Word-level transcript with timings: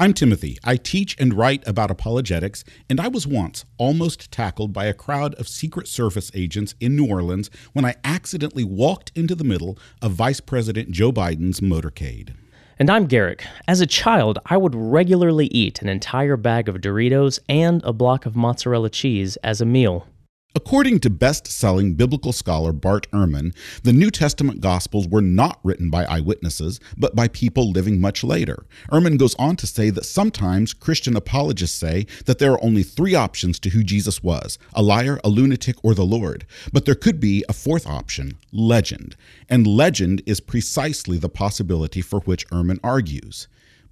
I'm 0.00 0.14
Timothy. 0.14 0.58
I 0.62 0.76
teach 0.76 1.16
and 1.18 1.34
write 1.34 1.66
about 1.66 1.90
apologetics, 1.90 2.62
and 2.88 3.00
I 3.00 3.08
was 3.08 3.26
once 3.26 3.64
almost 3.78 4.30
tackled 4.30 4.72
by 4.72 4.84
a 4.84 4.94
crowd 4.94 5.34
of 5.34 5.48
Secret 5.48 5.88
Service 5.88 6.30
agents 6.34 6.76
in 6.78 6.94
New 6.94 7.08
Orleans 7.08 7.50
when 7.72 7.84
I 7.84 7.96
accidentally 8.04 8.62
walked 8.62 9.10
into 9.16 9.34
the 9.34 9.42
middle 9.42 9.76
of 10.00 10.12
Vice 10.12 10.38
President 10.38 10.92
Joe 10.92 11.10
Biden's 11.10 11.58
motorcade. 11.58 12.36
And 12.78 12.90
I'm 12.90 13.06
Garrick. 13.06 13.44
As 13.66 13.80
a 13.80 13.86
child, 13.86 14.38
I 14.46 14.56
would 14.56 14.76
regularly 14.76 15.46
eat 15.46 15.82
an 15.82 15.88
entire 15.88 16.36
bag 16.36 16.68
of 16.68 16.76
Doritos 16.76 17.40
and 17.48 17.82
a 17.82 17.92
block 17.92 18.24
of 18.24 18.36
mozzarella 18.36 18.90
cheese 18.90 19.34
as 19.38 19.60
a 19.60 19.66
meal. 19.66 20.06
According 20.54 21.00
to 21.00 21.10
best 21.10 21.46
selling 21.46 21.92
biblical 21.92 22.32
scholar 22.32 22.72
Bart 22.72 23.06
Ehrman, 23.10 23.54
the 23.82 23.92
New 23.92 24.10
Testament 24.10 24.62
Gospels 24.62 25.06
were 25.06 25.20
not 25.20 25.60
written 25.62 25.90
by 25.90 26.06
eyewitnesses, 26.06 26.80
but 26.96 27.14
by 27.14 27.28
people 27.28 27.70
living 27.70 28.00
much 28.00 28.24
later. 28.24 28.64
Ehrman 28.90 29.18
goes 29.18 29.34
on 29.34 29.56
to 29.56 29.66
say 29.66 29.90
that 29.90 30.06
sometimes 30.06 30.72
Christian 30.72 31.16
apologists 31.16 31.78
say 31.78 32.06
that 32.24 32.38
there 32.38 32.52
are 32.52 32.64
only 32.64 32.82
three 32.82 33.14
options 33.14 33.58
to 33.60 33.68
who 33.68 33.84
Jesus 33.84 34.22
was 34.22 34.58
a 34.72 34.82
liar, 34.82 35.20
a 35.22 35.28
lunatic, 35.28 35.76
or 35.84 35.92
the 35.92 36.06
Lord. 36.06 36.46
But 36.72 36.86
there 36.86 36.94
could 36.94 37.20
be 37.20 37.44
a 37.46 37.52
fourth 37.52 37.86
option 37.86 38.38
legend. 38.50 39.16
And 39.50 39.66
legend 39.66 40.22
is 40.24 40.40
precisely 40.40 41.18
the 41.18 41.28
possibility 41.28 42.00
for 42.00 42.20
which 42.20 42.48
Ehrman 42.48 42.80
argues. 42.82 43.48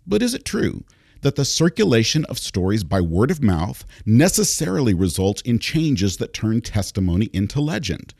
But 0.06 0.22
is 0.22 0.32
it 0.32 0.46
true? 0.46 0.84
That 1.22 1.36
the 1.36 1.44
circulation 1.44 2.24
of 2.26 2.38
stories 2.38 2.84
by 2.84 3.00
word 3.00 3.30
of 3.30 3.42
mouth 3.42 3.84
necessarily 4.04 4.94
results 4.94 5.42
in 5.42 5.58
changes 5.58 6.16
that 6.16 6.32
turn 6.32 6.60
testimony 6.60 7.30
into 7.32 7.60
legend. 7.60 8.14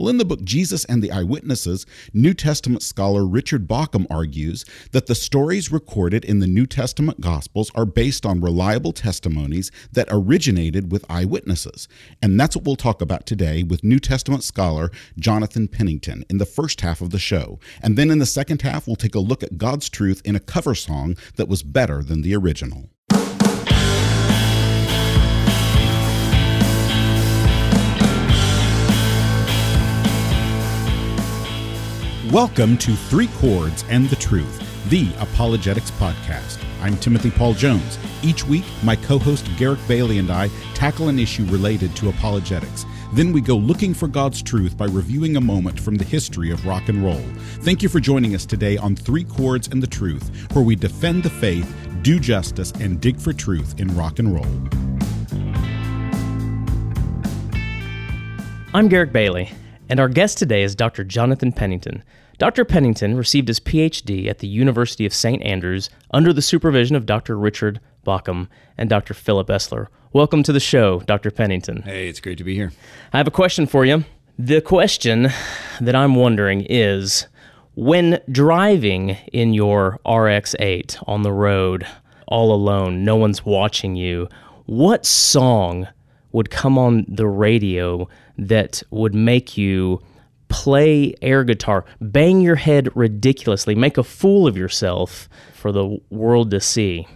Well, 0.00 0.08
in 0.08 0.16
the 0.16 0.24
book 0.24 0.42
Jesus 0.42 0.86
and 0.86 1.02
the 1.02 1.12
Eyewitnesses, 1.12 1.84
New 2.14 2.32
Testament 2.32 2.82
scholar 2.82 3.26
Richard 3.26 3.68
Bauckham 3.68 4.06
argues 4.08 4.64
that 4.92 5.08
the 5.08 5.14
stories 5.14 5.70
recorded 5.70 6.24
in 6.24 6.38
the 6.38 6.46
New 6.46 6.64
Testament 6.64 7.20
Gospels 7.20 7.70
are 7.74 7.84
based 7.84 8.24
on 8.24 8.40
reliable 8.40 8.94
testimonies 8.94 9.70
that 9.92 10.08
originated 10.10 10.90
with 10.90 11.04
eyewitnesses. 11.10 11.86
And 12.22 12.40
that's 12.40 12.56
what 12.56 12.64
we'll 12.64 12.76
talk 12.76 13.02
about 13.02 13.26
today 13.26 13.62
with 13.62 13.84
New 13.84 13.98
Testament 13.98 14.42
scholar 14.42 14.90
Jonathan 15.18 15.68
Pennington 15.68 16.24
in 16.30 16.38
the 16.38 16.46
first 16.46 16.80
half 16.80 17.02
of 17.02 17.10
the 17.10 17.18
show. 17.18 17.58
And 17.82 17.98
then 17.98 18.10
in 18.10 18.20
the 18.20 18.24
second 18.24 18.62
half, 18.62 18.86
we'll 18.86 18.96
take 18.96 19.14
a 19.14 19.20
look 19.20 19.42
at 19.42 19.58
God's 19.58 19.90
truth 19.90 20.22
in 20.24 20.34
a 20.34 20.40
cover 20.40 20.74
song 20.74 21.14
that 21.36 21.46
was 21.46 21.62
better 21.62 22.02
than 22.02 22.22
the 22.22 22.34
original. 22.34 22.88
Welcome 32.32 32.78
to 32.78 32.94
Three 32.94 33.26
Chords 33.26 33.84
and 33.90 34.08
the 34.08 34.14
Truth, 34.14 34.88
the 34.88 35.12
Apologetics 35.18 35.90
Podcast. 35.90 36.62
I'm 36.80 36.96
Timothy 36.98 37.28
Paul 37.28 37.54
Jones. 37.54 37.98
Each 38.22 38.46
week, 38.46 38.62
my 38.84 38.94
co 38.94 39.18
host 39.18 39.50
Garrick 39.56 39.80
Bailey 39.88 40.18
and 40.18 40.30
I 40.30 40.48
tackle 40.72 41.08
an 41.08 41.18
issue 41.18 41.44
related 41.46 41.96
to 41.96 42.08
apologetics. 42.08 42.86
Then 43.14 43.32
we 43.32 43.40
go 43.40 43.56
looking 43.56 43.92
for 43.92 44.06
God's 44.06 44.42
truth 44.42 44.76
by 44.76 44.84
reviewing 44.84 45.38
a 45.38 45.40
moment 45.40 45.80
from 45.80 45.96
the 45.96 46.04
history 46.04 46.52
of 46.52 46.64
rock 46.64 46.88
and 46.88 47.02
roll. 47.02 47.20
Thank 47.62 47.82
you 47.82 47.88
for 47.88 47.98
joining 47.98 48.36
us 48.36 48.46
today 48.46 48.76
on 48.76 48.94
Three 48.94 49.24
Chords 49.24 49.66
and 49.66 49.82
the 49.82 49.88
Truth, 49.88 50.52
where 50.52 50.64
we 50.64 50.76
defend 50.76 51.24
the 51.24 51.30
faith, 51.30 51.74
do 52.02 52.20
justice, 52.20 52.70
and 52.78 53.00
dig 53.00 53.18
for 53.18 53.32
truth 53.32 53.80
in 53.80 53.92
rock 53.96 54.20
and 54.20 54.32
roll. 54.32 54.46
I'm 58.72 58.86
Garrick 58.86 59.12
Bailey, 59.12 59.50
and 59.88 59.98
our 59.98 60.08
guest 60.08 60.38
today 60.38 60.62
is 60.62 60.76
Dr. 60.76 61.02
Jonathan 61.02 61.50
Pennington. 61.50 62.04
Dr. 62.40 62.64
Pennington 62.64 63.18
received 63.18 63.48
his 63.48 63.60
PhD 63.60 64.26
at 64.26 64.38
the 64.38 64.48
University 64.48 65.04
of 65.04 65.12
St. 65.12 65.42
Andrews 65.42 65.90
under 66.10 66.32
the 66.32 66.40
supervision 66.40 66.96
of 66.96 67.04
Dr. 67.04 67.36
Richard 67.36 67.80
Bauckham 68.06 68.48
and 68.78 68.88
Dr. 68.88 69.12
Philip 69.12 69.48
Esler. 69.48 69.88
Welcome 70.14 70.42
to 70.44 70.52
the 70.54 70.58
show, 70.58 71.00
Dr. 71.00 71.30
Pennington. 71.30 71.82
Hey, 71.82 72.08
it's 72.08 72.18
great 72.18 72.38
to 72.38 72.44
be 72.44 72.54
here. 72.54 72.72
I 73.12 73.18
have 73.18 73.26
a 73.26 73.30
question 73.30 73.66
for 73.66 73.84
you. 73.84 74.06
The 74.38 74.62
question 74.62 75.28
that 75.82 75.94
I'm 75.94 76.14
wondering 76.14 76.62
is 76.62 77.26
when 77.74 78.18
driving 78.32 79.18
in 79.34 79.52
your 79.52 79.98
RX 80.10 80.56
8 80.58 80.96
on 81.06 81.20
the 81.20 81.32
road, 81.32 81.86
all 82.26 82.54
alone, 82.54 83.04
no 83.04 83.16
one's 83.16 83.44
watching 83.44 83.96
you, 83.96 84.30
what 84.64 85.04
song 85.04 85.88
would 86.32 86.48
come 86.48 86.78
on 86.78 87.04
the 87.06 87.28
radio 87.28 88.08
that 88.38 88.82
would 88.90 89.14
make 89.14 89.58
you 89.58 90.00
play 90.50 91.14
air 91.22 91.44
guitar, 91.44 91.86
bang 92.00 92.42
your 92.42 92.56
head 92.56 92.94
ridiculously, 92.94 93.74
make 93.74 93.96
a 93.96 94.04
fool 94.04 94.46
of 94.46 94.56
yourself 94.56 95.28
for 95.54 95.72
the 95.72 95.98
world 96.10 96.50
to 96.50 96.60
see? 96.60 97.06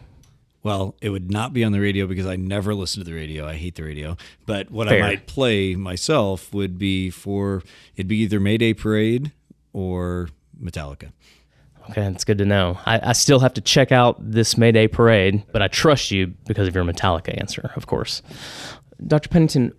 Well, 0.62 0.96
it 1.02 1.10
would 1.10 1.30
not 1.30 1.52
be 1.52 1.62
on 1.62 1.72
the 1.72 1.80
radio 1.80 2.06
because 2.06 2.26
I 2.26 2.36
never 2.36 2.74
listen 2.74 3.04
to 3.04 3.04
the 3.04 3.14
radio. 3.14 3.46
I 3.46 3.54
hate 3.54 3.74
the 3.74 3.82
radio. 3.82 4.16
But 4.46 4.70
what 4.70 4.88
Fair. 4.88 5.04
I 5.04 5.08
might 5.08 5.26
play 5.26 5.74
myself 5.74 6.54
would 6.54 6.78
be 6.78 7.10
for 7.10 7.62
it'd 7.96 8.08
be 8.08 8.16
either 8.18 8.40
Mayday 8.40 8.72
Parade 8.72 9.32
or 9.74 10.30
Metallica. 10.58 11.12
Okay, 11.90 12.00
that's 12.00 12.24
good 12.24 12.38
to 12.38 12.46
know. 12.46 12.78
I, 12.86 13.10
I, 13.10 13.12
still 13.12 13.40
have 13.40 13.52
to 13.54 13.60
check 13.60 13.92
out 13.92 14.16
this 14.18 14.56
Mayday 14.56 14.88
Parade, 14.88 15.44
but 15.52 15.60
I 15.60 15.68
trust 15.68 16.10
you 16.10 16.28
because 16.46 16.66
of 16.66 16.74
your 16.74 16.82
Metallica 16.82 17.38
answer, 17.38 17.70
of 17.76 17.86
course. 17.86 18.22
Dr. 19.06 19.28
Pennington, 19.28 19.70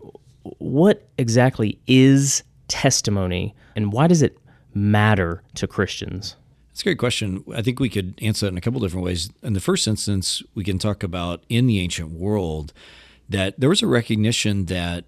what 0.59 1.07
exactly 1.17 1.79
is 1.87 2.43
testimony 2.67 3.55
and 3.75 3.91
why 3.91 4.07
does 4.07 4.21
it 4.21 4.37
matter 4.73 5.43
to 5.55 5.67
Christians? 5.67 6.35
That's 6.69 6.81
a 6.81 6.85
great 6.85 6.97
question. 6.97 7.43
I 7.55 7.61
think 7.61 7.79
we 7.79 7.89
could 7.89 8.19
answer 8.21 8.45
that 8.45 8.51
in 8.51 8.57
a 8.57 8.61
couple 8.61 8.81
different 8.81 9.05
ways. 9.05 9.29
In 9.41 9.53
the 9.53 9.61
first 9.61 9.87
instance, 9.87 10.43
we 10.53 10.63
can 10.63 10.77
talk 10.77 11.03
about 11.03 11.43
in 11.47 11.67
the 11.67 11.79
ancient 11.79 12.11
world 12.11 12.73
that 13.29 13.59
there 13.59 13.69
was 13.69 13.81
a 13.81 13.87
recognition 13.87 14.65
that 14.65 15.05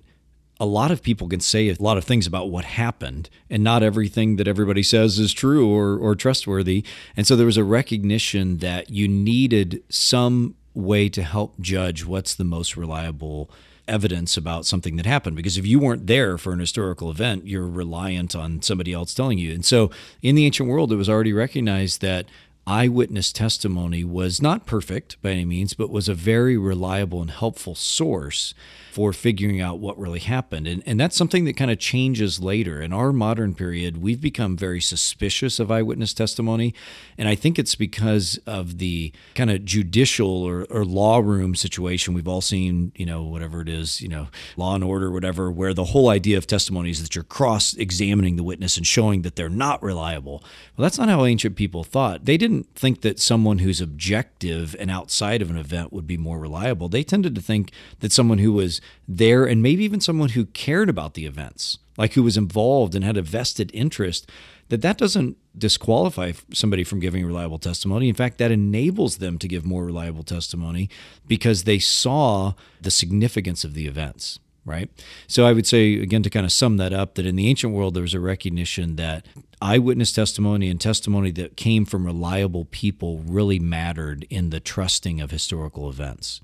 a 0.60 0.66
lot 0.66 0.92
of 0.92 1.04
people 1.04 1.28
can 1.28 1.40
say 1.40 1.70
a 1.70 1.76
lot 1.80 1.98
of 1.98 2.04
things 2.04 2.26
about 2.26 2.50
what 2.50 2.66
happened, 2.66 3.30
and 3.50 3.64
not 3.64 3.84
everything 3.84 4.38
that 4.38 4.48
everybody 4.48 4.82
says 4.82 5.20
is 5.20 5.34
true 5.34 5.70
or, 5.70 5.98
or 5.98 6.16
trustworthy. 6.16 6.84
And 7.16 7.28
so 7.28 7.36
there 7.36 7.46
was 7.46 7.58
a 7.58 7.64
recognition 7.64 8.58
that 8.58 8.90
you 8.90 9.08
needed 9.08 9.84
some 9.90 10.56
way 10.74 11.10
to 11.10 11.24
help 11.24 11.60
judge 11.60 12.06
what's 12.06 12.34
the 12.34 12.44
most 12.44 12.78
reliable 12.78 13.52
evidence 13.88 14.38
about 14.38 14.66
something 14.66 14.96
that 14.98 15.06
happened 15.06 15.36
because 15.36 15.58
if 15.58 15.66
you 15.66 15.80
weren't 15.80 16.08
there 16.08 16.38
for 16.38 16.54
an 16.54 16.60
historical 16.60 17.10
event, 17.10 17.48
you're 17.48 17.68
reliant 17.68 18.36
on 18.36 18.62
somebody 18.62 18.94
else 18.94 19.14
telling 19.14 19.38
you. 19.38 19.54
And 19.54 19.66
so 19.66 19.92
in 20.22 20.36
the 20.36 20.46
ancient 20.46 20.70
world, 20.70 20.92
it 20.92 20.98
was 20.98 21.10
already 21.10 21.34
recognized 21.34 22.02
that 22.02 22.26
eyewitness 22.66 23.32
testimony 23.32 24.04
was 24.04 24.42
not 24.42 24.66
perfect 24.66 25.22
by 25.22 25.32
any 25.32 25.46
means, 25.46 25.74
but 25.74 25.90
was 25.90 26.10
a 26.10 26.14
very 26.14 26.58
reliable 26.58 27.22
and 27.22 27.32
helpful 27.32 27.76
source 27.76 28.54
for 28.98 29.14
figuring 29.14 29.62
out 29.62 29.78
what 29.78 29.96
really 30.00 30.18
happened. 30.18 30.66
And, 30.66 30.82
and 30.88 31.00
that's 31.00 31.16
something 31.16 31.46
that 31.46 31.56
kind 31.56 31.70
of 31.70 31.78
changes 31.78 32.40
later. 32.40 32.82
In 32.82 32.92
our 32.92 33.14
modern 33.14 33.54
period, 33.54 34.02
we've 34.02 34.20
become 34.20 34.58
very 34.58 34.82
suspicious 34.82 35.60
of 35.60 35.70
eyewitness 35.70 36.16
testimony. 36.16 36.74
And 37.16 37.30
I 37.30 37.36
think 37.36 37.60
it's 37.60 37.76
because 37.76 38.40
of 38.48 38.80
the 38.80 39.14
kind 39.36 39.52
of 39.52 39.64
judicial 39.64 40.42
or, 40.42 40.66
or 40.72 40.84
law 40.84 41.20
room 41.20 41.54
situation 41.54 42.16
we've 42.16 42.28
all 42.28 42.42
seen, 42.42 42.92
you 42.96 43.06
know, 43.06 43.22
whatever 43.22 43.62
it 43.62 43.70
is, 43.70 44.02
you 44.02 44.08
know, 44.08 44.30
law 44.56 44.74
and 44.74 44.84
order, 44.84 45.12
whatever, 45.12 45.52
where 45.52 45.76
the 45.76 45.84
whole 45.84 46.10
idea 46.10 46.36
of 46.36 46.48
testimony 46.48 46.90
is 46.90 47.04
that 47.04 47.14
you're 47.14 47.24
cross 47.24 47.76
examining 47.76 48.36
the 48.36 48.44
witness 48.44 48.78
and 48.78 48.88
showing 48.88 49.22
that 49.22 49.36
they're 49.36 49.48
not 49.48 49.84
reliable. 49.84 50.44
Well, 50.76 50.82
that's 50.82 50.98
not 50.98 51.08
how 51.08 51.24
ancient 51.24 51.56
people 51.56 51.84
thought. 51.84 52.26
They 52.26 52.36
didn't 52.36 52.74
think 52.74 53.02
that 53.02 53.20
someone 53.20 53.60
who's 53.60 53.80
objective 53.80 54.76
and 54.80 54.90
outside 54.90 55.44
of 55.44 55.52
an 55.52 55.58
event 55.58 55.94
would 55.94 56.08
be 56.08 56.18
more 56.18 56.40
reliable. 56.40 56.90
They 56.90 57.04
tended 57.04 57.36
to 57.36 57.42
think 57.42 57.72
that 58.00 58.12
someone 58.12 58.40
who 58.40 58.54
was 58.54 58.82
there 59.08 59.46
and 59.46 59.62
maybe 59.62 59.84
even 59.84 60.00
someone 60.00 60.30
who 60.30 60.46
cared 60.46 60.90
about 60.90 61.14
the 61.14 61.26
events, 61.26 61.80
like 61.98 62.14
who 62.14 62.24
was 62.24 62.38
involved 62.38 62.96
and 62.96 63.04
had 63.04 63.18
a 63.18 63.22
vested 63.22 63.72
interest, 63.74 64.30
that 64.70 64.82
that 64.82 64.98
doesn't 64.98 65.38
disqualify 65.58 66.34
somebody 66.54 66.84
from 66.84 67.00
giving 67.00 67.26
reliable 67.26 67.58
testimony. 67.58 68.10
In 68.10 68.16
fact, 68.16 68.38
that 68.38 68.52
enables 68.52 69.18
them 69.18 69.38
to 69.40 69.48
give 69.48 69.66
more 69.66 69.86
reliable 69.86 70.24
testimony 70.24 70.90
because 71.28 71.64
they 71.64 71.80
saw 71.80 72.54
the 72.82 72.92
significance 72.92 73.64
of 73.64 73.74
the 73.74 73.88
events 73.88 74.40
right? 74.68 74.90
So 75.28 75.46
I 75.46 75.54
would 75.54 75.66
say, 75.66 75.96
again, 75.96 76.24
to 76.24 76.30
kind 76.30 76.46
of 76.46 76.52
sum 76.52 76.76
that 76.76 76.92
up, 76.92 77.16
that 77.16 77.26
in 77.26 77.38
the 77.38 77.48
ancient 77.48 77.74
world, 77.74 77.94
there 77.94 78.04
was 78.04 78.14
a 78.14 78.20
recognition 78.20 78.98
that 78.98 79.26
eyewitness 79.62 80.12
testimony 80.12 80.70
and 80.70 80.80
testimony 80.80 81.32
that 81.32 81.56
came 81.56 81.86
from 81.86 82.06
reliable 82.06 82.66
people 82.66 83.20
really 83.20 83.60
mattered 83.60 84.28
in 84.30 84.50
the 84.50 84.60
trusting 84.60 85.22
of 85.22 85.32
historical 85.32 85.90
events. 85.90 86.42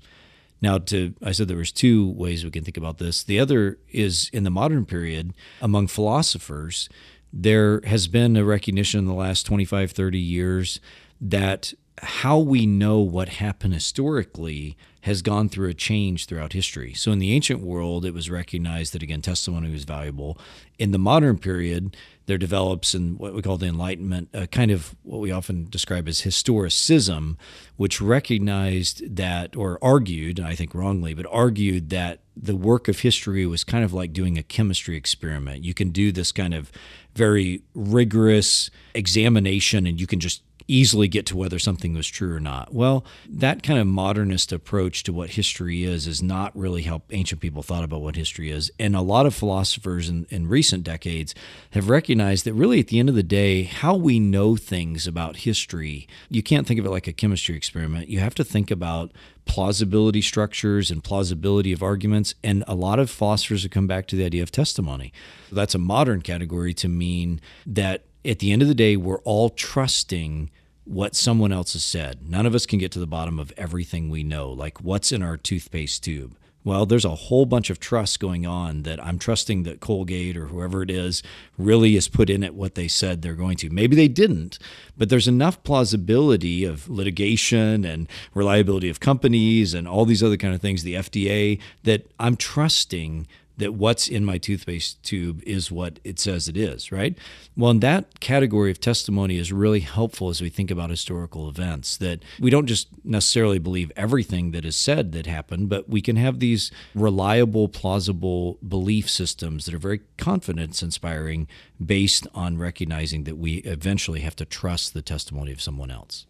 Now, 0.64 0.78
to 0.78 1.12
I 1.22 1.32
said 1.32 1.48
there 1.48 1.58
was 1.58 1.70
two 1.70 2.08
ways 2.12 2.42
we 2.42 2.50
can 2.50 2.64
think 2.64 2.78
about 2.78 2.96
this. 2.96 3.22
The 3.22 3.38
other 3.38 3.78
is 3.90 4.30
in 4.32 4.44
the 4.44 4.50
modern 4.50 4.86
period 4.86 5.34
among 5.60 5.88
philosophers, 5.88 6.88
there 7.34 7.82
has 7.84 8.08
been 8.08 8.34
a 8.34 8.44
recognition 8.46 9.00
in 9.00 9.04
the 9.04 9.12
last 9.12 9.44
25, 9.44 9.92
30 9.92 10.18
years 10.18 10.80
that 11.20 11.74
how 12.02 12.38
we 12.38 12.66
know 12.66 12.98
what 12.98 13.28
happened 13.28 13.74
historically 13.74 14.76
has 15.02 15.20
gone 15.20 15.48
through 15.48 15.68
a 15.68 15.74
change 15.74 16.26
throughout 16.26 16.54
history. 16.54 16.94
So 16.94 17.12
in 17.12 17.18
the 17.18 17.32
ancient 17.32 17.60
world, 17.60 18.04
it 18.04 18.14
was 18.14 18.30
recognized 18.30 18.94
that 18.94 19.02
again 19.02 19.20
testimony 19.20 19.70
was 19.70 19.84
valuable. 19.84 20.38
In 20.78 20.92
the 20.92 20.98
modern 20.98 21.38
period, 21.38 21.96
there 22.26 22.38
develops 22.38 22.94
in 22.94 23.18
what 23.18 23.34
we 23.34 23.42
call 23.42 23.58
the 23.58 23.66
Enlightenment 23.66 24.30
a 24.32 24.46
kind 24.46 24.70
of 24.70 24.96
what 25.02 25.20
we 25.20 25.30
often 25.30 25.66
describe 25.68 26.08
as 26.08 26.22
historicism, 26.22 27.36
which 27.76 28.00
recognized 28.00 29.16
that 29.16 29.54
or 29.54 29.78
argued, 29.82 30.40
I 30.40 30.54
think 30.54 30.74
wrongly, 30.74 31.12
but 31.12 31.26
argued 31.30 31.90
that 31.90 32.20
the 32.34 32.56
work 32.56 32.88
of 32.88 33.00
history 33.00 33.44
was 33.46 33.62
kind 33.62 33.84
of 33.84 33.92
like 33.92 34.12
doing 34.12 34.38
a 34.38 34.42
chemistry 34.42 34.96
experiment. 34.96 35.64
You 35.64 35.74
can 35.74 35.90
do 35.90 36.12
this 36.12 36.32
kind 36.32 36.54
of 36.54 36.72
very 37.14 37.62
rigorous 37.74 38.70
examination 38.94 39.86
and 39.86 40.00
you 40.00 40.06
can 40.06 40.18
just 40.18 40.42
easily 40.66 41.08
get 41.08 41.26
to 41.26 41.36
whether 41.36 41.58
something 41.58 41.94
was 41.94 42.06
true 42.06 42.34
or 42.34 42.40
not. 42.40 42.72
Well, 42.72 43.04
that 43.28 43.62
kind 43.62 43.78
of 43.78 43.86
modernist 43.86 44.52
approach 44.52 45.02
to 45.04 45.12
what 45.12 45.30
history 45.30 45.84
is 45.84 46.06
is 46.06 46.22
not 46.22 46.56
really 46.56 46.82
how 46.82 47.02
ancient 47.10 47.40
people 47.40 47.62
thought 47.62 47.84
about 47.84 48.00
what 48.00 48.16
history 48.16 48.50
is. 48.50 48.70
And 48.78 48.96
a 48.96 49.02
lot 49.02 49.26
of 49.26 49.34
philosophers 49.34 50.08
in, 50.08 50.26
in 50.30 50.48
recent 50.48 50.82
decades 50.82 51.34
have 51.72 51.88
recognized 51.88 52.44
that 52.46 52.54
really 52.54 52.80
at 52.80 52.88
the 52.88 52.98
end 52.98 53.08
of 53.08 53.14
the 53.14 53.22
day, 53.22 53.64
how 53.64 53.94
we 53.94 54.18
know 54.18 54.56
things 54.56 55.06
about 55.06 55.38
history, 55.38 56.08
you 56.30 56.42
can't 56.42 56.66
think 56.66 56.80
of 56.80 56.86
it 56.86 56.90
like 56.90 57.06
a 57.06 57.12
chemistry 57.12 57.56
experiment. 57.56 58.08
You 58.08 58.20
have 58.20 58.34
to 58.36 58.44
think 58.44 58.70
about 58.70 59.12
plausibility 59.44 60.22
structures 60.22 60.90
and 60.90 61.04
plausibility 61.04 61.72
of 61.72 61.82
arguments. 61.82 62.34
And 62.42 62.64
a 62.66 62.74
lot 62.74 62.98
of 62.98 63.10
philosophers 63.10 63.62
have 63.62 63.70
come 63.70 63.86
back 63.86 64.06
to 64.06 64.16
the 64.16 64.24
idea 64.24 64.42
of 64.42 64.50
testimony. 64.50 65.12
That's 65.52 65.74
a 65.74 65.78
modern 65.78 66.22
category 66.22 66.72
to 66.74 66.88
mean 66.88 67.40
that 67.66 68.04
at 68.24 68.38
the 68.38 68.52
end 68.52 68.62
of 68.62 68.68
the 68.68 68.74
day, 68.74 68.96
we're 68.96 69.20
all 69.20 69.50
trusting 69.50 70.50
what 70.84 71.14
someone 71.14 71.52
else 71.52 71.72
has 71.72 71.84
said. 71.84 72.28
None 72.28 72.46
of 72.46 72.54
us 72.54 72.66
can 72.66 72.78
get 72.78 72.92
to 72.92 72.98
the 72.98 73.06
bottom 73.06 73.38
of 73.38 73.52
everything 73.56 74.10
we 74.10 74.22
know, 74.22 74.50
like 74.50 74.80
what's 74.80 75.12
in 75.12 75.22
our 75.22 75.36
toothpaste 75.36 76.04
tube. 76.04 76.36
Well, 76.64 76.86
there's 76.86 77.04
a 77.04 77.14
whole 77.14 77.44
bunch 77.44 77.68
of 77.68 77.78
trust 77.78 78.20
going 78.20 78.46
on 78.46 78.84
that 78.84 79.04
I'm 79.04 79.18
trusting 79.18 79.64
that 79.64 79.80
Colgate 79.80 80.34
or 80.34 80.46
whoever 80.46 80.82
it 80.82 80.90
is 80.90 81.22
really 81.58 81.92
has 81.94 82.08
put 82.08 82.30
in 82.30 82.42
it 82.42 82.54
what 82.54 82.74
they 82.74 82.88
said 82.88 83.20
they're 83.20 83.34
going 83.34 83.58
to. 83.58 83.68
Maybe 83.68 83.94
they 83.94 84.08
didn't, 84.08 84.58
but 84.96 85.10
there's 85.10 85.28
enough 85.28 85.62
plausibility 85.62 86.64
of 86.64 86.88
litigation 86.88 87.84
and 87.84 88.08
reliability 88.32 88.88
of 88.88 88.98
companies 88.98 89.74
and 89.74 89.86
all 89.86 90.06
these 90.06 90.22
other 90.22 90.38
kind 90.38 90.54
of 90.54 90.62
things, 90.62 90.82
the 90.82 90.94
FDA, 90.94 91.60
that 91.82 92.10
I'm 92.18 92.34
trusting 92.34 93.26
that 93.56 93.74
what's 93.74 94.08
in 94.08 94.24
my 94.24 94.38
toothpaste 94.38 95.02
tube 95.02 95.42
is 95.46 95.70
what 95.70 96.00
it 96.04 96.18
says 96.18 96.48
it 96.48 96.56
is, 96.56 96.90
right? 96.90 97.16
Well, 97.56 97.70
in 97.70 97.80
that 97.80 98.20
category 98.20 98.70
of 98.70 98.80
testimony 98.80 99.38
is 99.38 99.52
really 99.52 99.80
helpful 99.80 100.28
as 100.28 100.40
we 100.40 100.48
think 100.48 100.70
about 100.70 100.90
historical 100.90 101.48
events, 101.48 101.96
that 101.98 102.22
we 102.40 102.50
don't 102.50 102.66
just 102.66 102.88
necessarily 103.04 103.58
believe 103.58 103.92
everything 103.96 104.50
that 104.52 104.64
is 104.64 104.76
said 104.76 105.12
that 105.12 105.26
happened, 105.26 105.68
but 105.68 105.88
we 105.88 106.00
can 106.00 106.16
have 106.16 106.40
these 106.40 106.70
reliable, 106.94 107.68
plausible 107.68 108.58
belief 108.66 109.08
systems 109.08 109.64
that 109.64 109.74
are 109.74 109.78
very 109.78 110.00
confidence 110.16 110.82
inspiring 110.82 111.46
based 111.84 112.26
on 112.34 112.58
recognizing 112.58 113.24
that 113.24 113.36
we 113.36 113.56
eventually 113.58 114.20
have 114.20 114.36
to 114.36 114.44
trust 114.44 114.94
the 114.94 115.02
testimony 115.02 115.52
of 115.52 115.62
someone 115.62 115.90
else. 115.90 116.26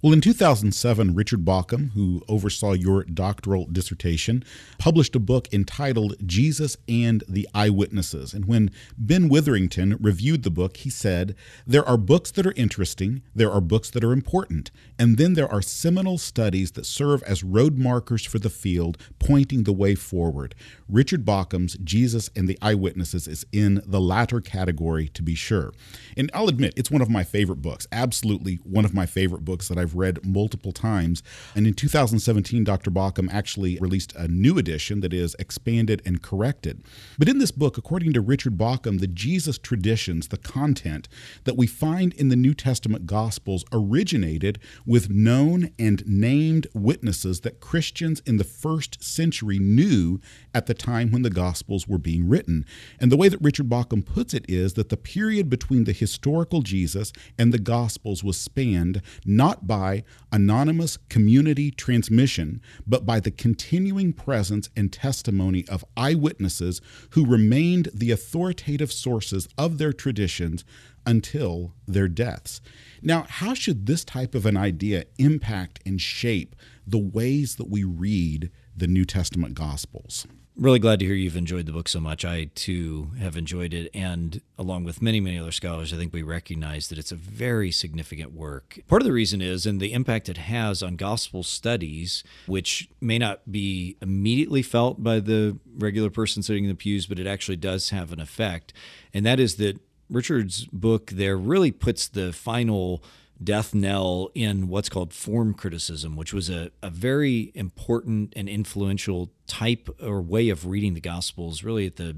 Well, 0.00 0.12
in 0.12 0.20
2007, 0.20 1.16
Richard 1.16 1.44
Bauckham, 1.44 1.90
who 1.90 2.22
oversaw 2.28 2.70
your 2.70 3.02
doctoral 3.02 3.66
dissertation, 3.66 4.44
published 4.78 5.16
a 5.16 5.18
book 5.18 5.48
entitled 5.52 6.14
Jesus 6.24 6.76
and 6.88 7.24
the 7.28 7.48
Eyewitnesses. 7.52 8.32
And 8.32 8.44
when 8.44 8.70
Ben 8.96 9.28
Witherington 9.28 9.96
reviewed 10.00 10.44
the 10.44 10.52
book, 10.52 10.76
he 10.76 10.88
said, 10.88 11.34
There 11.66 11.84
are 11.84 11.96
books 11.96 12.30
that 12.30 12.46
are 12.46 12.52
interesting, 12.52 13.22
there 13.34 13.50
are 13.50 13.60
books 13.60 13.90
that 13.90 14.04
are 14.04 14.12
important, 14.12 14.70
and 15.00 15.18
then 15.18 15.34
there 15.34 15.50
are 15.50 15.60
seminal 15.60 16.16
studies 16.16 16.70
that 16.72 16.86
serve 16.86 17.20
as 17.24 17.42
road 17.42 17.76
markers 17.76 18.24
for 18.24 18.38
the 18.38 18.50
field, 18.50 18.98
pointing 19.18 19.64
the 19.64 19.72
way 19.72 19.96
forward. 19.96 20.54
Richard 20.88 21.24
Bauckham's 21.24 21.76
Jesus 21.82 22.30
and 22.36 22.46
the 22.46 22.58
Eyewitnesses 22.62 23.26
is 23.26 23.44
in 23.50 23.82
the 23.84 24.00
latter 24.00 24.40
category, 24.40 25.08
to 25.08 25.24
be 25.24 25.34
sure. 25.34 25.72
And 26.16 26.30
I'll 26.32 26.48
admit, 26.48 26.74
it's 26.76 26.88
one 26.88 27.02
of 27.02 27.10
my 27.10 27.24
favorite 27.24 27.62
books, 27.62 27.88
absolutely 27.90 28.60
one 28.62 28.84
of 28.84 28.94
my 28.94 29.04
favorite 29.04 29.44
books 29.44 29.66
that 29.66 29.76
I've 29.76 29.87
I've 29.88 29.94
read 29.94 30.22
multiple 30.22 30.72
times. 30.72 31.22
And 31.54 31.66
in 31.66 31.72
2017, 31.72 32.62
Dr. 32.62 32.90
Bauckham 32.90 33.32
actually 33.32 33.78
released 33.80 34.14
a 34.14 34.28
new 34.28 34.58
edition 34.58 35.00
that 35.00 35.14
is 35.14 35.34
expanded 35.38 36.02
and 36.04 36.22
corrected. 36.22 36.82
But 37.18 37.28
in 37.28 37.38
this 37.38 37.50
book, 37.50 37.78
according 37.78 38.12
to 38.12 38.20
Richard 38.20 38.58
Bauckham, 38.58 39.00
the 39.00 39.06
Jesus 39.06 39.56
traditions, 39.56 40.28
the 40.28 40.36
content 40.36 41.08
that 41.44 41.56
we 41.56 41.66
find 41.66 42.12
in 42.14 42.28
the 42.28 42.36
New 42.36 42.52
Testament 42.52 43.06
Gospels 43.06 43.64
originated 43.72 44.58
with 44.84 45.08
known 45.08 45.70
and 45.78 46.06
named 46.06 46.66
witnesses 46.74 47.40
that 47.40 47.60
Christians 47.60 48.20
in 48.26 48.36
the 48.36 48.44
first 48.44 49.02
century 49.02 49.58
knew 49.58 50.20
at 50.52 50.66
the 50.66 50.74
time 50.74 51.10
when 51.10 51.22
the 51.22 51.30
Gospels 51.30 51.88
were 51.88 51.98
being 51.98 52.28
written. 52.28 52.66
And 53.00 53.10
the 53.10 53.16
way 53.16 53.30
that 53.30 53.40
Richard 53.40 53.70
Bauckham 53.70 54.04
puts 54.04 54.34
it 54.34 54.44
is 54.48 54.74
that 54.74 54.90
the 54.90 54.98
period 54.98 55.48
between 55.48 55.84
the 55.84 55.92
historical 55.92 56.60
Jesus 56.60 57.10
and 57.38 57.54
the 57.54 57.58
Gospels 57.58 58.22
was 58.22 58.38
spanned 58.38 59.00
not 59.24 59.66
by 59.66 59.77
by 59.78 60.02
anonymous 60.32 60.96
community 61.08 61.70
transmission, 61.70 62.60
but 62.84 63.06
by 63.06 63.20
the 63.20 63.30
continuing 63.30 64.12
presence 64.12 64.68
and 64.76 64.92
testimony 64.92 65.64
of 65.68 65.84
eyewitnesses 65.96 66.80
who 67.10 67.24
remained 67.24 67.88
the 67.94 68.10
authoritative 68.10 68.90
sources 68.90 69.48
of 69.56 69.78
their 69.78 69.92
traditions 69.92 70.64
until 71.06 71.74
their 71.86 72.08
deaths. 72.08 72.60
Now, 73.02 73.24
how 73.28 73.54
should 73.54 73.86
this 73.86 74.04
type 74.04 74.34
of 74.34 74.46
an 74.46 74.56
idea 74.56 75.04
impact 75.16 75.78
and 75.86 76.00
shape 76.00 76.56
the 76.84 76.98
ways 76.98 77.54
that 77.54 77.70
we 77.70 77.84
read 77.84 78.50
the 78.76 78.88
New 78.88 79.04
Testament 79.04 79.54
Gospels? 79.54 80.26
Really 80.58 80.80
glad 80.80 80.98
to 80.98 81.06
hear 81.06 81.14
you've 81.14 81.36
enjoyed 81.36 81.66
the 81.66 81.72
book 81.72 81.88
so 81.88 82.00
much. 82.00 82.24
I 82.24 82.50
too 82.54 83.12
have 83.20 83.36
enjoyed 83.36 83.72
it. 83.72 83.90
And 83.94 84.40
along 84.58 84.84
with 84.84 85.00
many, 85.00 85.20
many 85.20 85.38
other 85.38 85.52
scholars, 85.52 85.92
I 85.92 85.96
think 85.96 86.12
we 86.12 86.22
recognize 86.22 86.88
that 86.88 86.98
it's 86.98 87.12
a 87.12 87.16
very 87.16 87.70
significant 87.70 88.32
work. 88.32 88.80
Part 88.88 89.00
of 89.00 89.06
the 89.06 89.12
reason 89.12 89.40
is, 89.40 89.66
and 89.66 89.80
the 89.80 89.92
impact 89.92 90.28
it 90.28 90.36
has 90.36 90.82
on 90.82 90.96
gospel 90.96 91.44
studies, 91.44 92.24
which 92.46 92.88
may 93.00 93.18
not 93.18 93.50
be 93.50 93.96
immediately 94.02 94.62
felt 94.62 95.02
by 95.02 95.20
the 95.20 95.56
regular 95.76 96.10
person 96.10 96.42
sitting 96.42 96.64
in 96.64 96.70
the 96.70 96.76
pews, 96.76 97.06
but 97.06 97.20
it 97.20 97.26
actually 97.26 97.56
does 97.56 97.90
have 97.90 98.12
an 98.12 98.20
effect. 98.20 98.72
And 99.14 99.24
that 99.24 99.38
is 99.38 99.56
that 99.56 99.80
Richard's 100.10 100.64
book 100.66 101.10
there 101.10 101.36
really 101.36 101.70
puts 101.70 102.08
the 102.08 102.32
final 102.32 103.02
death 103.42 103.74
knell 103.74 104.30
in 104.34 104.68
what's 104.68 104.88
called 104.88 105.12
form 105.12 105.54
criticism, 105.54 106.16
which 106.16 106.32
was 106.32 106.50
a, 106.50 106.70
a 106.82 106.90
very 106.90 107.52
important 107.54 108.32
and 108.36 108.48
influential 108.48 109.30
type 109.46 109.88
or 110.02 110.20
way 110.20 110.48
of 110.48 110.66
reading 110.66 110.94
the 110.94 111.00
Gospels, 111.00 111.62
really 111.62 111.86
at 111.86 111.96
the 111.96 112.16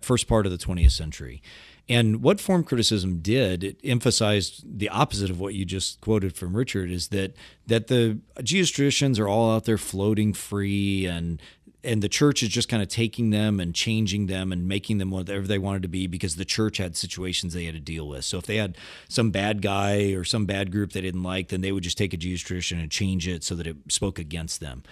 first 0.00 0.28
part 0.28 0.46
of 0.46 0.52
the 0.52 0.58
20th 0.58 0.92
century. 0.92 1.42
And 1.90 2.22
what 2.22 2.38
form 2.38 2.64
criticism 2.64 3.20
did, 3.20 3.64
it 3.64 3.80
emphasized 3.82 4.78
the 4.78 4.90
opposite 4.90 5.30
of 5.30 5.40
what 5.40 5.54
you 5.54 5.64
just 5.64 6.02
quoted 6.02 6.34
from 6.34 6.54
Richard, 6.54 6.90
is 6.90 7.08
that 7.08 7.34
that 7.66 7.86
the 7.86 8.18
Jesus 8.42 8.70
traditions 8.70 9.18
are 9.18 9.26
all 9.26 9.54
out 9.54 9.64
there 9.64 9.78
floating 9.78 10.34
free 10.34 11.06
and 11.06 11.40
and 11.84 12.02
the 12.02 12.08
church 12.08 12.42
is 12.42 12.48
just 12.48 12.68
kind 12.68 12.82
of 12.82 12.88
taking 12.88 13.30
them 13.30 13.60
and 13.60 13.74
changing 13.74 14.26
them 14.26 14.52
and 14.52 14.66
making 14.66 14.98
them 14.98 15.10
whatever 15.10 15.46
they 15.46 15.58
wanted 15.58 15.82
to 15.82 15.88
be 15.88 16.06
because 16.06 16.36
the 16.36 16.44
church 16.44 16.78
had 16.78 16.96
situations 16.96 17.54
they 17.54 17.64
had 17.64 17.74
to 17.74 17.80
deal 17.80 18.08
with. 18.08 18.24
So 18.24 18.38
if 18.38 18.46
they 18.46 18.56
had 18.56 18.76
some 19.08 19.30
bad 19.30 19.62
guy 19.62 20.12
or 20.12 20.24
some 20.24 20.44
bad 20.44 20.72
group 20.72 20.92
they 20.92 21.00
didn't 21.00 21.22
like, 21.22 21.48
then 21.48 21.60
they 21.60 21.70
would 21.70 21.84
just 21.84 21.98
take 21.98 22.12
a 22.12 22.16
Jewish 22.16 22.42
tradition 22.42 22.80
and 22.80 22.90
change 22.90 23.28
it 23.28 23.44
so 23.44 23.54
that 23.54 23.66
it 23.66 23.76
spoke 23.88 24.18
against 24.18 24.60
them. 24.60 24.82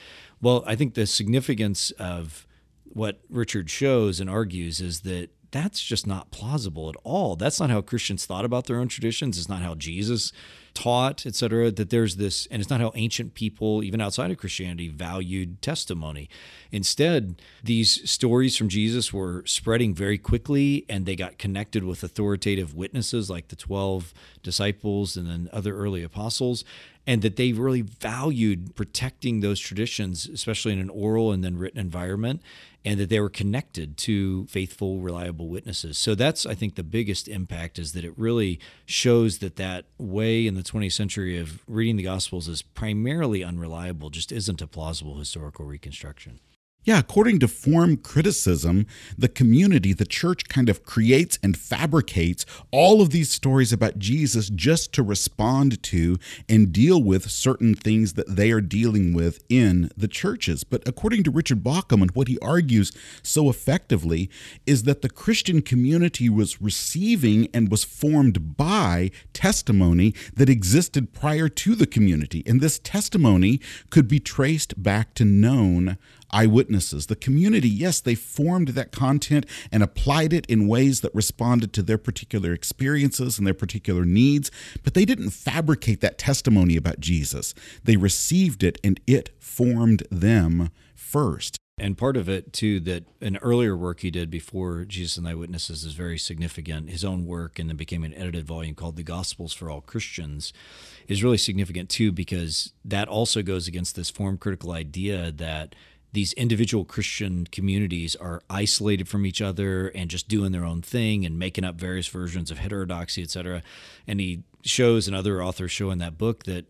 Well, 0.40 0.62
I 0.66 0.76
think 0.76 0.94
the 0.94 1.06
significance 1.06 1.90
of 1.92 2.46
what 2.84 3.20
Richard 3.28 3.68
shows 3.68 4.20
and 4.20 4.30
argues 4.30 4.80
is 4.80 5.00
that 5.00 5.30
that's 5.50 5.82
just 5.82 6.06
not 6.06 6.30
plausible 6.30 6.88
at 6.88 6.96
all. 7.02 7.34
That's 7.36 7.58
not 7.58 7.70
how 7.70 7.80
Christians 7.80 8.26
thought 8.26 8.44
about 8.44 8.66
their 8.66 8.78
own 8.78 8.88
traditions. 8.88 9.38
It's 9.38 9.48
not 9.48 9.62
how 9.62 9.74
Jesus 9.74 10.32
taught, 10.76 11.24
etc. 11.26 11.72
That 11.72 11.90
there's 11.90 12.16
this, 12.16 12.46
and 12.50 12.60
it's 12.60 12.70
not 12.70 12.80
how 12.80 12.92
ancient 12.94 13.34
people, 13.34 13.82
even 13.82 14.00
outside 14.00 14.30
of 14.30 14.36
Christianity, 14.36 14.88
valued 14.88 15.62
testimony. 15.62 16.28
Instead, 16.70 17.40
these 17.64 18.08
stories 18.08 18.56
from 18.56 18.68
Jesus 18.68 19.12
were 19.12 19.42
spreading 19.46 19.94
very 19.94 20.18
quickly, 20.18 20.84
and 20.88 21.06
they 21.06 21.16
got 21.16 21.38
connected 21.38 21.82
with 21.82 22.04
authoritative 22.04 22.74
witnesses 22.74 23.30
like 23.30 23.48
the 23.48 23.56
12 23.56 24.12
disciples 24.42 25.16
and 25.16 25.26
then 25.26 25.48
other 25.52 25.74
early 25.74 26.02
apostles 26.02 26.64
and 27.06 27.22
that 27.22 27.36
they 27.36 27.52
really 27.52 27.82
valued 27.82 28.74
protecting 28.74 29.40
those 29.40 29.60
traditions, 29.60 30.26
especially 30.26 30.72
in 30.72 30.80
an 30.80 30.90
oral 30.90 31.30
and 31.32 31.44
then 31.44 31.56
written 31.56 31.78
environment, 31.78 32.42
and 32.84 33.00
that 33.00 33.08
they 33.08 33.20
were 33.20 33.28
connected 33.28 33.96
to 33.96 34.46
faithful, 34.46 35.00
reliable 35.00 35.48
witnesses. 35.48 35.98
So 35.98 36.14
that's, 36.14 36.46
I 36.46 36.54
think, 36.54 36.74
the 36.74 36.82
biggest 36.82 37.28
impact 37.28 37.78
is 37.78 37.92
that 37.92 38.04
it 38.04 38.12
really 38.16 38.60
shows 38.84 39.38
that 39.38 39.56
that 39.56 39.86
way 39.98 40.46
in 40.46 40.54
the 40.54 40.62
20th 40.62 40.92
century 40.92 41.38
of 41.38 41.62
reading 41.66 41.96
the 41.96 42.04
Gospels 42.04 42.48
is 42.48 42.62
primarily 42.62 43.42
unreliable, 43.42 44.10
just 44.10 44.32
isn't 44.32 44.62
a 44.62 44.66
plausible 44.66 45.18
historical 45.18 45.64
reconstruction. 45.64 46.40
Yeah, 46.86 47.00
according 47.00 47.40
to 47.40 47.48
form 47.48 47.96
criticism, 47.96 48.86
the 49.18 49.28
community, 49.28 49.92
the 49.92 50.04
church 50.04 50.48
kind 50.48 50.68
of 50.68 50.84
creates 50.84 51.36
and 51.42 51.56
fabricates 51.56 52.46
all 52.70 53.02
of 53.02 53.10
these 53.10 53.28
stories 53.28 53.72
about 53.72 53.98
Jesus 53.98 54.48
just 54.48 54.92
to 54.92 55.02
respond 55.02 55.82
to 55.82 56.16
and 56.48 56.72
deal 56.72 57.02
with 57.02 57.28
certain 57.28 57.74
things 57.74 58.12
that 58.12 58.36
they 58.36 58.52
are 58.52 58.60
dealing 58.60 59.14
with 59.14 59.42
in 59.48 59.90
the 59.96 60.06
churches. 60.06 60.62
But 60.62 60.86
according 60.86 61.24
to 61.24 61.32
Richard 61.32 61.64
Bauckham, 61.64 62.02
and 62.02 62.12
what 62.12 62.28
he 62.28 62.38
argues 62.38 62.92
so 63.20 63.50
effectively 63.50 64.30
is 64.64 64.84
that 64.84 65.02
the 65.02 65.10
Christian 65.10 65.62
community 65.62 66.28
was 66.28 66.62
receiving 66.62 67.48
and 67.52 67.68
was 67.68 67.82
formed 67.82 68.56
by 68.56 69.10
testimony 69.32 70.14
that 70.34 70.48
existed 70.48 71.12
prior 71.12 71.48
to 71.48 71.74
the 71.74 71.88
community. 71.88 72.44
And 72.46 72.60
this 72.60 72.78
testimony 72.78 73.60
could 73.90 74.06
be 74.06 74.20
traced 74.20 74.80
back 74.80 75.14
to 75.14 75.24
known 75.24 75.98
eyewitnesses. 76.30 77.06
The 77.06 77.16
community, 77.16 77.68
yes, 77.68 78.00
they 78.00 78.14
formed 78.14 78.68
that 78.68 78.92
content 78.92 79.46
and 79.70 79.82
applied 79.82 80.32
it 80.32 80.46
in 80.46 80.68
ways 80.68 81.00
that 81.00 81.14
responded 81.14 81.72
to 81.74 81.82
their 81.82 81.98
particular 81.98 82.52
experiences 82.52 83.38
and 83.38 83.46
their 83.46 83.54
particular 83.54 84.04
needs, 84.04 84.50
but 84.82 84.94
they 84.94 85.04
didn't 85.04 85.30
fabricate 85.30 86.00
that 86.00 86.18
testimony 86.18 86.76
about 86.76 87.00
Jesus. 87.00 87.54
They 87.84 87.96
received 87.96 88.62
it 88.62 88.78
and 88.82 89.00
it 89.06 89.30
formed 89.38 90.02
them 90.10 90.70
first. 90.94 91.58
And 91.78 91.98
part 91.98 92.16
of 92.16 92.26
it, 92.26 92.54
too, 92.54 92.80
that 92.80 93.04
an 93.20 93.36
earlier 93.42 93.76
work 93.76 94.00
he 94.00 94.10
did 94.10 94.30
before 94.30 94.86
Jesus 94.86 95.18
and 95.18 95.26
the 95.26 95.30
Eyewitnesses 95.30 95.84
is 95.84 95.92
very 95.92 96.16
significant. 96.16 96.88
His 96.88 97.04
own 97.04 97.26
work, 97.26 97.58
and 97.58 97.68
then 97.68 97.76
became 97.76 98.02
an 98.02 98.14
edited 98.14 98.46
volume 98.46 98.74
called 98.74 98.96
The 98.96 99.02
Gospels 99.02 99.52
for 99.52 99.68
All 99.68 99.82
Christians, 99.82 100.54
is 101.06 101.22
really 101.22 101.36
significant, 101.36 101.90
too, 101.90 102.12
because 102.12 102.72
that 102.82 103.08
also 103.08 103.42
goes 103.42 103.68
against 103.68 103.94
this 103.94 104.08
form 104.08 104.38
critical 104.38 104.72
idea 104.72 105.30
that 105.32 105.74
these 106.16 106.32
individual 106.32 106.86
Christian 106.86 107.46
communities 107.52 108.16
are 108.16 108.40
isolated 108.48 109.06
from 109.06 109.26
each 109.26 109.42
other 109.42 109.88
and 109.88 110.08
just 110.08 110.28
doing 110.28 110.50
their 110.50 110.64
own 110.64 110.80
thing 110.80 111.26
and 111.26 111.38
making 111.38 111.62
up 111.62 111.74
various 111.74 112.08
versions 112.08 112.50
of 112.50 112.56
heterodoxy, 112.56 113.22
et 113.22 113.28
cetera. 113.28 113.62
And 114.06 114.18
he 114.18 114.42
shows, 114.64 115.06
and 115.06 115.14
other 115.14 115.42
authors 115.42 115.72
show 115.72 115.90
in 115.90 115.98
that 115.98 116.16
book, 116.16 116.44
that 116.44 116.64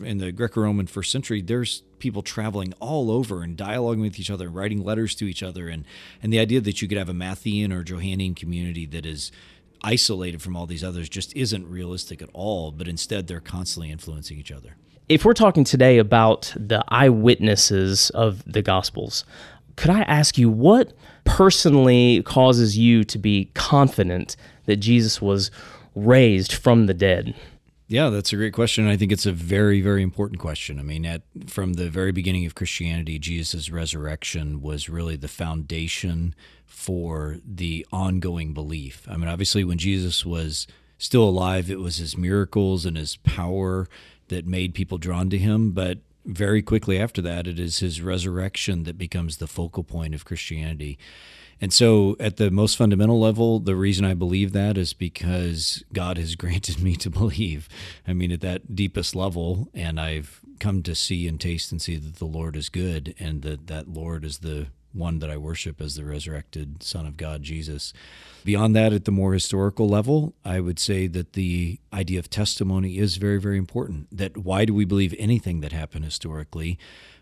in 0.00 0.18
the 0.18 0.30
Greco-Roman 0.30 0.86
first 0.86 1.10
century, 1.10 1.42
there's 1.42 1.82
people 1.98 2.22
traveling 2.22 2.74
all 2.78 3.10
over 3.10 3.42
and 3.42 3.56
dialoguing 3.56 4.02
with 4.02 4.20
each 4.20 4.30
other, 4.30 4.46
and 4.46 4.54
writing 4.54 4.84
letters 4.84 5.16
to 5.16 5.24
each 5.24 5.42
other, 5.42 5.68
and 5.68 5.84
and 6.22 6.32
the 6.32 6.38
idea 6.38 6.60
that 6.60 6.80
you 6.80 6.86
could 6.86 6.98
have 6.98 7.08
a 7.08 7.14
Matthean 7.14 7.72
or 7.72 7.82
Johannine 7.82 8.36
community 8.36 8.86
that 8.86 9.04
is 9.04 9.32
isolated 9.82 10.40
from 10.40 10.54
all 10.54 10.66
these 10.66 10.84
others 10.84 11.08
just 11.08 11.34
isn't 11.36 11.68
realistic 11.68 12.22
at 12.22 12.28
all. 12.32 12.70
But 12.70 12.86
instead, 12.86 13.26
they're 13.26 13.40
constantly 13.40 13.90
influencing 13.90 14.38
each 14.38 14.52
other 14.52 14.76
if 15.08 15.24
we're 15.24 15.34
talking 15.34 15.64
today 15.64 15.98
about 15.98 16.52
the 16.56 16.84
eyewitnesses 16.88 18.10
of 18.10 18.42
the 18.50 18.62
Gospels, 18.62 19.24
could 19.76 19.90
I 19.90 20.02
ask 20.02 20.38
you 20.38 20.50
what 20.50 20.92
personally 21.24 22.22
causes 22.24 22.76
you 22.76 23.04
to 23.04 23.18
be 23.18 23.50
confident 23.54 24.36
that 24.66 24.76
Jesus 24.76 25.20
was 25.20 25.50
raised 25.94 26.52
from 26.52 26.86
the 26.86 26.94
dead? 26.94 27.34
Yeah, 27.88 28.08
that's 28.08 28.32
a 28.32 28.36
great 28.36 28.54
question. 28.54 28.88
I 28.88 28.96
think 28.96 29.12
it's 29.12 29.26
a 29.26 29.32
very, 29.32 29.82
very 29.82 30.02
important 30.02 30.40
question. 30.40 30.78
I 30.78 30.82
mean, 30.82 31.04
at, 31.04 31.22
from 31.46 31.74
the 31.74 31.90
very 31.90 32.10
beginning 32.10 32.46
of 32.46 32.54
Christianity, 32.54 33.18
Jesus' 33.18 33.70
resurrection 33.70 34.62
was 34.62 34.88
really 34.88 35.16
the 35.16 35.28
foundation 35.28 36.34
for 36.64 37.36
the 37.44 37.86
ongoing 37.92 38.54
belief. 38.54 39.06
I 39.10 39.18
mean, 39.18 39.28
obviously, 39.28 39.62
when 39.62 39.76
Jesus 39.76 40.24
was 40.24 40.66
still 40.96 41.24
alive, 41.28 41.70
it 41.70 41.80
was 41.80 41.98
his 41.98 42.16
miracles 42.16 42.86
and 42.86 42.96
his 42.96 43.16
power 43.16 43.88
that 44.32 44.46
made 44.46 44.74
people 44.74 44.98
drawn 44.98 45.30
to 45.30 45.38
him. 45.38 45.70
But 45.72 45.98
very 46.24 46.62
quickly 46.62 46.98
after 46.98 47.22
that, 47.22 47.46
it 47.46 47.58
is 47.58 47.78
his 47.78 48.00
resurrection 48.00 48.84
that 48.84 48.98
becomes 48.98 49.36
the 49.36 49.46
focal 49.46 49.84
point 49.84 50.14
of 50.14 50.24
Christianity. 50.24 50.98
And 51.60 51.72
so, 51.72 52.16
at 52.18 52.38
the 52.38 52.50
most 52.50 52.76
fundamental 52.76 53.20
level, 53.20 53.60
the 53.60 53.76
reason 53.76 54.04
I 54.04 54.14
believe 54.14 54.52
that 54.52 54.76
is 54.76 54.94
because 54.94 55.84
God 55.92 56.18
has 56.18 56.34
granted 56.42 56.82
me 56.82 56.96
to 56.96 57.10
believe. 57.10 57.68
I 58.06 58.12
mean, 58.12 58.32
at 58.32 58.40
that 58.40 58.74
deepest 58.74 59.14
level, 59.14 59.68
and 59.72 60.00
I've 60.00 60.40
come 60.58 60.82
to 60.82 60.94
see 60.94 61.28
and 61.28 61.40
taste 61.40 61.70
and 61.70 61.80
see 61.80 61.96
that 61.96 62.16
the 62.16 62.24
Lord 62.24 62.56
is 62.56 62.68
good, 62.68 63.14
and 63.20 63.42
that 63.42 63.68
that 63.68 63.86
Lord 63.88 64.24
is 64.24 64.38
the 64.38 64.68
one 64.92 65.18
that 65.20 65.30
I 65.30 65.36
worship 65.36 65.80
as 65.80 65.94
the 65.94 66.04
resurrected 66.04 66.82
Son 66.82 67.06
of 67.06 67.16
God, 67.16 67.42
Jesus. 67.42 67.92
Beyond 68.44 68.76
that, 68.76 68.92
at 68.92 69.04
the 69.04 69.10
more 69.10 69.32
historical 69.32 69.88
level, 69.88 70.34
I 70.44 70.60
would 70.60 70.78
say 70.78 71.06
that 71.08 71.32
the 71.32 71.78
idea 71.92 72.18
of 72.18 72.28
testimony 72.28 72.98
is 72.98 73.16
very, 73.16 73.40
very 73.40 73.58
important. 73.58 74.08
That 74.16 74.36
why 74.36 74.64
do 74.64 74.74
we 74.74 74.84
believe 74.84 75.14
anything 75.18 75.60
that 75.60 75.72
happened 75.72 76.04
historically? 76.04 76.78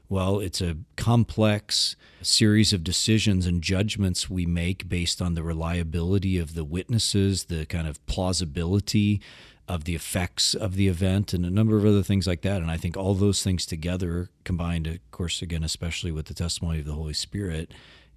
Well, 0.09 0.41
it's 0.41 0.61
a 0.61 0.77
complex 0.97 1.95
series 2.21 2.73
of 2.73 2.83
decisions 2.83 3.47
and 3.47 3.63
judgments 3.63 4.29
we 4.29 4.45
make 4.45 4.89
based 4.89 5.23
on 5.23 5.35
the 5.35 5.45
reliability 5.45 6.37
of 6.37 6.55
the 6.55 6.65
witnesses, 6.65 7.45
the 7.45 7.65
kind 7.67 7.87
of 7.87 8.05
plausibility 8.07 9.21
of 9.69 9.85
the 9.85 9.95
effects 9.95 10.55
of 10.55 10.75
the 10.75 10.89
event 10.89 11.33
and 11.33 11.47
a 11.47 11.51
number 11.51 11.77
of 11.77 11.85
other 11.85 12.03
things 12.03 12.27
like 12.27 12.43
that. 12.43 12.61
And 12.61 12.71
I 12.71 12.77
think 12.77 12.97
all 12.97 13.15
those 13.15 13.43
things 13.43 13.65
together, 13.65 14.29
combined, 14.45 14.87
of 14.87 14.99
course, 15.11 15.43
again, 15.43 15.63
especially 15.63 16.11
with 16.11 16.27
the 16.27 16.35
testimony 16.35 16.81
of 16.81 16.87
the 16.87 16.93
Holy 16.93 17.15
Spirit, 17.15 17.73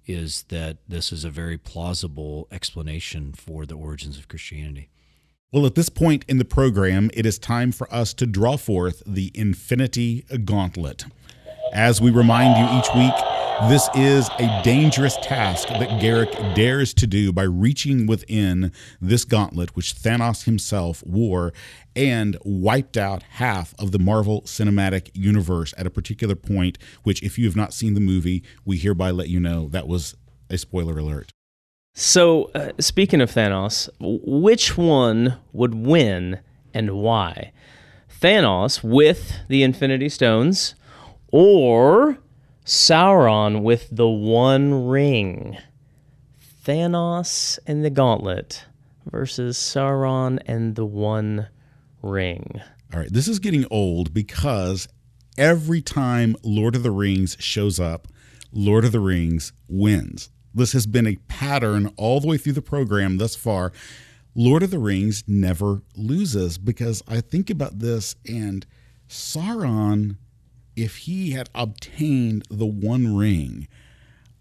is 0.06 0.44
that 0.48 0.78
this 0.88 1.12
is 1.12 1.24
a 1.24 1.30
very 1.30 1.56
plausible 1.56 2.48
explanation 2.50 3.32
for 3.32 3.64
the 3.64 3.74
origins 3.74 4.18
of 4.18 4.28
Christianity. 4.28 4.90
Well, 5.52 5.66
at 5.66 5.76
this 5.76 5.88
point 5.88 6.24
in 6.28 6.38
the 6.38 6.44
program, 6.44 7.10
it 7.14 7.24
is 7.24 7.38
time 7.38 7.70
for 7.70 7.92
us 7.94 8.12
to 8.14 8.26
draw 8.26 8.56
forth 8.56 9.02
the 9.06 9.30
Infinity 9.34 10.24
Gauntlet. 10.44 11.04
As 11.72 12.00
we 12.00 12.10
remind 12.10 12.58
you 12.58 12.78
each 12.78 12.88
week, 12.94 13.14
this 13.62 13.88
is 13.94 14.28
a 14.40 14.62
dangerous 14.62 15.16
task 15.18 15.68
that 15.68 16.00
Garrick 16.00 16.32
dares 16.54 16.92
to 16.94 17.06
do 17.06 17.32
by 17.32 17.44
reaching 17.44 18.06
within 18.06 18.72
this 19.00 19.24
gauntlet 19.24 19.76
which 19.76 19.94
Thanos 19.94 20.44
himself 20.44 21.04
wore 21.06 21.52
and 21.94 22.36
wiped 22.44 22.96
out 22.96 23.22
half 23.22 23.72
of 23.78 23.92
the 23.92 23.98
Marvel 23.98 24.42
Cinematic 24.42 25.10
Universe 25.14 25.72
at 25.78 25.86
a 25.86 25.90
particular 25.90 26.34
point, 26.34 26.78
which, 27.04 27.22
if 27.22 27.38
you 27.38 27.46
have 27.46 27.56
not 27.56 27.72
seen 27.72 27.94
the 27.94 28.00
movie, 28.00 28.42
we 28.64 28.76
hereby 28.76 29.12
let 29.12 29.28
you 29.28 29.38
know 29.38 29.68
that 29.68 29.86
was 29.86 30.16
a 30.50 30.58
spoiler 30.58 30.98
alert. 30.98 31.30
So, 31.94 32.50
uh, 32.56 32.72
speaking 32.80 33.20
of 33.20 33.30
Thanos, 33.30 33.88
which 34.00 34.76
one 34.76 35.36
would 35.52 35.74
win 35.74 36.40
and 36.74 36.90
why? 36.90 37.52
Thanos 38.20 38.82
with 38.82 39.38
the 39.48 39.62
Infinity 39.62 40.08
Stones 40.08 40.74
or 41.30 42.18
Sauron 42.64 43.62
with 43.62 43.88
the 43.92 44.08
One 44.08 44.86
Ring. 44.86 45.58
Thanos 46.64 47.58
and 47.66 47.84
the 47.84 47.90
Gauntlet 47.90 48.64
versus 49.04 49.58
Sauron 49.58 50.40
and 50.46 50.74
the 50.74 50.86
One 50.86 51.48
Ring. 52.00 52.62
All 52.92 53.00
right, 53.00 53.12
this 53.12 53.28
is 53.28 53.38
getting 53.38 53.66
old 53.70 54.14
because 54.14 54.88
every 55.36 55.82
time 55.82 56.36
Lord 56.42 56.74
of 56.74 56.82
the 56.82 56.90
Rings 56.90 57.36
shows 57.38 57.78
up, 57.78 58.08
Lord 58.50 58.86
of 58.86 58.92
the 58.92 59.00
Rings 59.00 59.52
wins. 59.68 60.30
This 60.54 60.72
has 60.72 60.86
been 60.86 61.06
a 61.06 61.16
pattern 61.28 61.92
all 61.98 62.18
the 62.20 62.28
way 62.28 62.38
through 62.38 62.54
the 62.54 62.62
program 62.62 63.18
thus 63.18 63.36
far. 63.36 63.72
Lord 64.34 64.62
of 64.62 64.70
the 64.70 64.78
Rings 64.78 65.22
never 65.26 65.82
loses 65.96 66.56
because 66.56 67.02
I 67.06 67.20
think 67.20 67.50
about 67.50 67.80
this 67.80 68.16
and 68.26 68.64
Sauron 69.06 70.16
if 70.76 70.98
he 70.98 71.30
had 71.30 71.50
obtained 71.54 72.44
the 72.50 72.66
one 72.66 73.16
ring, 73.16 73.68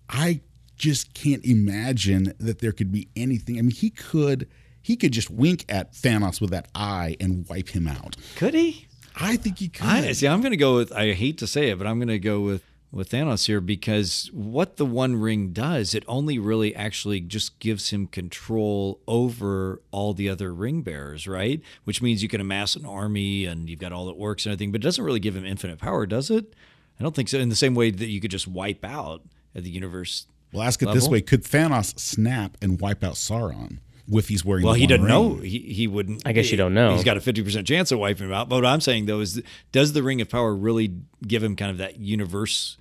I 0.09 0.41
just 0.75 1.13
can't 1.13 1.43
imagine 1.45 2.33
that 2.39 2.59
there 2.59 2.71
could 2.71 2.91
be 2.91 3.07
anything. 3.15 3.57
I 3.57 3.61
mean, 3.61 3.71
he 3.71 3.89
could 3.89 4.49
he 4.81 4.97
could 4.97 5.13
just 5.13 5.29
wink 5.29 5.65
at 5.69 5.93
Thanos 5.93 6.41
with 6.41 6.49
that 6.49 6.67
eye 6.75 7.15
and 7.19 7.47
wipe 7.47 7.69
him 7.69 7.87
out. 7.87 8.17
Could 8.35 8.53
he? 8.53 8.87
I 9.15 9.37
think 9.37 9.59
he 9.59 9.69
could. 9.69 9.85
I, 9.85 10.11
see, 10.11 10.27
I'm 10.27 10.41
going 10.41 10.51
to 10.51 10.57
go 10.57 10.75
with. 10.75 10.91
I 10.91 11.13
hate 11.13 11.37
to 11.37 11.47
say 11.47 11.69
it, 11.69 11.77
but 11.77 11.87
I'm 11.87 11.99
going 11.99 12.09
to 12.09 12.19
go 12.19 12.41
with 12.41 12.63
with 12.93 13.09
Thanos 13.09 13.47
here 13.47 13.59
because 13.59 14.29
what 14.33 14.77
the 14.77 14.85
One 14.85 15.15
Ring 15.15 15.49
does, 15.49 15.95
it 15.95 16.03
only 16.07 16.37
really 16.37 16.75
actually 16.75 17.19
just 17.19 17.59
gives 17.59 17.89
him 17.89 18.05
control 18.05 18.99
over 19.07 19.81
all 19.91 20.13
the 20.13 20.29
other 20.29 20.53
ring 20.53 20.81
bearers, 20.81 21.27
right? 21.27 21.59
Which 21.85 22.01
means 22.01 22.21
you 22.21 22.29
can 22.29 22.39
amass 22.39 22.75
an 22.75 22.85
army 22.85 23.45
and 23.45 23.67
you've 23.67 23.79
got 23.79 23.91
all 23.91 24.05
that 24.05 24.17
works 24.17 24.45
and 24.45 24.51
everything, 24.53 24.71
but 24.71 24.81
it 24.81 24.83
doesn't 24.83 25.03
really 25.03 25.19
give 25.19 25.35
him 25.35 25.45
infinite 25.45 25.79
power, 25.79 26.05
does 26.05 26.29
it? 26.29 26.53
I 26.99 27.03
don't 27.03 27.15
think 27.15 27.29
so. 27.29 27.39
In 27.39 27.49
the 27.49 27.55
same 27.55 27.73
way 27.73 27.89
that 27.89 28.07
you 28.07 28.21
could 28.21 28.31
just 28.31 28.47
wipe 28.47 28.85
out 28.85 29.23
the 29.53 29.69
universe. 29.69 30.27
Well, 30.51 30.61
ask 30.61 30.81
it 30.83 30.85
level. 30.85 31.01
this 31.01 31.09
way: 31.09 31.21
Could 31.21 31.43
Thanos 31.43 31.97
snap 31.99 32.57
and 32.61 32.79
wipe 32.79 33.03
out 33.03 33.15
Sauron? 33.15 33.79
If 34.11 34.27
he's 34.27 34.43
wearing. 34.43 34.65
Well, 34.65 34.73
he 34.73 34.87
doesn't 34.87 35.05
ring. 35.05 35.13
know. 35.13 35.35
He, 35.37 35.59
he 35.59 35.87
wouldn't. 35.87 36.23
I 36.25 36.31
guess 36.31 36.51
you 36.51 36.57
don't 36.57 36.73
know. 36.73 36.93
He's 36.93 37.03
got 37.03 37.17
a 37.17 37.21
fifty 37.21 37.43
percent 37.43 37.67
chance 37.67 37.91
of 37.91 37.99
wiping 37.99 38.27
him 38.27 38.33
out. 38.33 38.49
But 38.49 38.57
what 38.57 38.65
I'm 38.65 38.81
saying 38.81 39.05
though 39.05 39.19
is, 39.19 39.41
does 39.71 39.93
the 39.93 40.03
Ring 40.03 40.21
of 40.21 40.29
Power 40.29 40.55
really 40.55 40.93
give 41.25 41.43
him 41.43 41.55
kind 41.55 41.71
of 41.71 41.77
that 41.77 41.99
universe, 41.99 42.77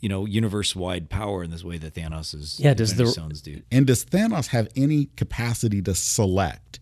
you 0.00 0.08
know, 0.08 0.26
universe 0.26 0.76
wide 0.76 1.08
power 1.08 1.42
in 1.42 1.50
this 1.50 1.64
way 1.64 1.78
that 1.78 1.94
Thanos 1.94 2.34
is? 2.34 2.60
Yeah. 2.60 2.74
Does 2.74 2.94
the 2.94 3.06
stones 3.06 3.40
do? 3.40 3.62
And 3.70 3.86
does 3.86 4.04
Thanos 4.04 4.48
have 4.48 4.68
any 4.76 5.06
capacity 5.16 5.80
to 5.82 5.94
select? 5.94 6.80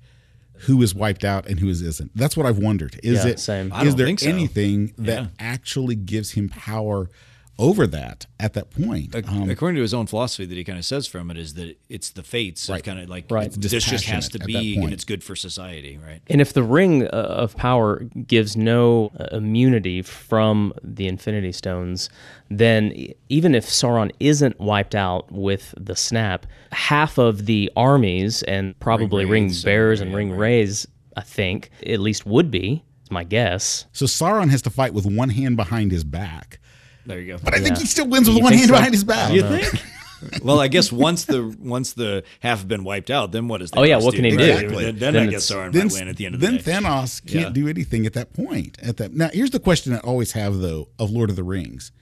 Who 0.58 0.80
is 0.82 0.94
wiped 0.94 1.24
out 1.24 1.46
and 1.48 1.58
who 1.58 1.68
is 1.68 1.82
isn't? 1.82 2.12
That's 2.14 2.36
what 2.36 2.46
I've 2.46 2.58
wondered. 2.58 2.98
Is 3.02 3.24
yeah, 3.24 3.32
it 3.32 3.40
same? 3.40 3.72
Is 3.82 3.96
there 3.96 4.16
so. 4.16 4.28
anything 4.28 4.94
that 4.98 5.22
yeah. 5.22 5.28
actually 5.38 5.96
gives 5.96 6.30
him 6.30 6.48
power 6.48 7.10
over 7.58 7.86
that 7.86 8.26
at 8.40 8.52
that 8.54 8.70
point. 8.70 9.14
Um, 9.14 9.48
According 9.48 9.76
to 9.76 9.82
his 9.82 9.94
own 9.94 10.06
philosophy, 10.06 10.44
that 10.44 10.54
he 10.56 10.64
kind 10.64 10.78
of 10.78 10.84
says 10.84 11.06
from 11.06 11.30
it 11.30 11.36
is 11.36 11.54
that 11.54 11.76
it's 11.88 12.10
the 12.10 12.22
fates, 12.22 12.68
Right. 12.68 12.82
kind 12.82 12.98
of 12.98 13.08
like 13.08 13.30
Right. 13.30 13.50
this 13.52 13.84
just 13.84 14.04
has 14.06 14.28
to 14.30 14.38
be, 14.40 14.76
and 14.76 14.92
it's 14.92 15.04
good 15.04 15.22
for 15.22 15.36
society, 15.36 15.98
right? 16.04 16.20
And 16.26 16.40
if 16.40 16.52
the 16.52 16.62
ring 16.64 17.04
uh, 17.04 17.10
of 17.10 17.56
power 17.56 18.04
gives 18.26 18.56
no 18.56 19.12
uh, 19.18 19.36
immunity 19.36 20.02
from 20.02 20.72
the 20.82 21.06
Infinity 21.06 21.52
Stones, 21.52 22.08
then 22.50 22.92
even 23.28 23.54
if 23.54 23.66
Sauron 23.66 24.10
isn't 24.20 24.58
wiped 24.58 24.94
out 24.94 25.30
with 25.30 25.74
the 25.78 25.94
snap, 25.96 26.46
half 26.72 27.18
of 27.18 27.46
the 27.46 27.70
armies 27.76 28.42
and 28.44 28.78
probably 28.80 29.24
ring, 29.24 29.44
Wraiths 29.44 29.58
and- 29.58 29.64
bears 29.64 30.00
and 30.00 30.10
yeah, 30.10 30.16
ring 30.16 30.30
right. 30.32 30.38
rays, 30.40 30.86
I 31.16 31.20
think, 31.22 31.70
at 31.86 32.00
least 32.00 32.26
would 32.26 32.50
be, 32.50 32.82
is 33.04 33.10
my 33.12 33.22
guess. 33.22 33.86
so 33.92 34.06
Sauron 34.06 34.50
has 34.50 34.62
to 34.62 34.70
fight 34.70 34.92
with 34.92 35.06
one 35.06 35.30
hand 35.30 35.56
behind 35.56 35.92
his 35.92 36.02
back. 36.04 36.58
There 37.06 37.20
you 37.20 37.32
go. 37.34 37.38
But 37.42 37.54
I 37.54 37.58
think 37.58 37.76
Yeah. 37.76 37.80
he 37.80 37.86
still 37.86 38.06
wins 38.08 38.28
with 38.28 38.38
You 38.38 38.42
one 38.44 38.52
hand 38.54 38.68
so? 38.68 38.74
behind 38.74 38.94
his 38.94 39.04
back. 39.04 39.32
You 39.32 39.44
uh-huh. 39.44 39.58
think? 39.58 40.42
well, 40.44 40.58
I 40.58 40.68
guess 40.68 40.90
once 40.90 41.24
the 41.26 41.54
once 41.60 41.92
the 41.92 42.24
half 42.40 42.60
have 42.60 42.68
been 42.68 42.82
wiped 42.84 43.10
out, 43.10 43.32
then 43.32 43.46
what 43.48 43.60
is? 43.62 43.70
does? 43.70 43.80
Oh, 43.80 43.84
yeah, 43.84 43.98
what 43.98 44.14
can 44.14 44.24
he 44.24 44.30
do? 44.30 44.38
Exactly. 44.42 44.84
Then, 44.84 44.98
then 44.98 45.14
Then 45.14 45.28
I 45.28 45.30
guess 45.30 45.50
it's- 45.50 45.68
Sauron 45.68 45.72
then, 45.72 45.86
might 45.88 45.92
win 45.92 46.08
at 46.08 46.16
the 46.16 46.26
end 46.26 46.34
of 46.36 46.40
then 46.40 46.52
the 46.52 46.58
day. 46.58 46.64
Then 46.72 46.82
Thanos 46.82 47.26
can't 47.26 47.46
Yeah. 47.48 47.50
do 47.50 47.68
anything 47.68 48.06
at 48.06 48.14
that 48.14 48.32
point. 48.32 48.78
At 48.82 48.96
that 48.98 49.14
now, 49.14 49.28
here's 49.32 49.50
the 49.50 49.60
question 49.60 49.92
I 49.92 49.98
always 49.98 50.32
have 50.32 50.58
though 50.58 50.88
of 50.98 51.10
Lord 51.10 51.30
of 51.30 51.36
the 51.36 51.44
Rings: 51.44 51.92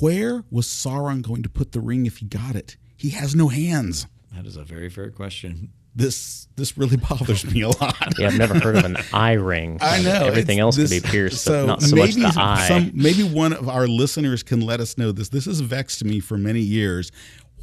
Where 0.00 0.44
was 0.50 0.66
Sauron 0.66 1.22
going 1.22 1.42
to 1.42 1.48
put 1.50 1.72
the 1.72 1.80
ring 1.80 2.06
if 2.06 2.18
he 2.18 2.26
got 2.26 2.56
it? 2.56 2.76
He 2.96 3.10
has 3.10 3.34
no 3.34 3.48
hands. 3.48 4.06
That 4.34 4.46
is 4.46 4.56
a 4.56 4.62
very 4.62 4.88
fair 4.88 5.10
question. 5.10 5.70
This 5.94 6.46
this 6.56 6.76
really 6.78 6.96
bothers 6.96 7.44
me 7.44 7.62
a 7.62 7.68
lot. 7.68 7.96
Yeah, 8.18 8.28
I've 8.28 8.38
never 8.38 8.58
heard 8.58 8.76
of 8.76 8.84
an 8.84 8.96
eye 9.12 9.32
ring. 9.32 9.78
I 9.80 10.02
know 10.02 10.24
Everything 10.26 10.58
it's- 10.58 10.60
else 10.60 10.76
this- 10.76 10.92
could 10.92 11.02
be 11.02 11.08
pierced, 11.08 11.42
so 11.42 11.62
but 11.62 11.66
not 11.66 11.82
so 11.82 11.96
much 11.96 12.14
maybe 12.16 12.20
the 12.22 12.34
eye. 12.40 12.68
Some, 12.68 12.90
maybe 12.94 13.22
one 13.24 13.52
of 13.52 13.68
our 13.68 13.86
listeners 13.88 14.42
can 14.42 14.60
let 14.60 14.78
us 14.80 14.96
know 14.98 15.10
this. 15.12 15.30
This 15.30 15.46
has 15.46 15.60
vexed 15.60 16.04
me 16.04 16.20
for 16.20 16.36
many 16.38 16.60
years. 16.60 17.10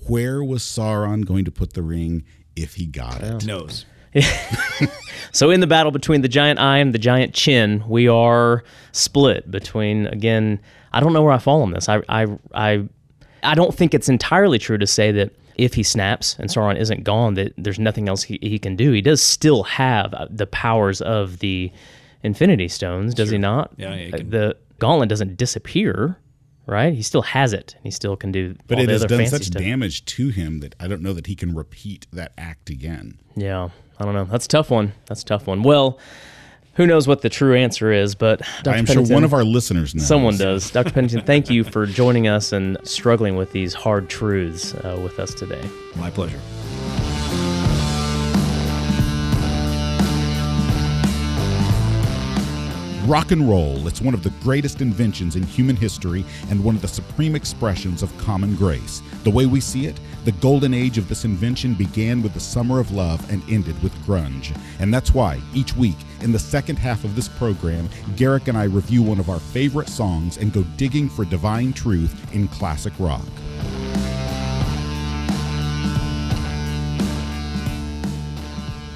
Where 0.07 0.43
was 0.43 0.61
Sauron 0.63 1.25
going 1.25 1.45
to 1.45 1.51
put 1.51 1.73
the 1.73 1.81
ring 1.81 2.23
if 2.55 2.75
he 2.75 2.85
got 2.85 3.21
it? 3.23 3.43
Oh. 3.43 3.45
Knows. 3.45 3.85
So 5.33 5.51
in 5.51 5.59
the 5.59 5.67
battle 5.67 5.91
between 5.91 6.21
the 6.21 6.27
giant 6.29 6.57
eye 6.59 6.77
and 6.77 6.93
the 6.93 6.97
giant 6.97 7.33
chin, 7.33 7.83
we 7.87 8.07
are 8.07 8.63
split 8.93 9.51
between 9.51 10.07
again. 10.07 10.59
I 10.93 10.99
don't 10.99 11.13
know 11.13 11.21
where 11.21 11.33
I 11.33 11.37
fall 11.37 11.61
on 11.61 11.71
this. 11.71 11.87
I 11.89 12.01
I 12.09 12.25
I 12.55 12.87
I 13.47 13.55
don't 13.55 13.73
think 13.73 13.93
it's 13.93 14.09
entirely 14.09 14.59
true 14.59 14.77
to 14.77 14.87
say 14.87 15.11
that 15.13 15.31
if 15.55 15.73
he 15.73 15.83
snaps 15.83 16.35
and 16.39 16.49
Sauron 16.49 16.77
isn't 16.77 17.03
gone, 17.03 17.33
that 17.35 17.53
there's 17.57 17.79
nothing 17.79 18.07
else 18.07 18.23
he, 18.23 18.37
he 18.41 18.59
can 18.59 18.75
do. 18.75 18.91
He 18.91 19.01
does 19.01 19.21
still 19.21 19.63
have 19.63 20.13
uh, 20.13 20.27
the 20.29 20.45
powers 20.47 21.01
of 21.01 21.39
the 21.39 21.71
Infinity 22.23 22.67
Stones, 22.67 23.13
does 23.15 23.29
he 23.31 23.37
not? 23.37 23.71
Yeah, 23.77 23.95
he 23.95 24.11
Uh, 24.13 24.17
can- 24.17 24.29
The 24.29 24.57
gauntlet 24.79 25.09
doesn't 25.09 25.37
disappear, 25.37 26.17
right? 26.67 26.93
He 26.93 27.01
still 27.01 27.23
has 27.23 27.53
it. 27.53 27.75
He 27.83 27.89
still 27.91 28.15
can 28.15 28.31
do. 28.31 28.55
But 28.67 28.77
all 28.77 28.83
it 28.83 28.87
the 28.87 28.91
has 28.93 29.03
other 29.05 29.17
done 29.17 29.27
such 29.27 29.43
stuff. 29.45 29.61
damage 29.61 30.05
to 30.05 30.29
him 30.29 30.59
that 30.59 30.75
I 30.79 30.87
don't 30.87 31.01
know 31.01 31.13
that 31.13 31.27
he 31.27 31.35
can 31.35 31.55
repeat 31.55 32.05
that 32.13 32.33
act 32.37 32.69
again. 32.69 33.17
Yeah, 33.35 33.69
I 33.99 34.05
don't 34.05 34.13
know. 34.13 34.25
That's 34.25 34.45
a 34.45 34.49
tough 34.49 34.69
one. 34.69 34.93
That's 35.07 35.21
a 35.23 35.25
tough 35.25 35.47
one. 35.47 35.63
Well, 35.63 35.97
who 36.77 36.85
knows 36.85 37.07
what 37.07 37.21
the 37.21 37.29
true 37.29 37.55
answer 37.55 37.91
is, 37.91 38.13
but 38.13 38.39
Dr. 38.61 38.69
I 38.69 38.77
am 38.77 38.85
sure 38.85 39.01
one 39.01 39.23
of 39.23 39.33
our 39.33 39.43
listeners 39.43 39.95
knows. 39.95 40.07
someone 40.07 40.37
does. 40.37 40.69
Dr. 40.69 40.91
Pennington, 40.91 41.21
thank 41.21 41.49
you 41.49 41.63
for 41.63 41.87
joining 41.87 42.27
us 42.27 42.53
and 42.53 42.77
struggling 42.83 43.35
with 43.35 43.51
these 43.51 43.73
hard 43.73 44.09
truths 44.09 44.75
uh, 44.75 44.99
with 45.03 45.19
us 45.19 45.33
today. 45.33 45.67
My 45.95 46.11
pleasure. 46.11 46.39
Rock 53.07 53.31
and 53.31 53.49
roll, 53.49 53.87
it's 53.87 54.01
one 54.01 54.13
of 54.13 54.21
the 54.21 54.31
greatest 54.41 54.81
inventions 54.81 55.37
in 55.37 55.43
human 55.43 55.77
history 55.77 56.25
and 56.49 56.61
one 56.61 56.75
of 56.75 56.81
the 56.81 56.89
supreme 56.89 57.35
expressions 57.35 58.03
of 58.03 58.15
common 58.17 58.53
grace. 58.55 59.01
The 59.23 59.31
way 59.31 59.45
we 59.45 59.61
see 59.61 59.87
it, 59.87 59.97
the 60.27 60.33
golden 60.33 60.73
age 60.73 60.97
of 60.97 61.07
this 61.07 61.23
invention 61.23 61.73
began 61.73 62.21
with 62.21 62.33
the 62.33 62.39
summer 62.41 62.81
of 62.81 62.91
love 62.91 63.31
and 63.31 63.41
ended 63.49 63.81
with 63.81 63.93
grunge. 64.05 64.53
And 64.77 64.93
that's 64.93 65.13
why, 65.13 65.39
each 65.53 65.73
week, 65.77 65.95
in 66.19 66.33
the 66.33 66.37
second 66.37 66.75
half 66.75 67.05
of 67.05 67.15
this 67.15 67.29
program, 67.29 67.87
Garrick 68.17 68.49
and 68.49 68.57
I 68.57 68.65
review 68.65 69.01
one 69.01 69.21
of 69.21 69.29
our 69.29 69.39
favorite 69.39 69.87
songs 69.87 70.35
and 70.35 70.51
go 70.51 70.63
digging 70.75 71.07
for 71.07 71.23
divine 71.23 71.71
truth 71.71 72.35
in 72.35 72.49
classic 72.49 72.91
rock. 72.99 73.25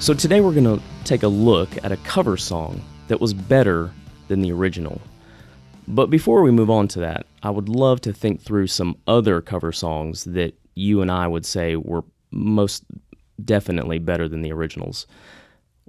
So 0.00 0.12
today 0.12 0.42
we're 0.42 0.52
going 0.52 0.64
to 0.64 0.82
take 1.04 1.22
a 1.22 1.28
look 1.28 1.82
at 1.82 1.92
a 1.92 1.96
cover 2.04 2.36
song 2.36 2.82
that 3.08 3.22
was 3.22 3.32
better 3.32 3.90
than 4.28 4.42
the 4.42 4.52
original. 4.52 5.00
But 5.88 6.10
before 6.10 6.42
we 6.42 6.50
move 6.50 6.68
on 6.68 6.88
to 6.88 6.98
that, 6.98 7.24
I 7.42 7.48
would 7.48 7.70
love 7.70 8.02
to 8.02 8.12
think 8.12 8.42
through 8.42 8.66
some 8.66 8.98
other 9.06 9.40
cover 9.40 9.72
songs 9.72 10.24
that 10.24 10.58
you 10.74 11.02
and 11.02 11.10
I 11.10 11.26
would 11.26 11.46
say 11.46 11.76
were 11.76 12.04
most 12.30 12.84
definitely 13.44 13.98
better 13.98 14.28
than 14.28 14.42
the 14.42 14.52
originals. 14.52 15.06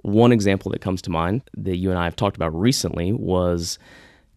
One 0.02 0.32
example 0.32 0.70
that 0.72 0.80
comes 0.80 1.00
to 1.02 1.10
mind 1.10 1.42
that 1.56 1.76
you 1.76 1.90
and 1.90 1.98
I 1.98 2.04
have 2.04 2.16
talked 2.16 2.36
about 2.36 2.58
recently 2.58 3.12
was 3.12 3.78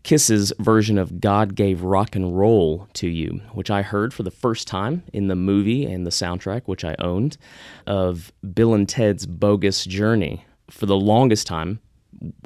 Kiss's 0.03 0.53
version 0.59 0.97
of 0.97 1.19
God 1.19 1.55
Gave 1.55 1.83
Rock 1.83 2.15
and 2.15 2.37
Roll 2.37 2.87
to 2.93 3.09
You, 3.09 3.41
which 3.51 3.69
I 3.69 3.81
heard 3.81 4.13
for 4.13 4.23
the 4.23 4.31
first 4.31 4.67
time 4.67 5.03
in 5.11 5.27
the 5.27 5.35
movie 5.35 5.85
and 5.85 6.05
the 6.05 6.11
soundtrack, 6.11 6.61
which 6.65 6.85
I 6.85 6.95
owned, 6.99 7.37
of 7.85 8.31
Bill 8.53 8.73
and 8.73 8.87
Ted's 8.87 9.25
Bogus 9.25 9.83
Journey. 9.83 10.45
For 10.69 10.85
the 10.85 10.95
longest 10.95 11.47
time, 11.47 11.79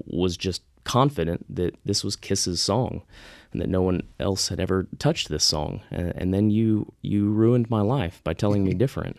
was 0.06 0.38
just 0.38 0.64
confident 0.84 1.46
that 1.56 1.76
this 1.86 2.04
was 2.04 2.16
Kiss's 2.16 2.62
song 2.62 3.04
and 3.52 3.62
that 3.62 3.70
no 3.70 3.82
one 3.82 4.04
else 4.20 4.50
had 4.50 4.60
ever 4.60 4.88
touched 5.00 5.30
this 5.30 5.44
song. 5.44 5.82
And, 5.92 6.14
and 6.16 6.34
then 6.34 6.50
you 6.50 6.94
you 7.02 7.30
ruined 7.30 7.70
my 7.70 7.82
life 7.82 8.22
by 8.24 8.34
telling 8.34 8.64
me 8.64 8.74
different. 8.76 9.18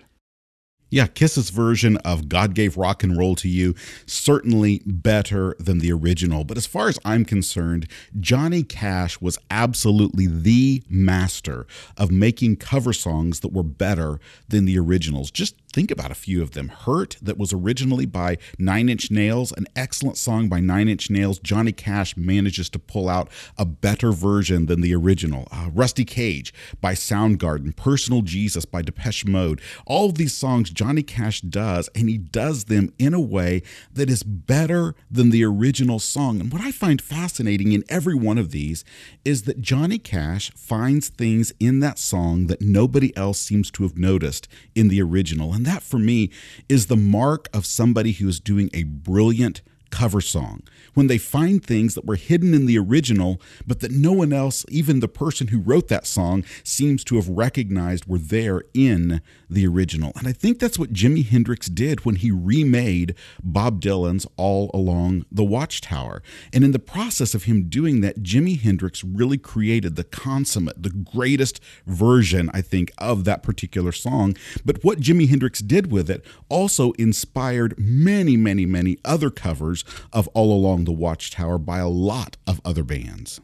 Yeah, 0.92 1.06
Kiss's 1.06 1.48
version 1.48 1.96
of 2.04 2.28
God 2.28 2.54
Gave 2.54 2.76
Rock 2.76 3.02
and 3.02 3.16
Roll 3.16 3.34
to 3.36 3.48
You, 3.48 3.74
certainly 4.04 4.82
better 4.84 5.56
than 5.58 5.78
the 5.78 5.90
original. 5.90 6.44
But 6.44 6.58
as 6.58 6.66
far 6.66 6.88
as 6.88 6.98
I'm 7.02 7.24
concerned, 7.24 7.88
Johnny 8.20 8.62
Cash 8.62 9.18
was 9.18 9.38
absolutely 9.50 10.26
the 10.26 10.82
master 10.90 11.66
of 11.96 12.10
making 12.10 12.56
cover 12.56 12.92
songs 12.92 13.40
that 13.40 13.54
were 13.54 13.62
better 13.62 14.20
than 14.46 14.66
the 14.66 14.78
originals. 14.78 15.30
Just 15.30 15.54
think 15.72 15.90
about 15.90 16.10
a 16.10 16.14
few 16.14 16.42
of 16.42 16.50
them. 16.50 16.68
Hurt, 16.68 17.16
that 17.22 17.38
was 17.38 17.54
originally 17.54 18.04
by 18.04 18.36
Nine 18.58 18.90
Inch 18.90 19.10
Nails, 19.10 19.50
an 19.52 19.66
excellent 19.74 20.18
song 20.18 20.50
by 20.50 20.60
Nine 20.60 20.88
Inch 20.88 21.08
Nails. 21.08 21.38
Johnny 21.38 21.72
Cash 21.72 22.18
manages 22.18 22.68
to 22.68 22.78
pull 22.78 23.08
out 23.08 23.30
a 23.56 23.64
better 23.64 24.12
version 24.12 24.66
than 24.66 24.82
the 24.82 24.94
original. 24.94 25.48
Uh, 25.50 25.70
Rusty 25.72 26.04
Cage 26.04 26.52
by 26.82 26.92
Soundgarden, 26.92 27.74
Personal 27.74 28.20
Jesus 28.20 28.66
by 28.66 28.82
Depeche 28.82 29.24
Mode. 29.24 29.62
All 29.86 30.10
of 30.10 30.16
these 30.16 30.34
songs 30.34 30.70
Johnny 30.82 31.04
Cash 31.04 31.42
does, 31.42 31.88
and 31.94 32.08
he 32.08 32.18
does 32.18 32.64
them 32.64 32.92
in 32.98 33.14
a 33.14 33.20
way 33.20 33.62
that 33.92 34.10
is 34.10 34.24
better 34.24 34.96
than 35.08 35.30
the 35.30 35.44
original 35.44 36.00
song. 36.00 36.40
And 36.40 36.52
what 36.52 36.60
I 36.60 36.72
find 36.72 37.00
fascinating 37.00 37.70
in 37.70 37.84
every 37.88 38.16
one 38.16 38.36
of 38.36 38.50
these 38.50 38.84
is 39.24 39.42
that 39.42 39.60
Johnny 39.60 39.98
Cash 39.98 40.50
finds 40.56 41.08
things 41.08 41.52
in 41.60 41.78
that 41.78 42.00
song 42.00 42.48
that 42.48 42.60
nobody 42.60 43.16
else 43.16 43.38
seems 43.38 43.70
to 43.70 43.84
have 43.84 43.96
noticed 43.96 44.48
in 44.74 44.88
the 44.88 45.00
original. 45.00 45.52
And 45.54 45.64
that 45.66 45.84
for 45.84 46.00
me 46.00 46.30
is 46.68 46.86
the 46.86 46.96
mark 46.96 47.48
of 47.54 47.64
somebody 47.64 48.10
who 48.10 48.26
is 48.26 48.40
doing 48.40 48.68
a 48.74 48.82
brilliant 48.82 49.62
cover 49.92 50.20
song 50.20 50.62
when 50.94 51.06
they 51.06 51.18
find 51.18 51.64
things 51.64 51.94
that 51.94 52.04
were 52.04 52.16
hidden 52.16 52.54
in 52.54 52.66
the 52.66 52.78
original, 52.78 53.40
but 53.66 53.80
that 53.80 53.92
no 53.92 54.12
one 54.12 54.32
else, 54.32 54.64
even 54.68 55.00
the 55.00 55.08
person 55.08 55.48
who 55.48 55.60
wrote 55.60 55.88
that 55.88 56.06
song, 56.06 56.44
seems 56.64 57.04
to 57.04 57.16
have 57.16 57.28
recognized 57.28 58.06
were 58.06 58.18
there 58.18 58.62
in 58.74 59.20
the 59.48 59.66
original. 59.66 60.12
And 60.16 60.26
I 60.26 60.32
think 60.32 60.58
that's 60.58 60.78
what 60.78 60.92
Jimi 60.92 61.26
Hendrix 61.26 61.68
did 61.68 62.04
when 62.04 62.16
he 62.16 62.30
remade 62.30 63.14
Bob 63.42 63.80
Dylan's 63.80 64.26
All 64.36 64.70
Along 64.74 65.24
the 65.30 65.44
Watchtower. 65.44 66.22
And 66.52 66.64
in 66.64 66.72
the 66.72 66.78
process 66.78 67.34
of 67.34 67.44
him 67.44 67.68
doing 67.68 68.00
that, 68.00 68.22
Jimi 68.22 68.60
Hendrix 68.60 69.04
really 69.04 69.38
created 69.38 69.96
the 69.96 70.04
consummate, 70.04 70.82
the 70.82 70.90
greatest 70.90 71.60
version, 71.86 72.50
I 72.52 72.62
think, 72.62 72.92
of 72.98 73.24
that 73.24 73.42
particular 73.42 73.92
song. 73.92 74.36
But 74.64 74.82
what 74.82 75.00
Jimi 75.00 75.28
Hendrix 75.28 75.60
did 75.60 75.92
with 75.92 76.10
it 76.10 76.24
also 76.48 76.92
inspired 76.92 77.78
many, 77.78 78.36
many, 78.36 78.66
many 78.66 78.98
other 79.04 79.30
covers 79.30 79.81
of 80.12 80.28
All 80.28 80.52
Along 80.52 80.84
the 80.84 80.92
Watchtower 80.92 81.58
by 81.58 81.78
a 81.78 81.88
lot 81.88 82.36
of 82.46 82.60
other 82.64 82.82
bands. 82.82 83.40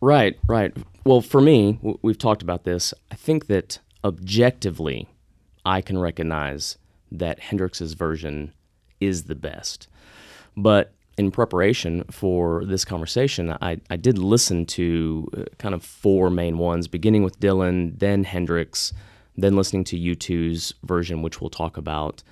Right, 0.00 0.38
right. 0.48 0.76
Well, 1.04 1.20
for 1.20 1.40
me, 1.40 1.78
we've 2.02 2.18
talked 2.18 2.42
about 2.42 2.64
this. 2.64 2.92
I 3.10 3.14
think 3.14 3.46
that 3.46 3.78
objectively, 4.04 5.08
I 5.64 5.80
can 5.80 5.98
recognize 5.98 6.76
that 7.10 7.40
Hendrix's 7.40 7.92
version 7.94 8.52
is 9.00 9.24
the 9.24 9.34
best. 9.34 9.88
But 10.56 10.92
in 11.18 11.30
preparation 11.30 12.04
for 12.10 12.64
this 12.64 12.84
conversation, 12.84 13.56
I, 13.60 13.80
I 13.90 13.96
did 13.96 14.18
listen 14.18 14.64
to 14.66 15.28
uh, 15.36 15.42
kind 15.58 15.74
of 15.74 15.84
four 15.84 16.30
main 16.30 16.58
ones, 16.58 16.88
beginning 16.88 17.22
with 17.22 17.38
Dylan, 17.38 17.98
then 17.98 18.24
Hendrix, 18.24 18.92
then 19.36 19.56
listening 19.56 19.84
to 19.84 19.98
U2's 19.98 20.74
version, 20.84 21.22
which 21.22 21.40
we'll 21.40 21.50
talk 21.50 21.76
about, 21.76 22.22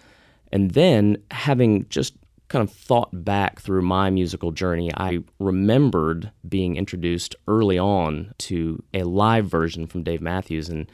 and 0.53 0.73
then 0.73 1.19
having 1.31 1.87
just 1.89 2.15
kind 2.51 2.69
of 2.69 2.75
thought 2.75 3.25
back 3.25 3.61
through 3.61 3.81
my 3.81 4.11
musical 4.11 4.51
journey, 4.51 4.91
I 4.97 5.21
remembered 5.39 6.33
being 6.47 6.77
introduced 6.77 7.37
early 7.49 7.79
on 7.79 8.35
to 8.39 8.83
a 8.93 9.05
live 9.05 9.47
version 9.47 9.87
from 9.87 10.03
Dave 10.03 10.21
Matthews. 10.21 10.69
And 10.69 10.91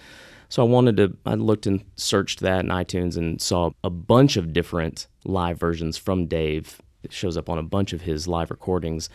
so 0.51 0.63
I 0.63 0.69
wanted 0.69 0.99
to, 0.99 1.17
I 1.25 1.35
looked 1.35 1.67
and 1.67 1.83
searched 1.97 2.41
that 2.41 2.61
in 2.61 2.71
iTunes 2.71 3.17
and 3.17 3.41
saw 3.41 3.71
a 3.83 3.91
bunch 3.91 4.37
of 4.37 4.53
different 4.53 5.09
live 5.25 5.59
versions 5.59 5.97
from 5.97 6.27
Dave. 6.27 6.81
It 7.03 7.13
shows 7.13 7.39
up 7.39 7.49
on 7.49 7.59
a 7.59 7.63
bunch 7.63 7.95
of 7.95 8.03
his 8.03 8.29
live 8.29 8.51
recordings. 8.51 9.09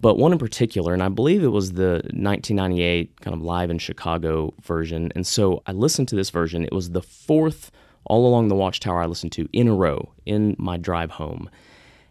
But 0.00 0.18
one 0.18 0.32
in 0.32 0.38
particular, 0.38 0.94
and 0.94 1.02
I 1.02 1.08
believe 1.08 1.42
it 1.42 1.48
was 1.48 1.72
the 1.72 2.00
1998 2.14 3.20
kind 3.20 3.34
of 3.34 3.42
live 3.42 3.70
in 3.70 3.78
Chicago 3.78 4.54
version. 4.62 5.10
And 5.16 5.26
so 5.26 5.64
I 5.66 5.72
listened 5.72 6.06
to 6.08 6.16
this 6.16 6.30
version. 6.30 6.62
It 6.62 6.72
was 6.72 6.90
the 6.90 7.02
fourth 7.02 7.72
all 8.04 8.24
along 8.24 8.46
the 8.46 8.54
Watchtower 8.54 9.02
I 9.02 9.06
listened 9.06 9.32
to 9.32 9.48
in 9.52 9.66
a 9.66 9.74
row 9.74 10.12
in 10.24 10.54
my 10.58 10.76
drive 10.76 11.10
home. 11.10 11.50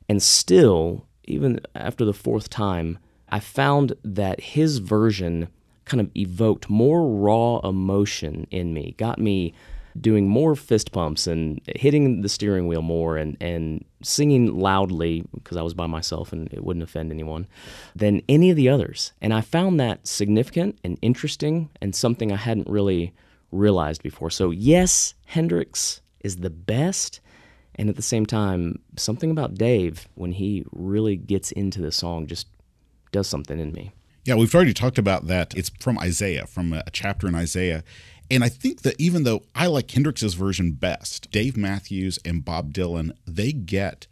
And 0.09 0.21
still, 0.21 1.05
even 1.25 1.59
after 1.75 2.05
the 2.05 2.13
fourth 2.13 2.49
time, 2.49 2.99
I 3.29 3.39
found 3.39 3.93
that 4.03 4.39
his 4.39 4.77
version 4.77 5.49
kind 5.85 6.01
of 6.01 6.09
evoked 6.15 6.69
more 6.69 7.07
raw 7.07 7.59
emotion 7.59 8.47
in 8.51 8.73
me, 8.73 8.95
got 8.97 9.19
me 9.19 9.53
doing 9.99 10.27
more 10.27 10.55
fist 10.55 10.91
pumps 10.91 11.27
and 11.27 11.59
hitting 11.75 12.21
the 12.21 12.29
steering 12.29 12.67
wheel 12.67 12.81
more 12.81 13.17
and, 13.17 13.35
and 13.41 13.83
singing 14.03 14.57
loudly 14.57 15.23
because 15.33 15.57
I 15.57 15.61
was 15.61 15.73
by 15.73 15.87
myself 15.87 16.31
and 16.31 16.51
it 16.53 16.63
wouldn't 16.63 16.83
offend 16.83 17.11
anyone 17.11 17.47
than 17.95 18.21
any 18.29 18.49
of 18.49 18.55
the 18.55 18.69
others. 18.69 19.13
And 19.21 19.33
I 19.33 19.41
found 19.41 19.79
that 19.79 20.05
significant 20.05 20.77
and 20.83 20.99
interesting 21.01 21.69
and 21.81 21.95
something 21.95 22.31
I 22.31 22.37
hadn't 22.37 22.69
really 22.69 23.13
realized 23.51 24.03
before. 24.03 24.29
So, 24.29 24.51
yes, 24.51 25.13
Hendrix 25.25 26.01
is 26.19 26.37
the 26.37 26.49
best, 26.49 27.21
and 27.77 27.89
at 27.89 27.95
the 27.95 28.01
same 28.01 28.25
time, 28.25 28.79
something 28.95 29.31
about 29.31 29.55
Dave, 29.55 30.07
when 30.15 30.31
he 30.31 30.65
really 30.71 31.15
gets 31.15 31.51
into 31.51 31.81
the 31.81 31.91
song, 31.91 32.27
just 32.27 32.47
does 33.11 33.27
something 33.27 33.59
in 33.59 33.71
me. 33.71 33.91
Yeah, 34.25 34.35
we've 34.35 34.53
already 34.53 34.73
talked 34.73 34.97
about 34.97 35.27
that. 35.27 35.55
It's 35.55 35.69
from 35.79 35.97
Isaiah, 35.99 36.47
from 36.47 36.73
a 36.73 36.83
chapter 36.91 37.27
in 37.27 37.35
Isaiah. 37.35 37.83
And 38.29 38.43
I 38.43 38.49
think 38.49 38.81
that 38.81 38.99
even 38.99 39.23
though 39.23 39.43
I 39.55 39.67
like 39.67 39.87
Hendrix's 39.87 40.33
version 40.33 40.73
best, 40.73 41.31
Dave 41.31 41.55
Matthews 41.55 42.19
and 42.25 42.43
Bob 42.43 42.73
Dylan, 42.73 43.11
they 43.25 43.53
get 43.53 44.07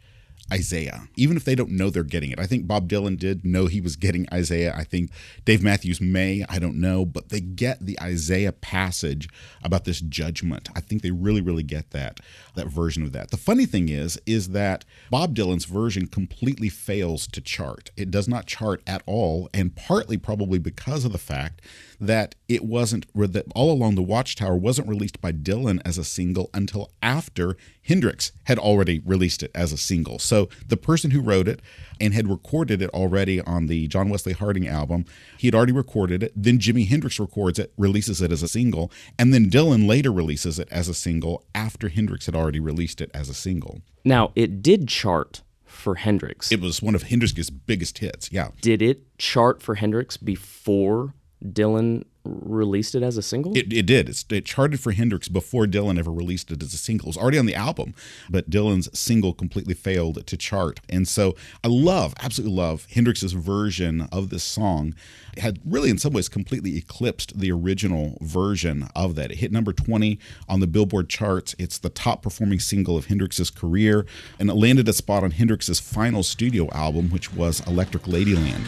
Isaiah, 0.52 1.08
even 1.16 1.36
if 1.36 1.44
they 1.44 1.54
don't 1.54 1.70
know 1.70 1.90
they're 1.90 2.04
getting 2.04 2.30
it. 2.30 2.38
I 2.38 2.46
think 2.46 2.66
Bob 2.66 2.88
Dylan 2.88 3.18
did 3.18 3.44
know 3.44 3.66
he 3.66 3.80
was 3.80 3.96
getting 3.96 4.28
Isaiah. 4.32 4.74
I 4.76 4.84
think 4.84 5.10
Dave 5.44 5.62
Matthews 5.62 6.00
may, 6.00 6.44
I 6.48 6.58
don't 6.58 6.80
know, 6.80 7.04
but 7.04 7.30
they 7.30 7.40
get 7.40 7.84
the 7.84 8.00
Isaiah 8.00 8.52
passage 8.52 9.28
about 9.64 9.84
this 9.84 10.00
judgment. 10.00 10.68
I 10.76 10.80
think 10.80 11.02
they 11.02 11.10
really, 11.10 11.40
really 11.40 11.64
get 11.64 11.90
that, 11.90 12.20
that 12.54 12.68
version 12.68 13.02
of 13.02 13.12
that. 13.12 13.30
The 13.30 13.36
funny 13.36 13.66
thing 13.66 13.88
is, 13.88 14.20
is 14.24 14.50
that 14.50 14.84
Bob 15.10 15.34
Dylan's 15.34 15.64
version 15.64 16.06
completely 16.06 16.68
fails 16.68 17.26
to 17.28 17.40
chart. 17.40 17.90
It 17.96 18.10
does 18.10 18.28
not 18.28 18.46
chart 18.46 18.82
at 18.86 19.02
all, 19.06 19.48
and 19.52 19.74
partly 19.74 20.16
probably 20.16 20.58
because 20.58 21.04
of 21.04 21.12
the 21.12 21.18
fact 21.18 21.60
that 22.00 22.34
it 22.48 22.64
wasn't 22.64 23.06
that 23.14 23.46
all 23.54 23.72
along 23.72 23.94
the 23.94 24.02
Watchtower 24.02 24.56
wasn't 24.56 24.88
released 24.88 25.20
by 25.20 25.32
Dylan 25.32 25.80
as 25.84 25.98
a 25.98 26.04
single 26.04 26.50
until 26.54 26.90
after 27.02 27.56
Hendrix 27.82 28.32
had 28.44 28.58
already 28.58 29.00
released 29.04 29.42
it 29.42 29.50
as 29.54 29.72
a 29.72 29.76
single. 29.76 30.18
So 30.18 30.48
the 30.66 30.76
person 30.76 31.10
who 31.10 31.20
wrote 31.20 31.48
it 31.48 31.60
and 32.00 32.14
had 32.14 32.28
recorded 32.28 32.82
it 32.82 32.90
already 32.90 33.40
on 33.40 33.66
the 33.66 33.88
John 33.88 34.08
Wesley 34.08 34.32
Harding 34.32 34.66
album, 34.68 35.04
he 35.38 35.46
had 35.46 35.54
already 35.54 35.72
recorded 35.72 36.22
it. 36.22 36.32
Then 36.36 36.58
Jimi 36.58 36.86
Hendrix 36.86 37.18
records 37.18 37.58
it, 37.58 37.72
releases 37.76 38.20
it 38.20 38.32
as 38.32 38.42
a 38.42 38.48
single, 38.48 38.90
and 39.18 39.32
then 39.32 39.50
Dylan 39.50 39.86
later 39.86 40.12
releases 40.12 40.58
it 40.58 40.68
as 40.70 40.88
a 40.88 40.94
single 40.94 41.44
after 41.54 41.88
Hendrix 41.88 42.26
had 42.26 42.34
already 42.34 42.60
released 42.60 43.00
it 43.00 43.10
as 43.14 43.28
a 43.28 43.34
single. 43.34 43.80
Now, 44.04 44.32
it 44.34 44.62
did 44.62 44.88
chart 44.88 45.42
for 45.64 45.96
Hendrix. 45.96 46.50
It 46.50 46.60
was 46.60 46.82
one 46.82 46.94
of 46.94 47.04
Hendrix's 47.04 47.50
biggest 47.50 47.98
hits. 47.98 48.32
Yeah. 48.32 48.48
Did 48.60 48.82
it 48.82 49.18
chart 49.18 49.62
for 49.62 49.76
Hendrix 49.76 50.16
before 50.16 51.14
Dylan 51.44 52.04
released 52.24 52.94
it 52.94 53.02
as 53.02 53.16
a 53.16 53.22
single? 53.22 53.56
It, 53.56 53.72
it 53.72 53.86
did. 53.86 54.08
It 54.30 54.44
charted 54.44 54.80
for 54.80 54.92
Hendrix 54.92 55.28
before 55.28 55.66
Dylan 55.66 55.98
ever 55.98 56.10
released 56.10 56.50
it 56.50 56.62
as 56.62 56.74
a 56.74 56.78
single. 56.78 57.06
It 57.06 57.10
was 57.10 57.16
already 57.16 57.38
on 57.38 57.46
the 57.46 57.54
album, 57.54 57.94
but 58.28 58.50
Dylan's 58.50 58.88
single 58.98 59.32
completely 59.32 59.74
failed 59.74 60.26
to 60.26 60.36
chart. 60.36 60.80
And 60.88 61.06
so 61.06 61.36
I 61.62 61.68
love, 61.68 62.14
absolutely 62.20 62.56
love 62.56 62.86
Hendrix's 62.90 63.32
version 63.32 64.08
of 64.12 64.30
this 64.30 64.44
song. 64.44 64.94
It 65.36 65.40
had 65.40 65.60
really, 65.64 65.90
in 65.90 65.98
some 65.98 66.12
ways, 66.12 66.28
completely 66.28 66.76
eclipsed 66.76 67.38
the 67.38 67.52
original 67.52 68.18
version 68.20 68.88
of 68.94 69.14
that. 69.16 69.30
It 69.30 69.38
hit 69.38 69.52
number 69.52 69.72
20 69.72 70.18
on 70.48 70.60
the 70.60 70.66
Billboard 70.66 71.08
charts. 71.08 71.54
It's 71.58 71.78
the 71.78 71.90
top 71.90 72.22
performing 72.22 72.60
single 72.60 72.96
of 72.96 73.06
Hendrix's 73.06 73.50
career, 73.50 74.06
and 74.38 74.48
it 74.48 74.54
landed 74.54 74.88
a 74.88 74.92
spot 74.92 75.22
on 75.22 75.32
Hendrix's 75.32 75.80
final 75.80 76.22
studio 76.22 76.70
album, 76.72 77.10
which 77.10 77.32
was 77.32 77.60
Electric 77.66 78.04
Ladyland. 78.04 78.66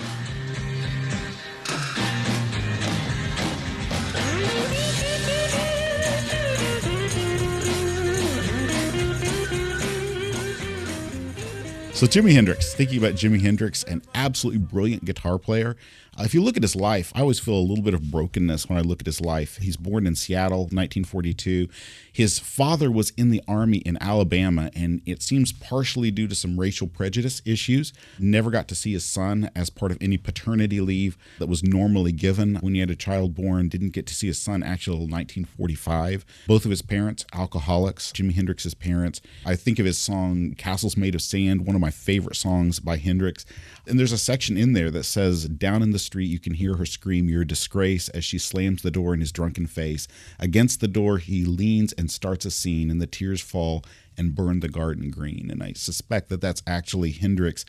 So 11.98 12.06
Jimi 12.06 12.32
Hendrix, 12.32 12.74
thinking 12.74 12.98
about 12.98 13.14
Jimi 13.14 13.40
Hendrix, 13.40 13.82
an 13.82 14.02
absolutely 14.14 14.60
brilliant 14.60 15.04
guitar 15.04 15.36
player. 15.36 15.74
If 16.20 16.34
you 16.34 16.42
look 16.42 16.56
at 16.56 16.64
his 16.64 16.74
life, 16.74 17.12
I 17.14 17.20
always 17.20 17.38
feel 17.38 17.54
a 17.54 17.60
little 17.60 17.84
bit 17.84 17.94
of 17.94 18.10
brokenness 18.10 18.68
when 18.68 18.76
I 18.76 18.82
look 18.82 19.00
at 19.00 19.06
his 19.06 19.20
life. 19.20 19.58
He's 19.58 19.76
born 19.76 20.04
in 20.04 20.16
Seattle, 20.16 20.62
1942. 20.62 21.68
His 22.12 22.40
father 22.40 22.90
was 22.90 23.10
in 23.10 23.30
the 23.30 23.40
army 23.46 23.78
in 23.78 23.96
Alabama, 24.00 24.72
and 24.74 25.00
it 25.06 25.22
seems 25.22 25.52
partially 25.52 26.10
due 26.10 26.26
to 26.26 26.34
some 26.34 26.58
racial 26.58 26.88
prejudice 26.88 27.40
issues. 27.44 27.92
Never 28.18 28.50
got 28.50 28.66
to 28.68 28.74
see 28.74 28.92
his 28.94 29.04
son 29.04 29.48
as 29.54 29.70
part 29.70 29.92
of 29.92 29.98
any 30.00 30.18
paternity 30.18 30.80
leave 30.80 31.16
that 31.38 31.46
was 31.46 31.62
normally 31.62 32.10
given 32.10 32.56
when 32.56 32.74
he 32.74 32.80
had 32.80 32.90
a 32.90 32.96
child 32.96 33.36
born. 33.36 33.68
Didn't 33.68 33.92
get 33.92 34.06
to 34.08 34.14
see 34.14 34.26
his 34.26 34.40
son 34.40 34.64
actually 34.64 34.96
until 34.96 35.16
1945. 35.16 36.24
Both 36.48 36.64
of 36.64 36.72
his 36.72 36.82
parents, 36.82 37.24
alcoholics. 37.32 38.10
Jimi 38.10 38.34
Hendrix's 38.34 38.74
parents. 38.74 39.20
I 39.46 39.54
think 39.54 39.78
of 39.78 39.86
his 39.86 39.98
song 39.98 40.54
"Castles 40.58 40.96
Made 40.96 41.14
of 41.14 41.22
Sand," 41.22 41.64
one 41.64 41.76
of 41.76 41.80
my 41.80 41.92
favorite 41.92 42.36
songs 42.36 42.80
by 42.80 42.96
Hendrix. 42.96 43.46
And 43.86 44.00
there's 44.00 44.12
a 44.12 44.18
section 44.18 44.56
in 44.56 44.72
there 44.72 44.90
that 44.90 45.04
says, 45.04 45.44
"Down 45.44 45.82
in 45.82 45.92
the 45.92 45.98
street, 46.08 46.30
you 46.30 46.40
can 46.40 46.54
hear 46.54 46.76
her 46.76 46.86
scream, 46.86 47.28
Your 47.28 47.44
disgrace, 47.44 48.08
as 48.08 48.24
she 48.24 48.38
slams 48.38 48.82
the 48.82 48.90
door 48.90 49.12
in 49.12 49.20
his 49.20 49.30
drunken 49.30 49.66
face. 49.66 50.08
Against 50.38 50.80
the 50.80 50.88
door, 50.88 51.18
he 51.18 51.44
leans 51.44 51.92
and 51.92 52.10
starts 52.10 52.46
a 52.46 52.50
scene, 52.50 52.90
and 52.90 53.00
the 53.00 53.06
tears 53.06 53.42
fall 53.42 53.84
and 54.16 54.34
burn 54.34 54.60
the 54.60 54.68
garden 54.68 55.10
green. 55.10 55.50
And 55.50 55.62
I 55.62 55.74
suspect 55.74 56.30
that 56.30 56.40
that's 56.40 56.62
actually 56.66 57.12
Hendrix 57.12 57.66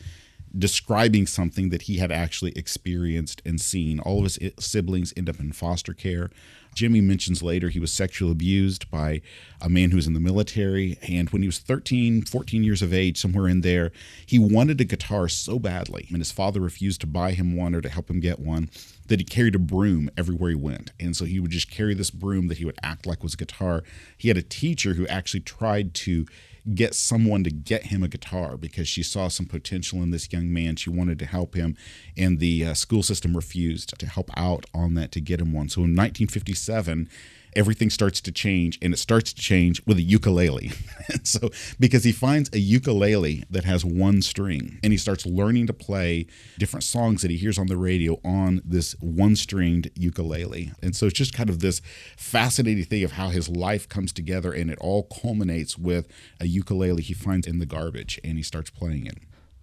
describing 0.56 1.26
something 1.26 1.70
that 1.70 1.82
he 1.82 1.98
had 1.98 2.10
actually 2.10 2.52
experienced 2.52 3.40
and 3.44 3.60
seen. 3.60 4.00
All 4.00 4.18
of 4.18 4.24
his 4.24 4.38
siblings 4.58 5.12
end 5.16 5.28
up 5.28 5.40
in 5.40 5.52
foster 5.52 5.94
care. 5.94 6.30
Jimi 6.74 7.02
mentions 7.02 7.42
later 7.42 7.68
he 7.68 7.80
was 7.80 7.92
sexually 7.92 8.32
abused 8.32 8.90
by 8.90 9.22
a 9.60 9.68
man 9.68 9.90
who 9.90 9.96
was 9.96 10.06
in 10.06 10.14
the 10.14 10.20
military. 10.20 10.98
And 11.02 11.28
when 11.30 11.42
he 11.42 11.48
was 11.48 11.58
13, 11.58 12.22
14 12.22 12.62
years 12.62 12.80
of 12.82 12.94
age, 12.94 13.20
somewhere 13.20 13.48
in 13.48 13.62
there, 13.62 13.90
he 14.24 14.38
wanted 14.38 14.80
a 14.80 14.84
guitar 14.84 15.28
so 15.28 15.58
badly. 15.58 16.06
And 16.08 16.18
his 16.18 16.32
father 16.32 16.60
refused 16.60 17.00
to 17.00 17.06
buy 17.06 17.32
him 17.32 17.56
one 17.56 17.74
or 17.74 17.80
to 17.80 17.88
help 17.88 18.08
him 18.08 18.20
get 18.20 18.38
one 18.38 18.70
that 19.08 19.18
he 19.18 19.24
carried 19.24 19.56
a 19.56 19.58
broom 19.58 20.08
everywhere 20.16 20.50
he 20.50 20.56
went. 20.56 20.92
And 21.00 21.16
so 21.16 21.24
he 21.24 21.40
would 21.40 21.50
just 21.50 21.70
carry 21.70 21.94
this 21.94 22.10
broom 22.10 22.46
that 22.46 22.58
he 22.58 22.64
would 22.64 22.78
act 22.82 23.06
like 23.06 23.24
was 23.24 23.34
a 23.34 23.38
guitar. 23.38 23.82
He 24.16 24.28
had 24.28 24.36
a 24.36 24.42
teacher 24.42 24.94
who 24.94 25.06
actually 25.08 25.40
tried 25.40 25.94
to 25.94 26.26
get 26.74 26.94
someone 26.94 27.44
to 27.44 27.50
get 27.50 27.86
him 27.86 28.02
a 28.02 28.08
guitar 28.08 28.56
because 28.56 28.88
she 28.88 29.02
saw 29.02 29.28
some 29.28 29.46
potential 29.46 30.02
in 30.02 30.10
this 30.10 30.32
young 30.32 30.52
man. 30.52 30.76
She 30.76 30.90
wanted 30.90 31.18
to 31.20 31.26
help 31.26 31.54
him, 31.54 31.76
and 32.16 32.38
the 32.38 32.66
uh, 32.66 32.74
school 32.74 33.02
system 33.02 33.34
refused 33.34 33.98
to 33.98 34.06
help 34.06 34.30
out 34.36 34.66
on 34.74 34.94
that 34.94 35.12
to 35.12 35.20
get 35.20 35.40
him 35.40 35.52
one. 35.52 35.68
So 35.68 35.80
in 35.80 35.96
1957, 35.96 37.08
everything 37.54 37.90
starts 37.90 38.20
to 38.20 38.32
change 38.32 38.78
and 38.82 38.94
it 38.94 38.98
starts 38.98 39.32
to 39.32 39.40
change 39.40 39.84
with 39.86 39.98
a 39.98 40.02
ukulele. 40.02 40.72
so 41.22 41.50
because 41.78 42.04
he 42.04 42.12
finds 42.12 42.50
a 42.52 42.58
ukulele 42.58 43.44
that 43.50 43.64
has 43.64 43.84
one 43.84 44.22
string 44.22 44.78
and 44.82 44.92
he 44.92 44.96
starts 44.96 45.26
learning 45.26 45.66
to 45.66 45.72
play 45.72 46.26
different 46.58 46.84
songs 46.84 47.22
that 47.22 47.30
he 47.30 47.36
hears 47.36 47.58
on 47.58 47.66
the 47.66 47.76
radio 47.76 48.20
on 48.24 48.60
this 48.64 48.94
one 49.00 49.36
stringed 49.36 49.90
ukulele. 49.94 50.72
And 50.82 50.94
so 50.94 51.06
it's 51.06 51.18
just 51.18 51.34
kind 51.34 51.50
of 51.50 51.60
this 51.60 51.80
fascinating 52.16 52.84
thing 52.84 53.04
of 53.04 53.12
how 53.12 53.28
his 53.28 53.48
life 53.48 53.88
comes 53.88 54.12
together 54.12 54.52
and 54.52 54.70
it 54.70 54.78
all 54.80 55.04
culminates 55.04 55.78
with 55.78 56.08
a 56.40 56.46
ukulele 56.46 57.02
he 57.02 57.14
finds 57.14 57.46
in 57.46 57.58
the 57.58 57.66
garbage 57.66 58.20
and 58.24 58.36
he 58.36 58.42
starts 58.42 58.70
playing 58.70 59.06
it. 59.06 59.18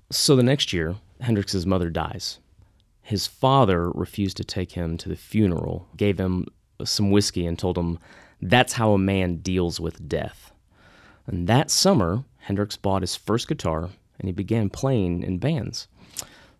So 0.09 0.35
the 0.35 0.43
next 0.43 0.71
year, 0.71 0.95
Hendrix's 1.21 1.65
mother 1.65 1.89
dies. 1.89 2.39
His 3.01 3.27
father 3.27 3.89
refused 3.91 4.37
to 4.37 4.43
take 4.43 4.73
him 4.73 4.97
to 4.97 5.09
the 5.09 5.15
funeral, 5.15 5.87
gave 5.95 6.19
him 6.19 6.45
some 6.83 7.11
whiskey 7.11 7.45
and 7.45 7.57
told 7.57 7.77
him 7.77 7.99
that's 8.41 8.73
how 8.73 8.91
a 8.93 8.97
man 8.97 9.37
deals 9.37 9.79
with 9.79 10.07
death. 10.07 10.51
And 11.25 11.47
that 11.47 11.71
summer, 11.71 12.23
Hendrix 12.39 12.77
bought 12.77 13.01
his 13.01 13.15
first 13.15 13.47
guitar 13.47 13.89
and 14.19 14.27
he 14.27 14.31
began 14.31 14.69
playing 14.69 15.23
in 15.23 15.37
bands. 15.37 15.87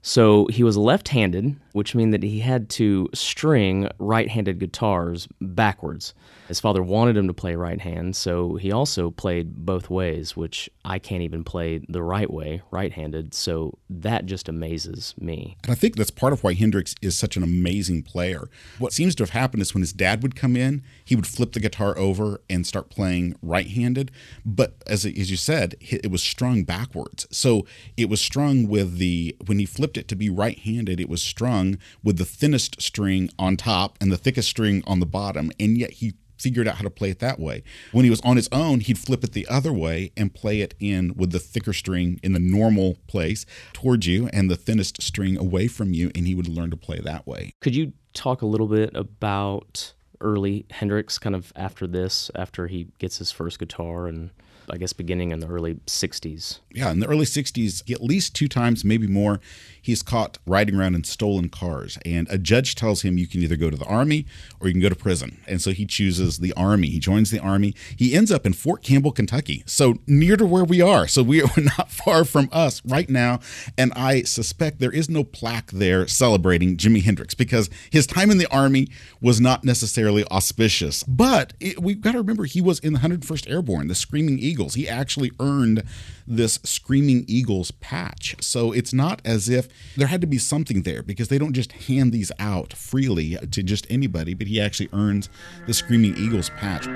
So 0.01 0.47
he 0.47 0.63
was 0.63 0.77
left 0.77 1.10
handed, 1.10 1.57
which 1.73 1.93
meant 1.93 2.12
that 2.12 2.23
he 2.23 2.39
had 2.39 2.69
to 2.69 3.10
string 3.13 3.89
right 3.99 4.29
handed 4.29 4.60
guitars 4.60 5.27
backwards. 5.41 6.13
His 6.47 6.62
father 6.62 6.81
wanted 6.81 7.17
him 7.17 7.27
to 7.27 7.33
play 7.33 7.55
right 7.55 7.81
hand, 7.81 8.15
so 8.15 8.55
he 8.55 8.71
also 8.71 9.12
played 9.12 9.65
both 9.65 9.89
ways, 9.89 10.38
which 10.38 10.69
I 10.86 10.97
can't 10.97 11.23
even 11.23 11.43
play 11.43 11.81
the 11.89 12.01
right 12.01 12.31
way, 12.31 12.62
right 12.71 12.93
handed. 12.93 13.33
So 13.33 13.77
that 13.89 14.25
just 14.27 14.47
amazes 14.47 15.13
me. 15.19 15.57
And 15.63 15.73
I 15.73 15.75
think 15.75 15.97
that's 15.97 16.10
part 16.10 16.31
of 16.31 16.43
why 16.43 16.53
Hendrix 16.53 16.95
is 17.01 17.17
such 17.17 17.36
an 17.36 17.43
amazing 17.43 18.03
player. 18.03 18.49
What 18.79 18.93
seems 18.93 19.13
to 19.15 19.23
have 19.23 19.31
happened 19.31 19.62
is 19.62 19.73
when 19.73 19.81
his 19.81 19.91
dad 19.91 20.23
would 20.23 20.38
come 20.38 20.55
in, 20.55 20.83
he 21.03 21.17
would 21.17 21.27
flip 21.27 21.51
the 21.51 21.60
guitar 21.60 21.97
over 21.97 22.39
and 22.49 22.65
start 22.65 22.89
playing 22.89 23.36
right 23.41 23.67
handed. 23.67 24.12
But 24.45 24.75
as, 24.88 25.05
as 25.05 25.29
you 25.29 25.38
said, 25.38 25.75
it 25.81 26.10
was 26.10 26.23
strung 26.23 26.63
backwards. 26.63 27.27
So 27.29 27.65
it 27.97 28.07
was 28.07 28.21
strung 28.21 28.69
with 28.69 28.99
the, 28.99 29.36
when 29.47 29.60
he 29.60 29.65
flipped 29.65 29.96
it 29.97 30.07
to 30.10 30.15
be 30.15 30.29
right 30.29 30.57
handed, 30.60 30.99
it 30.99 31.10
was 31.10 31.21
strung 31.21 31.77
with 32.03 32.17
the 32.17 32.25
thinnest 32.25 32.81
string 32.81 33.29
on 33.38 33.57
top 33.57 33.97
and 33.99 34.12
the 34.12 34.17
thickest 34.17 34.49
string 34.49 34.83
on 34.88 34.99
the 34.99 35.05
bottom. 35.05 35.51
And 35.60 35.77
yet 35.77 35.91
he 35.91 36.13
figured 36.38 36.67
out 36.67 36.75
how 36.75 36.83
to 36.83 36.89
play 36.89 37.10
it 37.10 37.19
that 37.19 37.39
way. 37.39 37.63
When 37.91 38.03
he 38.05 38.10
was 38.12 38.21
on 38.21 38.36
his 38.36 38.47
own, 38.51 38.79
he'd 38.81 38.99
flip 38.99 39.23
it 39.23 39.33
the 39.33 39.47
other 39.47 39.73
way 39.73 40.12
and 40.15 40.33
play 40.33 40.62
it 40.62 40.75
in 40.79 41.15
with 41.15 41.31
the 41.31 41.39
thicker 41.39 41.73
string 41.73 42.19
in 42.23 42.33
the 42.33 42.39
normal 42.39 42.97
place 43.07 43.45
towards 43.73 44.05
you 44.05 44.29
and 44.31 44.49
the 44.49 44.55
thinnest 44.55 45.01
string 45.01 45.38
away 45.38 45.67
from 45.67 45.93
you, 45.93 46.12
and 46.13 46.27
he 46.27 46.36
would 46.36 46.47
learn 46.47 46.69
to 46.69 46.77
play 46.77 46.99
that 46.99 47.25
way. 47.25 47.53
Could 47.62 47.75
you 47.75 47.93
talk 48.13 48.41
a 48.41 48.45
little 48.45 48.67
bit 48.67 48.91
about 48.95 49.93
early 50.21 50.65
Hendrix, 50.71 51.17
kind 51.17 51.36
of 51.36 51.53
after 51.55 51.88
this, 51.88 52.31
after 52.36 52.67
he 52.67 52.88
gets 52.99 53.17
his 53.17 53.31
first 53.31 53.60
guitar 53.60 54.07
and 54.07 54.31
I 54.69 54.77
guess 54.77 54.91
beginning 54.91 55.32
in 55.32 55.39
the 55.39 55.47
early 55.47 55.75
60s. 55.86 56.60
Yeah, 56.73 56.91
in 56.91 56.99
the 56.99 57.08
early 57.08 57.25
60s, 57.25 57.89
at 57.89 58.03
least 58.03 58.36
two 58.36 58.47
times, 58.47 58.84
maybe 58.84 59.08
more, 59.08 59.39
he's 59.82 60.03
caught 60.03 60.38
riding 60.45 60.75
around 60.75 60.95
in 60.95 61.06
stolen 61.06 61.47
cars. 61.47 61.97
And 62.06 62.27
a 62.30 62.38
judge 62.38 62.75
tells 62.75 63.01
him 63.01 63.17
you 63.17 63.27
can 63.27 63.41
either 63.41 63.56
go 63.56 63.69
to 63.69 63.77
the 63.77 63.86
army 63.86 64.25
or 64.60 64.67
you 64.67 64.73
can 64.73 64.82
go 64.82 64.89
to 64.89 64.95
prison. 64.95 65.39
And 65.47 65.62
so 65.62 65.71
he 65.71 65.86
chooses 65.86 66.39
the 66.39 66.51
army. 66.53 66.89
He 66.89 66.99
joins 66.99 67.32
the 67.32 67.39
army. 67.39 67.73
He 67.95 68.13
ends 68.13 68.32
up 68.32 68.45
in 68.45 68.51
Fort 68.51 68.84
Campbell, 68.84 69.13
Kentucky, 69.13 69.63
so 69.65 69.95
near 70.06 70.36
to 70.36 70.45
where 70.45 70.65
we 70.65 70.82
are. 70.82 71.08
So 71.08 71.23
we 71.23 71.41
are 71.43 71.62
not 71.77 71.89
far 71.89 72.25
from 72.25 72.49
us 72.51 72.82
right 72.86 73.10
now. 73.10 73.39
And 73.77 73.93
I 73.93 74.23
suspect 74.23 74.80
there 74.80 74.91
is 74.91 75.10
no 75.10 75.23
plaque 75.23 75.71
there 75.71 76.08
celebrating 76.08 76.75
Jimi 76.75 77.03
Hendrix 77.03 77.34
because 77.34 77.69
his 77.89 78.06
time 78.06 78.30
in 78.32 78.38
the 78.38 78.51
army 78.51 78.89
was 79.21 79.39
not 79.39 79.63
necessarily 79.63 80.25
auspicious. 80.25 81.03
But 81.03 81.53
it, 81.62 81.82
we've 81.82 82.01
got 82.01 82.12
to 82.12 82.17
remember 82.17 82.43
he 82.43 82.62
was 82.62 82.80
in 82.80 82.91
the 82.93 82.99
101st 82.99 83.49
Airborne, 83.49 83.88
the 83.88 83.95
Screaming 83.95 84.38
Eagle 84.39 84.56
Eagles. 84.57 84.73
He 84.73 84.89
actually 84.89 85.31
earned 85.39 85.83
this 86.25 86.59
Screaming 86.63 87.25
Eagles 87.27 87.69
patch. 87.69 88.35
So 88.41 88.71
it's 88.71 88.91
not 88.91 89.21
as 89.23 89.49
if 89.49 89.67
there 89.95 90.07
had 90.07 90.21
to 90.21 90.27
be 90.27 90.39
something 90.39 90.81
there 90.81 91.03
because 91.03 91.27
they 91.27 91.37
don't 91.37 91.53
just 91.53 91.71
hand 91.73 92.11
these 92.11 92.31
out 92.39 92.73
freely 92.73 93.37
to 93.51 93.61
just 93.61 93.85
anybody, 93.87 94.33
but 94.33 94.47
he 94.47 94.59
actually 94.59 94.89
earns 94.93 95.29
the 95.67 95.75
Screaming 95.75 96.17
Eagles 96.17 96.49
patch. 96.57 96.87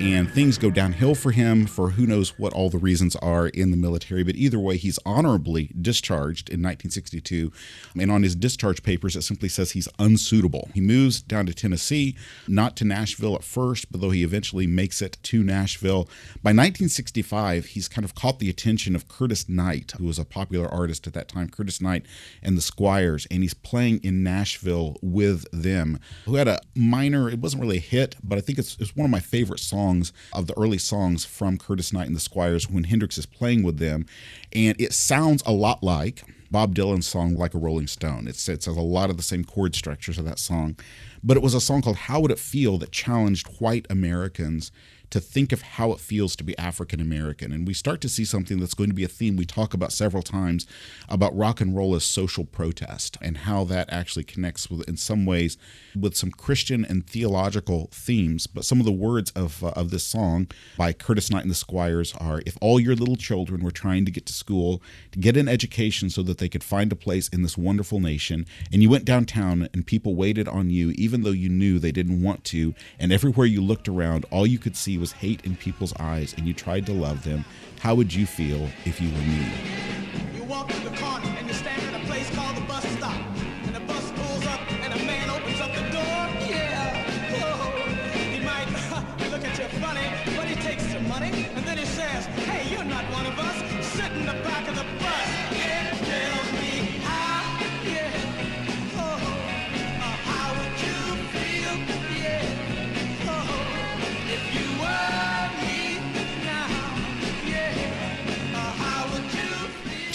And 0.00 0.30
things 0.30 0.58
go 0.58 0.70
downhill 0.70 1.14
for 1.14 1.32
him 1.32 1.66
for 1.66 1.90
who 1.90 2.06
knows 2.06 2.38
what 2.38 2.52
all 2.52 2.70
the 2.70 2.78
reasons 2.78 3.16
are 3.16 3.48
in 3.48 3.72
the 3.72 3.76
military. 3.76 4.22
But 4.22 4.36
either 4.36 4.58
way, 4.58 4.76
he's 4.76 4.98
honorably 5.04 5.72
discharged 5.80 6.48
in 6.48 6.62
1962. 6.62 7.52
And 7.98 8.10
on 8.10 8.22
his 8.22 8.36
discharge 8.36 8.84
papers, 8.84 9.16
it 9.16 9.22
simply 9.22 9.48
says 9.48 9.72
he's 9.72 9.88
unsuitable. 9.98 10.68
He 10.72 10.80
moves 10.80 11.20
down 11.20 11.46
to 11.46 11.54
Tennessee, 11.54 12.16
not 12.46 12.76
to 12.76 12.84
Nashville 12.84 13.34
at 13.34 13.42
first, 13.42 13.90
but 13.90 14.00
though 14.00 14.10
he 14.10 14.22
eventually 14.22 14.68
makes 14.68 15.02
it 15.02 15.18
to 15.24 15.42
Nashville. 15.42 16.04
By 16.42 16.50
1965, 16.50 17.66
he's 17.66 17.88
kind 17.88 18.04
of 18.04 18.14
caught 18.14 18.38
the 18.38 18.50
attention 18.50 18.94
of 18.94 19.08
Curtis 19.08 19.48
Knight, 19.48 19.94
who 19.98 20.04
was 20.04 20.18
a 20.18 20.24
popular 20.24 20.68
artist 20.68 21.08
at 21.08 21.14
that 21.14 21.28
time, 21.28 21.48
Curtis 21.48 21.80
Knight 21.80 22.06
and 22.40 22.56
the 22.56 22.62
Squires, 22.62 23.26
and 23.32 23.42
he's 23.42 23.54
playing 23.54 23.98
in 24.04 24.22
Nashville 24.22 24.96
with 25.02 25.44
them, 25.50 25.98
who 26.24 26.36
had 26.36 26.46
a 26.46 26.60
minor, 26.76 27.28
it 27.28 27.40
wasn't 27.40 27.62
really 27.62 27.78
a 27.78 27.80
hit, 27.80 28.14
but 28.22 28.38
I 28.38 28.40
think 28.40 28.58
it's, 28.58 28.76
it's 28.78 28.94
one 28.94 29.04
of 29.04 29.10
my 29.10 29.20
favorite 29.20 29.58
songs 29.58 29.87
songs 29.88 30.12
of 30.32 30.46
the 30.46 30.58
early 30.58 30.78
songs 30.78 31.24
from 31.24 31.58
Curtis 31.58 31.92
Knight 31.92 32.06
and 32.06 32.16
the 32.16 32.20
Squires 32.20 32.68
when 32.68 32.84
Hendrix 32.84 33.16
is 33.18 33.26
playing 33.26 33.62
with 33.62 33.78
them. 33.78 34.06
And 34.52 34.78
it 34.80 34.92
sounds 34.92 35.42
a 35.46 35.52
lot 35.52 35.82
like 35.82 36.24
Bob 36.50 36.74
Dylan's 36.74 37.06
song 37.06 37.36
Like 37.36 37.54
a 37.54 37.58
Rolling 37.58 37.86
Stone. 37.86 38.28
It's, 38.28 38.48
it 38.48 38.64
has 38.64 38.76
a 38.76 38.80
lot 38.80 39.10
of 39.10 39.16
the 39.16 39.22
same 39.22 39.44
chord 39.44 39.74
structures 39.74 40.18
of 40.18 40.24
that 40.26 40.38
song. 40.38 40.76
But 41.22 41.36
it 41.36 41.42
was 41.42 41.54
a 41.54 41.60
song 41.60 41.82
called 41.82 41.96
How 41.96 42.20
Would 42.20 42.30
It 42.30 42.38
Feel 42.38 42.78
that 42.78 42.92
challenged 42.92 43.60
white 43.60 43.86
Americans 43.90 44.70
to 45.10 45.20
think 45.20 45.52
of 45.52 45.62
how 45.62 45.92
it 45.92 46.00
feels 46.00 46.36
to 46.36 46.44
be 46.44 46.56
African 46.58 47.00
American. 47.00 47.52
And 47.52 47.66
we 47.66 47.74
start 47.74 48.00
to 48.02 48.08
see 48.08 48.24
something 48.24 48.58
that's 48.58 48.74
going 48.74 48.90
to 48.90 48.94
be 48.94 49.04
a 49.04 49.08
theme 49.08 49.36
we 49.36 49.46
talk 49.46 49.74
about 49.74 49.92
several 49.92 50.22
times 50.22 50.66
about 51.08 51.36
rock 51.36 51.60
and 51.60 51.74
roll 51.74 51.94
as 51.94 52.04
social 52.04 52.44
protest 52.44 53.16
and 53.22 53.38
how 53.38 53.64
that 53.64 53.90
actually 53.90 54.24
connects 54.24 54.70
with, 54.70 54.88
in 54.88 54.96
some 54.96 55.24
ways, 55.24 55.56
with 55.98 56.16
some 56.16 56.30
Christian 56.30 56.84
and 56.84 57.06
theological 57.06 57.88
themes. 57.92 58.46
But 58.46 58.64
some 58.64 58.80
of 58.80 58.86
the 58.86 58.92
words 58.92 59.30
of, 59.32 59.64
uh, 59.64 59.68
of 59.68 59.90
this 59.90 60.04
song 60.04 60.48
by 60.76 60.92
Curtis 60.92 61.30
Knight 61.30 61.42
and 61.42 61.50
the 61.50 61.54
Squires 61.54 62.14
are 62.20 62.42
If 62.44 62.58
all 62.60 62.78
your 62.78 62.94
little 62.94 63.16
children 63.16 63.62
were 63.62 63.70
trying 63.70 64.04
to 64.04 64.10
get 64.10 64.26
to 64.26 64.32
school, 64.32 64.82
to 65.12 65.18
get 65.18 65.36
an 65.36 65.48
education 65.48 66.10
so 66.10 66.22
that 66.24 66.38
they 66.38 66.48
could 66.48 66.64
find 66.64 66.92
a 66.92 66.96
place 66.96 67.28
in 67.28 67.42
this 67.42 67.56
wonderful 67.56 68.00
nation, 68.00 68.44
and 68.72 68.82
you 68.82 68.90
went 68.90 69.04
downtown 69.04 69.68
and 69.72 69.86
people 69.86 70.14
waited 70.14 70.48
on 70.48 70.70
you, 70.70 70.90
even 70.96 71.22
though 71.22 71.30
you 71.30 71.48
knew 71.48 71.78
they 71.78 71.92
didn't 71.92 72.22
want 72.22 72.44
to, 72.44 72.74
and 72.98 73.12
everywhere 73.12 73.46
you 73.46 73.62
looked 73.62 73.88
around, 73.88 74.26
all 74.30 74.46
you 74.46 74.58
could 74.58 74.76
see 74.76 74.97
was 74.98 75.12
hate 75.12 75.44
in 75.44 75.56
people's 75.56 75.94
eyes 75.98 76.34
and 76.36 76.46
you 76.46 76.54
tried 76.54 76.86
to 76.86 76.92
love 76.92 77.24
them, 77.24 77.44
how 77.80 77.94
would 77.94 78.12
you 78.12 78.26
feel 78.26 78.68
if 78.84 79.00
you 79.00 79.08
were 79.10 79.18
me? 79.18 80.27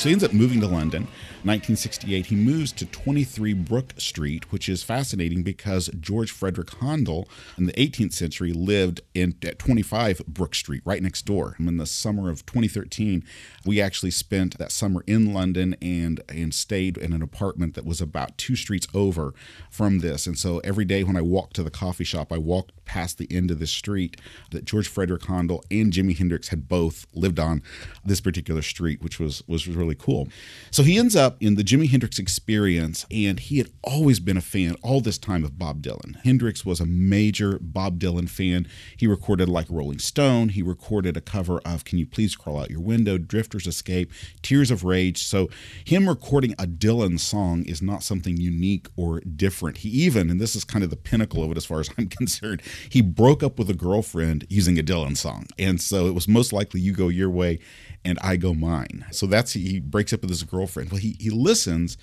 So 0.04 0.10
he 0.10 0.14
ends 0.14 0.24
up 0.26 0.34
moving 0.34 0.60
to 0.60 0.68
London. 0.68 1.08
1968, 1.46 2.28
he 2.28 2.36
moves 2.36 2.72
to 2.72 2.86
23 2.86 3.54
Brook 3.54 3.94
Street, 3.98 4.52
which 4.52 4.70
is 4.70 4.82
fascinating 4.82 5.44
because 5.44 5.90
George 6.00 6.32
Frederick 6.32 6.74
Handel 6.76 7.28
in 7.58 7.66
the 7.66 7.74
18th 7.74 8.14
century 8.14 8.54
lived 8.54 9.02
in 9.14 9.36
at 9.44 9.60
25 9.60 10.22
Brook 10.26 10.56
Street, 10.56 10.82
right 10.86 11.04
next 11.04 11.26
door. 11.26 11.56
And 11.60 11.68
In 11.68 11.78
the 11.78 11.86
summer 11.86 12.30
of 12.30 12.46
2013, 12.46 13.26
we 13.66 13.82
actually 13.82 14.12
spent 14.12 14.58
that 14.58 14.72
summer 14.72 15.04
in 15.06 15.34
London 15.34 15.76
and 15.82 16.22
and 16.30 16.54
stayed 16.54 16.98
in 16.98 17.12
an 17.12 17.22
apartment 17.22 17.76
that 17.76 17.86
was 17.86 18.00
about 18.00 18.38
two 18.38 18.56
streets 18.56 18.88
over 18.94 19.34
from 19.70 20.00
this. 20.00 20.26
And 20.26 20.38
so 20.38 20.60
every 20.60 20.86
day 20.86 21.04
when 21.04 21.18
I 21.18 21.22
walked 21.22 21.56
to 21.58 21.64
the 21.64 21.70
coffee 21.70 22.04
shop, 22.04 22.32
I 22.32 22.38
walked 22.38 22.72
past 22.86 23.18
the 23.18 23.28
end 23.32 23.52
of 23.52 23.60
the 23.60 23.68
street 23.68 24.20
that 24.52 24.66
George 24.66 24.88
Frederick 24.88 25.26
Handel 25.26 25.64
and 25.70 25.92
Jimi 25.92 26.18
Hendrix 26.18 26.50
had 26.50 26.68
both 26.68 27.06
lived 27.14 27.40
on 27.40 27.62
this 28.06 28.22
particular 28.22 28.62
street, 28.62 29.02
which 29.02 29.20
was 29.20 29.44
was 29.48 29.68
really 29.68 29.96
cool. 29.96 30.28
So 30.72 30.84
he 30.84 30.98
ends 30.98 31.16
up 31.16 31.33
up 31.34 31.42
in 31.42 31.56
the 31.56 31.64
Jimi 31.64 31.90
Hendrix 31.90 32.20
experience, 32.20 33.06
and 33.10 33.40
he 33.40 33.58
had 33.58 33.72
always 33.84 34.20
been 34.20 34.38
a 34.38 34.42
fan 34.42 34.76
all 34.84 35.02
this 35.02 35.18
time 35.18 35.44
of 35.44 35.58
Bob 35.58 35.82
Dylan. 35.82 36.16
Hendrix 36.24 36.64
was 36.64 36.80
a 36.80 36.86
major 36.86 37.58
Bob 37.60 38.00
Dylan 38.00 38.30
fan. 38.30 38.68
He 38.96 39.08
recorded 39.08 39.50
like 39.50 39.66
Rolling 39.70 40.00
Stone. 40.00 40.50
He 40.50 40.62
recorded 40.62 41.18
a 41.18 41.22
cover 41.22 41.60
of 41.66 41.86
Can 41.86 41.98
You 41.98 42.06
Please 42.06 42.36
Crawl 42.36 42.60
Out 42.60 42.70
Your 42.70 42.82
Window, 42.82 43.18
Drifter's 43.18 43.66
Escape, 43.66 44.12
Tears 44.44 44.70
of 44.70 44.84
Rage. 44.84 45.24
So, 45.24 45.50
him 45.84 46.08
recording 46.08 46.54
a 46.54 46.68
Dylan 46.68 47.20
song 47.20 47.64
is 47.64 47.82
not 47.82 48.04
something 48.04 48.38
unique 48.38 48.88
or 48.96 49.20
different. 49.22 49.78
He 49.78 49.90
even, 49.90 50.30
and 50.30 50.40
this 50.40 50.56
is 50.56 50.64
kind 50.64 50.84
of 50.84 50.90
the 50.92 50.96
pinnacle 50.96 51.44
of 51.44 51.52
it 51.52 51.58
as 51.58 51.66
far 51.66 51.80
as 51.80 51.90
I'm 51.98 52.10
concerned, 52.10 52.62
he 52.90 53.02
broke 53.02 53.42
up 53.42 53.58
with 53.58 53.70
a 53.70 53.76
girlfriend 53.76 54.46
using 54.50 54.78
a 54.78 54.84
Dylan 54.84 55.18
song. 55.18 55.48
And 55.58 55.82
so 55.82 56.06
it 56.06 56.14
was 56.14 56.28
most 56.28 56.54
likely 56.54 56.80
You 56.80 56.94
Go 56.94 57.08
Your 57.08 57.30
Way 57.30 57.60
and 58.06 58.20
I 58.22 58.36
Go 58.36 58.54
Mine. 58.54 59.06
So 59.12 59.26
that's 59.26 59.54
he 59.54 59.80
breaks 59.80 60.14
up 60.14 60.22
with 60.22 60.30
his 60.30 60.44
girlfriend. 60.44 60.92
Well, 60.92 61.00
he 61.00 61.16
he 61.24 61.30
listens 61.30 61.98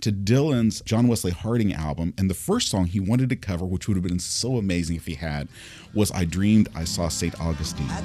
to 0.00 0.12
Dylan's 0.12 0.82
John 0.82 1.06
Wesley 1.06 1.30
Harding 1.30 1.72
album, 1.72 2.12
and 2.18 2.28
the 2.28 2.34
first 2.34 2.68
song 2.68 2.86
he 2.86 3.00
wanted 3.00 3.28
to 3.30 3.36
cover, 3.36 3.64
which 3.64 3.88
would 3.88 3.96
have 3.96 4.04
been 4.04 4.18
so 4.18 4.56
amazing 4.56 4.96
if 4.96 5.06
he 5.06 5.14
had, 5.14 5.48
was 5.94 6.10
I 6.10 6.24
Dreamed 6.24 6.68
I 6.74 6.84
Saw 6.84 7.08
St. 7.08 7.40
Augustine. 7.40 7.86
I 7.88 8.00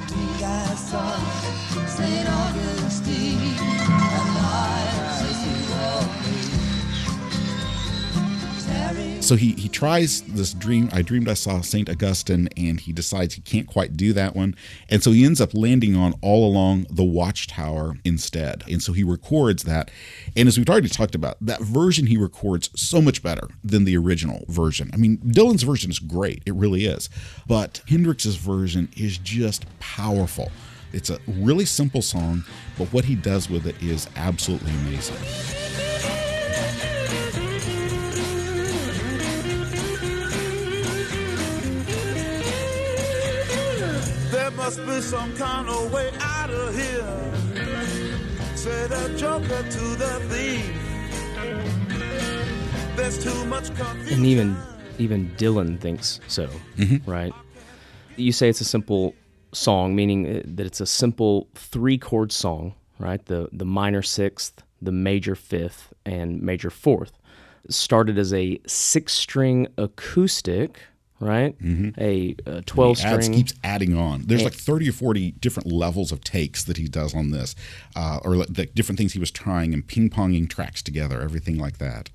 so 9.29 9.35
he 9.35 9.51
he 9.51 9.69
tries 9.69 10.21
this 10.23 10.55
dream. 10.55 10.89
I 10.91 11.03
dreamed 11.03 11.29
I 11.29 11.35
saw 11.35 11.61
Saint 11.61 11.87
Augustine, 11.87 12.49
and 12.57 12.79
he 12.79 12.91
decides 12.91 13.35
he 13.35 13.41
can't 13.41 13.67
quite 13.67 13.95
do 13.95 14.11
that 14.13 14.35
one, 14.35 14.55
and 14.89 15.03
so 15.03 15.11
he 15.11 15.23
ends 15.23 15.39
up 15.39 15.53
landing 15.53 15.95
on 15.95 16.15
all 16.23 16.49
along 16.49 16.87
the 16.89 17.03
Watchtower 17.03 17.97
instead. 18.03 18.63
And 18.67 18.81
so 18.81 18.91
he 18.91 19.03
records 19.03 19.61
that, 19.63 19.91
and 20.35 20.47
as 20.47 20.57
we've 20.57 20.67
already 20.67 20.89
talked 20.89 21.13
about, 21.13 21.37
that 21.41 21.61
version 21.61 22.07
he 22.07 22.17
records 22.17 22.71
so 22.75 23.03
much 23.03 23.21
better 23.21 23.47
than 23.63 23.83
the 23.83 23.95
original 23.97 24.45
version. 24.47 24.89
I 24.95 24.97
mean, 24.97 25.19
Dylan's 25.19 25.61
version 25.61 25.91
is 25.91 25.99
great, 25.99 26.41
it 26.47 26.55
really 26.55 26.85
is, 26.85 27.07
but 27.45 27.83
Hendrix's 27.87 28.37
version 28.37 28.89
is 28.97 29.19
just 29.19 29.63
powerful. 29.79 30.51
It's 30.91 31.11
a 31.11 31.19
really 31.27 31.65
simple 31.65 32.01
song, 32.01 32.45
but 32.79 32.91
what 32.91 33.05
he 33.05 33.13
does 33.13 33.47
with 33.47 33.67
it 33.67 33.79
is 33.79 34.09
absolutely 34.15 34.71
amazing. 34.71 36.18
Must 44.69 44.86
be 44.86 45.01
some 45.01 45.36
kind 45.36 45.67
of 45.67 45.91
way 45.91 46.12
out 46.21 46.51
of 46.51 46.75
here. 46.75 47.03
Say 48.55 48.86
the 48.86 49.15
joker 49.17 49.63
to 49.63 49.95
the 49.95 50.19
thief. 50.29 50.71
There's 52.95 53.23
too 53.23 53.45
much 53.45 53.73
confusion. 53.75 54.13
And 54.13 54.25
even 54.27 54.55
even 54.99 55.32
Dylan 55.38 55.79
thinks 55.79 56.19
so, 56.27 56.47
right? 57.08 57.34
You 58.15 58.32
say 58.32 58.47
it's 58.47 58.62
a 58.62 58.65
simple 58.65 59.15
song, 59.53 59.95
meaning 59.95 60.27
uh, 60.27 60.43
that 60.45 60.67
it's 60.67 60.82
a 60.82 60.86
simple 60.86 61.47
three 61.55 61.97
chord 61.97 62.32
song, 62.32 62.75
right? 62.99 63.25
The 63.25 63.49
the 63.51 63.65
minor 63.65 64.03
sixth, 64.03 64.62
the 64.84 64.91
major 64.91 65.34
fifth, 65.34 65.93
and 66.05 66.43
major 66.43 66.69
fourth. 66.69 67.13
Started 67.69 68.19
as 68.19 68.36
a 68.36 68.60
six 68.67 69.13
string 69.13 69.65
acoustic, 69.79 70.79
right? 71.19 71.55
A, 71.97 72.36
a 72.45 72.62
twelve 72.63 72.99
He 72.99 73.03
adds, 73.05 73.25
string. 73.25 73.38
keeps 73.38 73.53
adding 73.63 73.97
on. 73.97 74.23
There's 74.25 74.43
like 74.43 74.53
30 74.53 74.89
or 74.89 74.93
40 74.93 75.32
different 75.32 75.71
levels 75.71 76.12
of 76.12 76.21
takes 76.23 76.63
that 76.63 76.77
he 76.77 76.88
does 76.88 77.13
on 77.15 77.32
this, 77.32 77.55
uh, 77.95 78.19
or 78.23 78.36
like 78.36 78.53
the 78.53 78.65
different 78.67 78.97
things 78.97 79.13
he 79.13 79.19
was 79.19 79.32
trying 79.32 79.73
and 79.73 79.86
ping 79.86 80.10
ponging 80.10 80.49
tracks 80.49 80.82
together, 80.82 81.21
everything 81.21 81.58
like 81.58 81.77
that. 81.79 82.10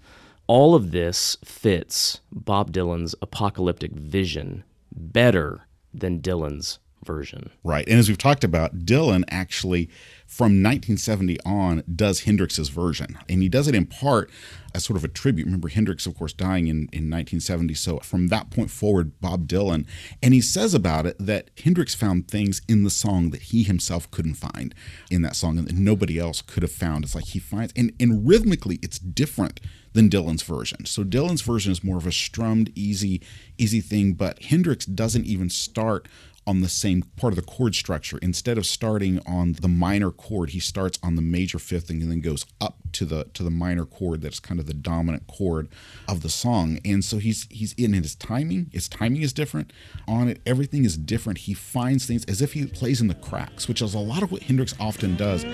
all 0.47 0.75
of 0.75 0.90
this 0.90 1.37
fits 1.45 2.21
Bob 2.31 2.71
Dylan's 2.73 3.14
apocalyptic 3.23 3.93
vision 3.93 4.62
better 4.95 5.62
than 5.93 6.21
Dylan's 6.21 6.79
version. 7.05 7.51
Right. 7.62 7.87
And 7.88 7.99
as 7.99 8.09
we've 8.09 8.19
talked 8.19 8.45
about, 8.45 8.81
Dylan 8.81 9.25
actually, 9.29 9.88
from 10.27 10.62
1970 10.62 11.38
on, 11.45 11.83
does 11.95 12.23
Hendrix's 12.23 12.69
version. 12.69 13.19
And 13.29 13.43
he 13.43 13.49
does 13.49 13.69
it 13.69 13.75
in 13.75 13.87
part 13.87 14.31
as 14.75 14.85
sort 14.85 14.97
of 14.97 15.05
a 15.05 15.09
tribute. 15.09 15.45
Remember, 15.45 15.69
Hendrix, 15.69 16.07
of 16.07 16.17
course, 16.17 16.33
dying 16.33 16.67
in, 16.67 16.77
in 16.93 17.11
1970. 17.11 17.75
So 17.75 17.99
from 17.99 18.29
that 18.29 18.51
point 18.51 18.71
forward, 18.71 19.21
Bob 19.21 19.47
Dylan, 19.47 19.87
and 20.23 20.35
he 20.35 20.40
says 20.40 20.75
about 20.75 21.07
it 21.07 21.17
that 21.19 21.51
Hendrix 21.62 21.95
found 21.95 22.29
things 22.29 22.61
in 22.69 22.83
the 22.83 22.90
song 22.90 23.31
that 23.31 23.43
he 23.43 23.62
himself 23.62 24.11
couldn't 24.11 24.35
find 24.35 24.75
in 25.11 25.23
that 25.23 25.37
song 25.37 25.59
and 25.59 25.69
that 25.69 25.77
nobody 25.77 26.19
else 26.19 26.43
could 26.43 26.62
have 26.62 26.73
found. 26.73 27.05
It's 27.05 27.14
like 27.14 27.27
he 27.27 27.38
finds, 27.38 27.73
and, 27.77 27.93
and 28.01 28.27
rhythmically, 28.27 28.79
it's 28.83 28.99
different 28.99 29.61
than 29.95 30.11
Dylan's 30.11 30.43
version. 30.43 30.85
So 30.87 31.05
Dylan's 31.05 31.43
version 31.43 31.73
is 31.73 31.85
more 31.85 31.97
of 31.97 32.07
a 32.07 32.12
strummed, 32.12 32.71
easy, 32.75 33.23
easy 33.57 33.81
thing, 33.81 34.14
but 34.14 34.43
Hendrix 34.43 34.85
doesn't 34.85 35.25
even 35.25 35.49
start 35.49 36.09
on 36.47 36.61
the 36.61 36.69
same 36.69 37.03
part 37.17 37.33
of 37.33 37.37
the 37.37 37.43
chord 37.43 37.75
structure. 37.75 38.19
Instead 38.23 38.59
of 38.59 38.67
starting 38.67 39.21
on 39.27 39.53
the 39.53 39.69
minor 39.69 40.11
chord, 40.11 40.51
he 40.51 40.61
starts 40.61 40.99
on 41.03 41.17
the 41.17 41.23
major 41.23 41.59
fifth 41.59 41.91
and 41.91 42.03
then 42.03 42.21
goes 42.21 42.47
up 42.61 42.79
to 42.93 43.05
the 43.05 43.25
to 43.35 43.43
the 43.43 43.51
minor 43.51 43.85
chord 43.85 44.23
that's 44.23 44.41
kind 44.41 44.61
of 44.61 44.67
the 44.67 44.75
dominant 44.75 45.27
chord 45.27 45.69
of 46.09 46.23
the 46.23 46.29
song. 46.29 46.79
And 46.85 47.05
so 47.05 47.19
he's 47.19 47.47
he's 47.51 47.73
in 47.75 47.93
his 47.93 48.15
timing. 48.15 48.71
His 48.73 48.89
timing 48.89 49.23
is 49.23 49.33
different 49.33 49.73
on 50.07 50.29
it. 50.29 50.41
Everything 50.47 50.85
is 50.85 50.97
different. 50.97 51.41
He 51.41 51.55
finds 51.55 52.07
things 52.07 52.25
as 52.27 52.43
if 52.43 52.53
he 52.53 52.67
plays 52.67 53.01
in 53.01 53.09
the 53.09 53.15
cracks, 53.15 53.69
which 53.69 53.83
is 53.83 53.95
a 53.95 53.99
lot 53.99 54.23
of 54.23 54.31
what 54.31 54.43
Hendrix 54.43 54.75
often 54.79 55.17
does. 55.17 55.45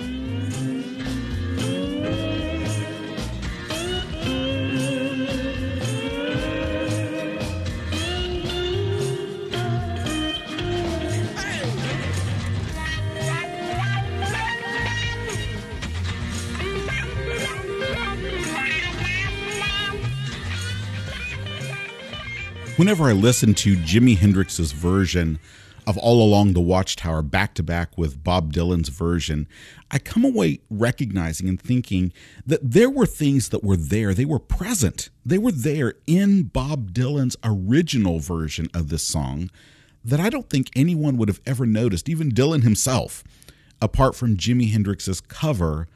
Whenever 22.81 23.11
I 23.11 23.13
listen 23.13 23.53
to 23.53 23.77
Jimi 23.77 24.17
Hendrix's 24.17 24.73
version 24.73 25.39
of 25.87 25.99
All 25.99 26.23
Along 26.23 26.55
the 26.55 26.63
Watchtower 26.63 27.21
back 27.21 27.53
to 27.57 27.63
back 27.63 27.99
with 27.99 28.25
Bob 28.25 28.55
Dylan's 28.55 28.89
version, 28.89 29.47
I 29.91 29.99
come 29.99 30.25
away 30.25 30.61
recognizing 30.71 31.47
and 31.47 31.61
thinking 31.61 32.11
that 32.47 32.71
there 32.71 32.89
were 32.89 33.05
things 33.05 33.51
that 33.51 33.63
were 33.63 33.77
there. 33.77 34.15
They 34.15 34.25
were 34.25 34.39
present. 34.39 35.11
They 35.27 35.37
were 35.37 35.53
there 35.53 35.93
in 36.07 36.45
Bob 36.45 36.95
Dylan's 36.95 37.37
original 37.45 38.19
version 38.19 38.71
of 38.73 38.89
this 38.89 39.03
song 39.03 39.51
that 40.03 40.19
I 40.19 40.31
don't 40.31 40.49
think 40.49 40.71
anyone 40.75 41.19
would 41.19 41.29
have 41.29 41.43
ever 41.45 41.67
noticed, 41.67 42.09
even 42.09 42.33
Dylan 42.33 42.63
himself, 42.63 43.23
apart 43.83 44.15
from 44.15 44.39
Jimi 44.39 44.73
Hendrix's 44.73 45.21
cover 45.21 45.87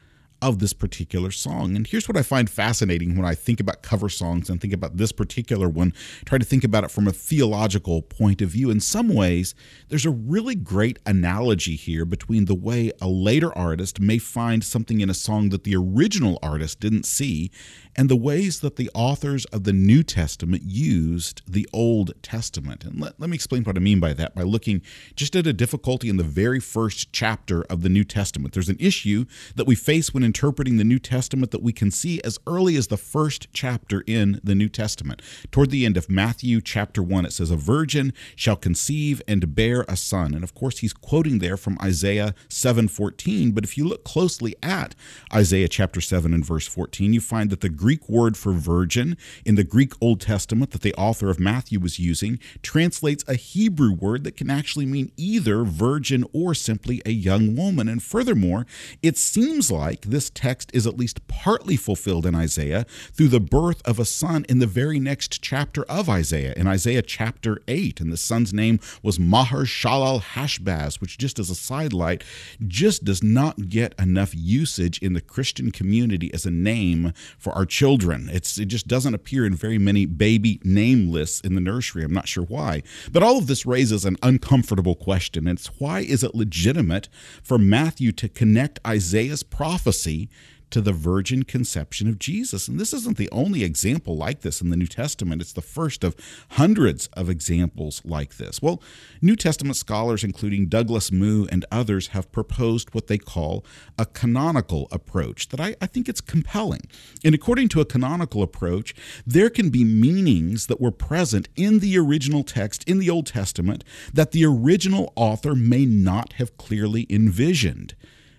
of 0.41 0.59
this 0.59 0.73
particular 0.73 1.31
song. 1.31 1.75
And 1.75 1.87
here's 1.87 2.07
what 2.07 2.17
I 2.17 2.21
find 2.21 2.49
fascinating 2.49 3.15
when 3.15 3.25
I 3.25 3.35
think 3.35 3.59
about 3.59 3.81
cover 3.81 4.09
songs 4.09 4.49
and 4.49 4.59
think 4.59 4.73
about 4.73 4.97
this 4.97 5.11
particular 5.11 5.69
one, 5.69 5.93
try 6.25 6.37
to 6.37 6.45
think 6.45 6.63
about 6.63 6.83
it 6.83 6.91
from 6.91 7.07
a 7.07 7.11
theological 7.11 8.01
point 8.01 8.41
of 8.41 8.49
view. 8.49 8.69
In 8.69 8.79
some 8.79 9.09
ways, 9.09 9.55
there's 9.89 10.05
a 10.05 10.11
really 10.11 10.55
great 10.55 10.99
analogy 11.05 11.75
here 11.75 12.05
between 12.05 12.45
the 12.45 12.55
way 12.55 12.91
a 13.01 13.07
later 13.07 13.55
artist 13.57 13.99
may 13.99 14.17
find 14.17 14.63
something 14.63 15.01
in 15.01 15.09
a 15.09 15.13
song 15.13 15.49
that 15.49 15.63
the 15.63 15.75
original 15.75 16.37
artist 16.43 16.79
didn't 16.79 17.05
see 17.05 17.49
and 17.95 18.09
the 18.09 18.15
ways 18.15 18.59
that 18.59 18.75
the 18.75 18.89
authors 18.93 19.45
of 19.45 19.63
the 19.63 19.73
New 19.73 20.03
Testament 20.03 20.63
used 20.65 21.41
the 21.47 21.67
Old 21.71 22.13
Testament. 22.21 22.83
And 22.83 22.99
let, 22.99 23.19
let 23.19 23.29
me 23.29 23.35
explain 23.35 23.63
what 23.63 23.77
I 23.77 23.79
mean 23.79 23.99
by 23.99 24.13
that 24.13 24.35
by 24.35 24.43
looking 24.43 24.81
just 25.15 25.35
at 25.35 25.47
a 25.47 25.53
difficulty 25.53 26.09
in 26.09 26.17
the 26.17 26.23
very 26.23 26.59
first 26.59 27.13
chapter 27.13 27.63
of 27.63 27.81
the 27.81 27.89
New 27.89 28.03
Testament. 28.03 28.53
There's 28.53 28.69
an 28.69 28.77
issue 28.79 29.25
that 29.55 29.67
we 29.67 29.75
face 29.75 30.13
when 30.13 30.23
interpreting 30.23 30.77
the 30.77 30.83
New 30.83 30.99
Testament 30.99 31.51
that 31.51 31.63
we 31.63 31.71
can 31.71 31.91
see 31.91 32.21
as 32.23 32.39
early 32.45 32.75
as 32.75 32.87
the 32.87 32.97
first 32.97 33.47
chapter 33.53 34.03
in 34.05 34.39
the 34.43 34.55
New 34.55 34.69
Testament. 34.69 35.21
Toward 35.51 35.71
the 35.71 35.85
end 35.85 35.95
of 35.97 36.09
Matthew 36.09 36.61
chapter 36.61 37.01
1, 37.01 37.25
it 37.25 37.33
says, 37.33 37.51
A 37.51 37.55
virgin 37.55 38.13
shall 38.35 38.55
conceive 38.55 39.21
and 39.27 39.55
bear 39.55 39.85
a 39.87 39.95
son. 39.95 40.33
And 40.33 40.43
of 40.43 40.53
course, 40.53 40.79
he's 40.79 40.93
quoting 40.93 41.39
there 41.39 41.57
from 41.57 41.77
Isaiah 41.81 42.35
7:14. 42.49 43.53
But 43.53 43.63
if 43.63 43.77
you 43.77 43.87
look 43.87 44.03
closely 44.03 44.55
at 44.61 44.95
Isaiah 45.33 45.67
chapter 45.67 46.01
7 46.01 46.33
and 46.33 46.45
verse 46.45 46.67
14, 46.67 47.13
you 47.13 47.21
find 47.21 47.49
that 47.49 47.61
the 47.61 47.69
Greek 47.85 48.09
word 48.09 48.35
for 48.35 48.51
virgin 48.51 49.15
in 49.45 49.53
the 49.53 49.63
Greek 49.63 49.93
Old 50.01 50.19
Testament 50.19 50.71
that 50.71 50.81
the 50.81 50.95
author 50.95 51.29
of 51.29 51.39
Matthew 51.39 51.79
was 51.79 51.99
using 51.99 52.39
translates 52.63 53.23
a 53.27 53.35
Hebrew 53.35 53.93
word 53.93 54.23
that 54.23 54.35
can 54.35 54.49
actually 54.49 54.87
mean 54.87 55.11
either 55.17 55.63
virgin 55.63 56.25
or 56.33 56.55
simply 56.55 56.99
a 57.05 57.11
young 57.11 57.55
woman. 57.55 57.87
And 57.87 58.01
furthermore, 58.01 58.65
it 59.03 59.19
seems 59.19 59.71
like 59.71 60.01
this 60.01 60.31
text 60.31 60.71
is 60.73 60.87
at 60.87 60.97
least 60.97 61.27
partly 61.27 61.75
fulfilled 61.75 62.25
in 62.25 62.33
Isaiah 62.33 62.87
through 63.13 63.27
the 63.27 63.39
birth 63.39 63.83
of 63.85 63.99
a 63.99 64.05
son 64.05 64.47
in 64.49 64.57
the 64.57 64.65
very 64.65 64.99
next 64.99 65.43
chapter 65.43 65.83
of 65.83 66.09
Isaiah, 66.09 66.55
in 66.57 66.65
Isaiah 66.65 67.03
chapter 67.03 67.61
8. 67.67 68.01
And 68.01 68.11
the 68.11 68.17
son's 68.17 68.51
name 68.51 68.79
was 69.03 69.19
Maher 69.19 69.65
Shalal 69.65 70.23
Hashbaz, 70.23 70.99
which, 70.99 71.19
just 71.19 71.37
as 71.37 71.51
a 71.51 71.55
sidelight, 71.55 72.23
just 72.65 73.03
does 73.03 73.21
not 73.21 73.69
get 73.69 73.93
enough 73.99 74.33
usage 74.33 74.97
in 75.03 75.13
the 75.13 75.21
Christian 75.21 75.69
community 75.69 76.33
as 76.33 76.47
a 76.47 76.51
name 76.51 77.13
for 77.37 77.53
our 77.53 77.67
children. 77.75 78.29
It's, 78.31 78.57
it 78.57 78.67
just 78.67 78.87
doesn't 78.87 79.13
appear 79.13 79.45
in 79.45 79.53
very 79.53 79.77
many 79.77 80.05
baby 80.05 80.61
name 80.63 81.11
lists 81.11 81.41
in 81.41 81.55
the 81.55 81.61
nursery. 81.61 82.05
I'm 82.05 82.13
not 82.13 82.25
sure 82.25 82.45
why. 82.45 82.83
But 83.11 83.21
all 83.21 83.37
of 83.37 83.47
this 83.47 83.65
raises 83.65 84.05
an 84.05 84.15
uncomfortable 84.23 84.95
question. 84.95 85.45
It's 85.45 85.67
why 85.77 85.99
is 85.99 86.23
it 86.23 86.33
legitimate 86.33 87.09
for 87.43 87.57
Matthew 87.57 88.13
to 88.13 88.29
connect 88.29 88.79
Isaiah's 88.87 89.43
prophecy 89.43 90.29
to 90.71 90.81
the 90.81 90.91
virgin 90.91 91.43
conception 91.43 92.07
of 92.07 92.19
Jesus. 92.19 92.67
And 92.67 92.79
this 92.79 92.93
isn't 92.93 93.17
the 93.17 93.29
only 93.31 93.63
example 93.63 94.17
like 94.17 94.41
this 94.41 94.61
in 94.61 94.69
the 94.69 94.77
New 94.77 94.87
Testament. 94.87 95.41
It's 95.41 95.53
the 95.53 95.61
first 95.61 96.03
of 96.03 96.15
hundreds 96.51 97.07
of 97.13 97.29
examples 97.29 98.01
like 98.05 98.37
this. 98.37 98.61
Well, 98.61 98.81
New 99.21 99.35
Testament 99.35 99.77
scholars, 99.77 100.23
including 100.23 100.67
Douglas 100.67 101.11
Moo 101.11 101.45
and 101.51 101.65
others, 101.71 102.07
have 102.07 102.31
proposed 102.31 102.93
what 102.93 103.07
they 103.07 103.17
call 103.17 103.65
a 103.97 104.05
canonical 104.05 104.87
approach 104.91 105.49
that 105.49 105.59
I, 105.59 105.75
I 105.81 105.87
think 105.87 106.09
it's 106.09 106.21
compelling. 106.21 106.81
And 107.23 107.35
according 107.35 107.69
to 107.69 107.81
a 107.81 107.85
canonical 107.85 108.41
approach, 108.41 108.93
there 109.25 109.49
can 109.49 109.69
be 109.69 109.83
meanings 109.83 110.67
that 110.67 110.81
were 110.81 110.91
present 110.91 111.47
in 111.55 111.79
the 111.79 111.97
original 111.97 112.43
text 112.43 112.83
in 112.87 112.99
the 112.99 113.09
Old 113.09 113.27
Testament 113.27 113.83
that 114.13 114.31
the 114.31 114.45
original 114.45 115.13
author 115.15 115.55
may 115.55 115.85
not 115.85 116.33
have 116.33 116.57
clearly 116.57 117.05
envisioned 117.09 117.95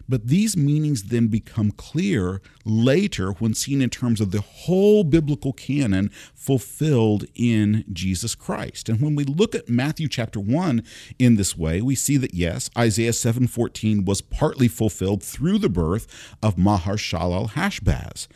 But 0.08 0.28
these 0.28 0.56
meanings 0.56 1.04
then 1.04 1.28
become 1.28 1.70
clear 1.72 2.40
later 2.64 3.32
when 3.32 3.54
seen 3.54 3.82
in 3.82 3.90
terms 3.90 4.20
of 4.20 4.30
the 4.30 4.40
whole 4.40 5.04
biblical 5.04 5.52
canon 5.52 6.10
fulfilled 6.34 7.24
in 7.34 7.84
Jesus 7.92 8.34
Christ. 8.34 8.88
And 8.88 9.00
when 9.00 9.14
we 9.14 9.24
look 9.24 9.54
at 9.54 9.68
Matthew 9.68 10.08
chapter 10.08 10.40
1 10.40 10.82
in 11.18 11.36
this 11.36 11.56
way, 11.56 11.80
we 11.80 11.94
see 11.94 12.16
that 12.18 12.34
yes, 12.34 12.70
Isaiah 12.76 13.12
7:14 13.12 14.04
was 14.04 14.20
partly 14.20 14.68
fulfilled 14.68 15.22
through 15.22 15.58
the 15.58 15.68
birth 15.68 16.06
of 16.42 16.56
Maher-shalal 16.56 17.50
Hashbaz. 17.50 18.28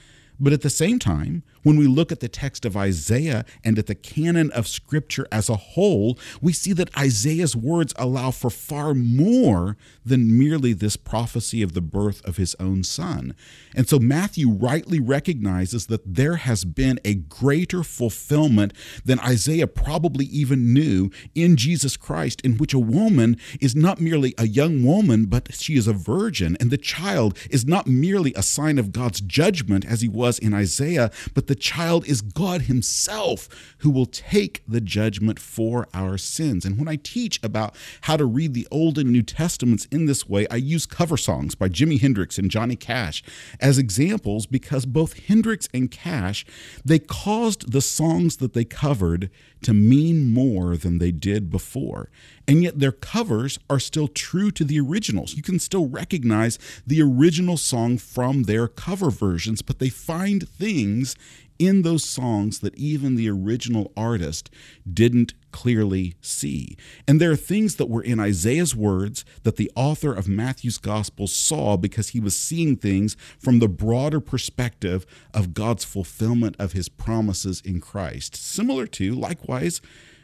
But 0.42 0.54
at 0.54 0.62
the 0.62 0.70
same 0.70 0.98
time, 0.98 1.42
when 1.62 1.76
we 1.76 1.86
look 1.86 2.10
at 2.12 2.20
the 2.20 2.28
text 2.28 2.64
of 2.64 2.76
Isaiah 2.76 3.44
and 3.64 3.78
at 3.78 3.86
the 3.86 3.94
canon 3.94 4.50
of 4.52 4.66
Scripture 4.66 5.26
as 5.30 5.48
a 5.48 5.56
whole, 5.56 6.18
we 6.40 6.52
see 6.52 6.72
that 6.72 6.96
Isaiah's 6.96 7.56
words 7.56 7.94
allow 7.96 8.30
for 8.30 8.50
far 8.50 8.94
more 8.94 9.76
than 10.04 10.38
merely 10.38 10.72
this 10.72 10.96
prophecy 10.96 11.62
of 11.62 11.74
the 11.74 11.80
birth 11.80 12.24
of 12.24 12.36
his 12.36 12.56
own 12.58 12.84
son. 12.84 13.34
And 13.74 13.88
so 13.88 13.98
Matthew 13.98 14.50
rightly 14.50 15.00
recognizes 15.00 15.86
that 15.86 16.14
there 16.14 16.36
has 16.36 16.64
been 16.64 16.98
a 17.04 17.14
greater 17.14 17.82
fulfillment 17.82 18.72
than 19.04 19.20
Isaiah 19.20 19.66
probably 19.66 20.24
even 20.26 20.72
knew 20.72 21.10
in 21.34 21.56
Jesus 21.56 21.96
Christ, 21.96 22.40
in 22.42 22.56
which 22.56 22.74
a 22.74 22.78
woman 22.78 23.36
is 23.60 23.76
not 23.76 24.00
merely 24.00 24.34
a 24.38 24.46
young 24.46 24.82
woman, 24.84 25.26
but 25.26 25.52
she 25.54 25.76
is 25.76 25.86
a 25.86 25.92
virgin, 25.92 26.56
and 26.60 26.70
the 26.70 26.76
child 26.76 27.36
is 27.50 27.66
not 27.66 27.86
merely 27.86 28.32
a 28.34 28.42
sign 28.42 28.78
of 28.78 28.92
God's 28.92 29.20
judgment 29.20 29.84
as 29.84 30.00
he 30.00 30.08
was 30.08 30.38
in 30.38 30.54
Isaiah, 30.54 31.10
but 31.34 31.46
the 31.50 31.56
child 31.56 32.06
is 32.06 32.22
God 32.22 32.62
Himself 32.62 33.74
who 33.78 33.90
will 33.90 34.06
take 34.06 34.62
the 34.68 34.80
judgment 34.80 35.40
for 35.40 35.88
our 35.92 36.16
sins. 36.16 36.64
And 36.64 36.78
when 36.78 36.86
I 36.86 36.94
teach 36.94 37.40
about 37.42 37.74
how 38.02 38.16
to 38.16 38.24
read 38.24 38.54
the 38.54 38.68
Old 38.70 38.98
and 38.98 39.10
New 39.10 39.24
Testaments 39.24 39.86
in 39.86 40.06
this 40.06 40.28
way, 40.28 40.46
I 40.48 40.54
use 40.54 40.86
cover 40.86 41.16
songs 41.16 41.56
by 41.56 41.68
Jimi 41.68 42.00
Hendrix 42.00 42.38
and 42.38 42.52
Johnny 42.52 42.76
Cash 42.76 43.24
as 43.58 43.78
examples 43.78 44.46
because 44.46 44.86
both 44.86 45.26
Hendrix 45.26 45.68
and 45.74 45.90
Cash, 45.90 46.46
they 46.84 47.00
caused 47.00 47.72
the 47.72 47.80
songs 47.80 48.36
that 48.36 48.52
they 48.52 48.64
covered 48.64 49.28
to 49.62 49.74
mean 49.74 50.32
more 50.32 50.76
than 50.76 50.98
they 50.98 51.10
did 51.10 51.50
before. 51.50 52.10
And 52.48 52.62
yet 52.62 52.78
their 52.78 52.92
covers 52.92 53.58
are 53.68 53.78
still 53.78 54.08
true 54.08 54.50
to 54.52 54.64
the 54.64 54.80
originals. 54.80 55.34
You 55.34 55.42
can 55.42 55.58
still 55.58 55.88
recognize 55.88 56.58
the 56.86 57.02
original 57.02 57.56
song 57.56 57.98
from 57.98 58.44
their 58.44 58.66
cover 58.68 59.10
versions, 59.10 59.62
but 59.62 59.78
they 59.78 59.88
find 59.88 60.48
things 60.48 61.14
in 61.60 61.82
those 61.82 62.02
songs 62.02 62.60
that 62.60 62.74
even 62.74 63.14
the 63.14 63.28
original 63.28 63.92
artist 63.96 64.50
didn't 64.90 65.34
clearly 65.52 66.14
see. 66.22 66.76
And 67.06 67.20
there 67.20 67.30
are 67.30 67.36
things 67.36 67.76
that 67.76 67.90
were 67.90 68.02
in 68.02 68.18
Isaiah's 68.18 68.74
words 68.74 69.24
that 69.42 69.56
the 69.56 69.70
author 69.76 70.12
of 70.12 70.26
Matthew's 70.26 70.78
gospel 70.78 71.26
saw 71.26 71.76
because 71.76 72.08
he 72.08 72.20
was 72.20 72.34
seeing 72.34 72.76
things 72.76 73.14
from 73.38 73.58
the 73.58 73.68
broader 73.68 74.20
perspective 74.20 75.04
of 75.34 75.52
God's 75.52 75.84
fulfillment 75.84 76.56
of 76.58 76.72
his 76.72 76.88
promises 76.88 77.60
in 77.60 77.80
Christ. 77.80 78.34
Similar 78.34 78.86
to, 78.86 79.14
likewise, 79.14 79.82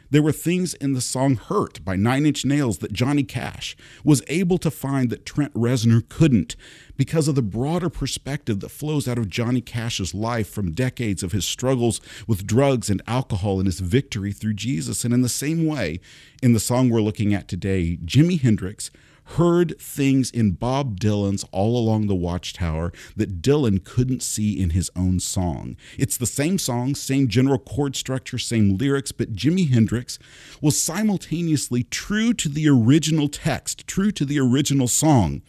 there 0.09 0.21
were 0.21 0.31
things 0.31 0.73
in 0.75 0.93
the 0.93 1.01
song 1.01 1.35
Hurt 1.35 1.83
by 1.83 1.95
Nine 1.95 2.25
Inch 2.25 2.45
Nails 2.45 2.77
that 2.79 2.93
Johnny 2.93 3.23
Cash 3.23 3.75
was 4.03 4.21
able 4.27 4.57
to 4.59 4.71
find 4.71 5.09
that 5.09 5.25
Trent 5.25 5.53
Reznor 5.53 6.07
couldn't 6.07 6.55
because 6.95 7.27
of 7.27 7.35
the 7.35 7.41
broader 7.41 7.89
perspective 7.89 8.59
that 8.61 8.69
flows 8.69 9.07
out 9.07 9.17
of 9.17 9.29
Johnny 9.29 9.61
Cash's 9.61 10.13
life 10.13 10.49
from 10.49 10.71
decades 10.71 11.23
of 11.23 11.31
his 11.31 11.45
struggles 11.45 11.99
with 12.25 12.47
drugs 12.47 12.89
and 12.89 13.01
alcohol 13.07 13.59
and 13.59 13.67
his 13.67 13.79
victory 13.79 14.31
through 14.31 14.53
Jesus. 14.53 15.03
And 15.03 15.13
in 15.13 15.21
the 15.21 15.29
same 15.29 15.65
way, 15.65 15.99
in 16.41 16.53
the 16.53 16.59
song 16.59 16.89
we're 16.89 17.01
looking 17.01 17.33
at 17.33 17.47
today, 17.47 17.97
Jimi 18.05 18.39
Hendrix 18.41 18.89
heard 19.31 19.79
things 19.79 20.31
in 20.31 20.51
Bob 20.51 20.99
Dylan's 20.99 21.45
All 21.51 21.77
Along 21.77 22.07
the 22.07 22.15
Watchtower 22.15 22.93
that 23.15 23.41
Dylan 23.41 23.83
couldn't 23.83 24.23
see 24.23 24.59
in 24.59 24.71
his 24.71 24.89
own 24.95 25.19
song. 25.19 25.75
It's 25.97 26.17
the 26.17 26.25
same 26.25 26.57
song, 26.57 26.95
same 26.95 27.27
general 27.27 27.59
chord 27.59 27.95
structure, 27.95 28.37
same 28.37 28.77
lyrics, 28.77 29.11
but 29.11 29.33
Jimi 29.33 29.69
Hendrix 29.69 30.17
was 30.61 30.79
simultaneously 30.79 31.83
true 31.83 32.33
to 32.35 32.47
the 32.47 32.69
original 32.69 33.27
text, 33.27 33.85
true 33.85 34.11
to 34.11 34.25
the 34.25 34.39
original 34.39 34.87
song, 34.87 35.41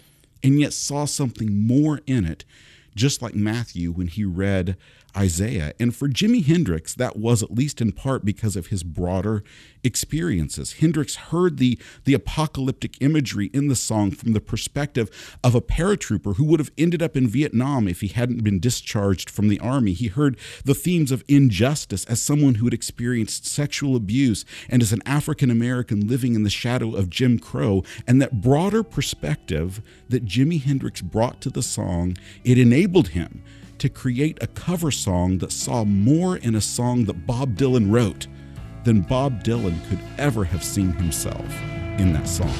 and 0.42 0.60
yet 0.60 0.72
saw 0.72 1.04
something 1.04 1.66
more 1.66 2.00
in 2.06 2.24
it, 2.24 2.44
just 2.94 3.22
like 3.22 3.34
Matthew 3.34 3.92
when 3.92 4.08
he 4.08 4.24
read 4.24 4.76
Isaiah. 5.18 5.72
And 5.80 5.94
for 5.94 6.08
Jimi 6.08 6.44
Hendrix, 6.44 6.94
that 6.94 7.16
was 7.16 7.42
at 7.42 7.50
least 7.50 7.80
in 7.80 7.90
part 7.90 8.24
because 8.24 8.54
of 8.54 8.68
his 8.68 8.84
broader 8.84 9.42
experiences. 9.82 10.74
Hendrix 10.74 11.16
heard 11.16 11.58
the, 11.58 11.78
the 12.04 12.14
apocalyptic 12.14 13.00
imagery 13.00 13.50
in 13.52 13.66
the 13.66 13.74
song 13.74 14.12
from 14.12 14.32
the 14.32 14.40
perspective 14.40 15.36
of 15.42 15.54
a 15.56 15.60
paratrooper 15.60 16.36
who 16.36 16.44
would 16.44 16.60
have 16.60 16.70
ended 16.78 17.02
up 17.02 17.16
in 17.16 17.26
Vietnam 17.26 17.88
if 17.88 18.00
he 18.00 18.08
hadn't 18.08 18.44
been 18.44 18.60
discharged 18.60 19.28
from 19.28 19.48
the 19.48 19.58
army. 19.58 19.92
He 19.92 20.06
heard 20.06 20.38
the 20.64 20.74
themes 20.74 21.10
of 21.10 21.24
injustice 21.26 22.04
as 22.04 22.22
someone 22.22 22.56
who 22.56 22.66
had 22.66 22.74
experienced 22.74 23.44
sexual 23.44 23.96
abuse 23.96 24.44
and 24.68 24.82
as 24.82 24.92
an 24.92 25.02
African 25.04 25.50
American 25.50 26.06
living 26.06 26.34
in 26.34 26.44
the 26.44 26.50
shadow 26.50 26.94
of 26.94 27.10
Jim 27.10 27.40
Crow. 27.40 27.82
And 28.06 28.22
that 28.22 28.40
broader 28.40 28.84
perspective 28.84 29.82
that 30.08 30.24
Jimi 30.24 30.62
Hendrix 30.62 31.00
brought 31.00 31.40
to 31.40 31.50
the 31.50 31.62
song, 31.62 32.16
it 32.44 32.58
enabled 32.58 33.08
him 33.08 33.42
to 33.78 33.88
create 33.88 34.38
a 34.40 34.46
cover 34.46 34.90
song 34.90 35.38
that 35.38 35.52
saw 35.52 35.84
more 35.84 36.36
in 36.36 36.54
a 36.54 36.60
song 36.60 37.04
that 37.04 37.26
Bob 37.26 37.56
Dylan 37.56 37.90
wrote 37.90 38.26
than 38.84 39.02
Bob 39.02 39.44
Dylan 39.44 39.86
could 39.88 40.00
ever 40.18 40.44
have 40.44 40.64
seen 40.64 40.92
himself 40.92 41.44
in 41.98 42.12
that 42.12 42.28
song. 42.28 42.54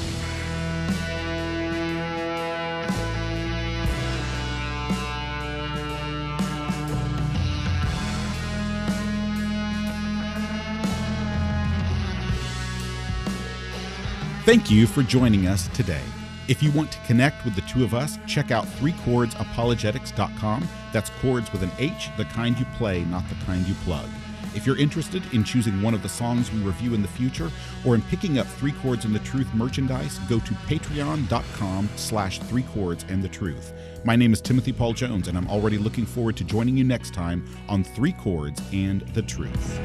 Thank 14.45 14.71
you 14.71 14.87
for 14.87 15.03
joining 15.03 15.45
us 15.45 15.67
today. 15.69 16.01
If 16.49 16.61
you 16.63 16.71
want 16.71 16.91
to 16.93 16.99
connect 17.05 17.45
with 17.45 17.53
the 17.53 17.61
two 17.61 17.83
of 17.83 17.93
us, 17.93 18.17
check 18.25 18.49
out 18.49 18.65
threechordsapologetics.com. 18.65 20.67
That's 20.91 21.11
chords 21.21 21.51
with 21.51 21.61
an 21.61 21.69
H, 21.77 22.09
the 22.17 22.25
kind 22.25 22.57
you 22.57 22.65
play, 22.75 23.05
not 23.05 23.29
the 23.29 23.35
kind 23.45 23.67
you 23.67 23.75
plug. 23.85 24.09
If 24.55 24.65
you're 24.65 24.79
interested 24.79 25.21
in 25.31 25.43
choosing 25.43 25.79
one 25.83 25.93
of 25.93 26.01
the 26.01 26.09
songs 26.09 26.51
we 26.51 26.61
review 26.61 26.95
in 26.95 27.03
the 27.03 27.07
future 27.07 27.51
or 27.85 27.93
in 27.93 28.01
picking 28.01 28.39
up 28.39 28.47
Three 28.47 28.71
Chords 28.71 29.05
and 29.05 29.13
the 29.13 29.19
Truth 29.19 29.53
merchandise, 29.53 30.17
go 30.27 30.39
to 30.39 30.53
patreon.com 30.65 31.87
slash 31.95 32.39
three 32.39 32.63
chords 32.63 33.05
and 33.09 33.21
the 33.21 33.29
truth. 33.29 33.71
My 34.03 34.15
name 34.15 34.33
is 34.33 34.41
Timothy 34.41 34.73
Paul 34.73 34.93
Jones, 34.93 35.27
and 35.27 35.37
I'm 35.37 35.47
already 35.49 35.77
looking 35.77 36.07
forward 36.07 36.35
to 36.37 36.43
joining 36.43 36.75
you 36.75 36.83
next 36.83 37.13
time 37.13 37.45
on 37.67 37.83
Three 37.83 38.13
Chords 38.13 38.59
and 38.73 39.01
the 39.13 39.21
Truth. 39.21 39.79